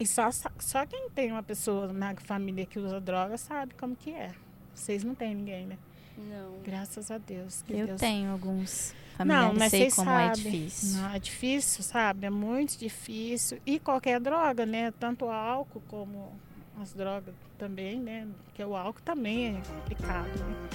E 0.00 0.06
só, 0.06 0.30
só 0.58 0.86
quem 0.86 1.10
tem 1.10 1.30
uma 1.30 1.42
pessoa 1.42 1.92
na 1.92 2.14
família 2.16 2.64
que 2.64 2.78
usa 2.78 3.00
droga 3.00 3.36
sabe 3.36 3.74
como 3.74 3.94
que 3.94 4.10
é. 4.10 4.32
Vocês 4.72 5.04
não 5.04 5.14
têm 5.14 5.34
ninguém, 5.34 5.66
né? 5.66 5.78
Não. 6.18 6.54
Graças 6.64 7.10
a 7.10 7.18
Deus. 7.18 7.62
Que 7.66 7.74
Eu 7.74 7.86
Deus 7.86 8.00
tenho 8.00 8.30
alguns 8.32 8.94
não, 9.18 9.26
familiares, 9.26 9.58
mas 9.58 9.70
sei 9.70 9.80
vocês 9.80 9.94
como 9.94 10.10
é 10.10 10.26
sabem. 10.34 10.42
difícil. 10.42 11.00
Não, 11.00 11.14
é 11.14 11.18
difícil, 11.18 11.82
sabe? 11.84 12.26
É 12.26 12.30
muito 12.30 12.78
difícil. 12.78 13.58
E 13.64 13.78
qualquer 13.78 14.20
droga, 14.20 14.66
né? 14.66 14.92
Tanto 14.98 15.26
o 15.26 15.30
álcool 15.30 15.82
como 15.88 16.32
as 16.80 16.92
drogas 16.92 17.34
também, 17.58 17.98
né? 17.98 18.26
Porque 18.46 18.62
o 18.64 18.76
álcool 18.76 19.02
também 19.04 19.56
é 19.56 19.60
complicado, 19.74 20.28
né? 20.28 20.68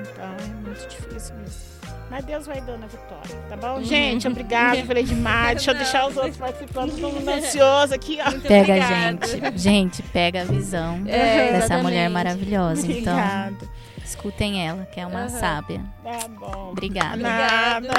Então 0.00 0.24
é 0.24 0.54
muito 0.66 0.86
difícil 0.88 1.34
mesmo. 1.36 1.74
Mas 2.10 2.24
Deus 2.26 2.46
vai 2.46 2.60
dando 2.60 2.84
a 2.84 2.86
vitória, 2.86 3.36
tá 3.48 3.56
bom? 3.56 3.80
Gente, 3.84 4.28
obrigada, 4.28 4.84
falei 4.84 5.02
demais. 5.04 5.56
Deixa 5.56 5.70
eu 5.70 5.74
Não. 5.74 5.82
deixar 5.82 6.06
os 6.06 6.16
outros 6.16 6.36
participando, 6.36 6.90
todo 7.00 7.12
mundo 7.14 7.28
ansioso 7.30 7.94
aqui, 7.94 8.18
ó. 8.20 8.30
Muito 8.30 8.46
Pega, 8.46 8.74
obrigada. 8.74 9.26
gente. 9.26 9.58
Gente, 9.58 10.02
pega 10.02 10.42
a 10.42 10.44
visão 10.44 10.96
É, 11.06 11.52
dessa 11.52 11.56
exatamente. 11.56 11.82
mulher 11.82 12.10
maravilhosa. 12.10 12.86
Então, 12.86 13.14
Obrigada. 13.14 13.68
Escutem 14.04 14.66
ela, 14.66 14.84
que 14.86 15.00
é 15.00 15.06
uma 15.06 15.20
Aham. 15.20 15.28
sábia. 15.28 15.80
Tá 16.02 16.28
bom. 16.28 16.70
Obrigada. 16.72 17.16
Nada. 17.16 17.94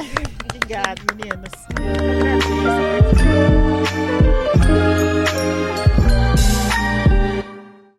Obrigada, 0.46 1.02
meninas. 1.14 1.52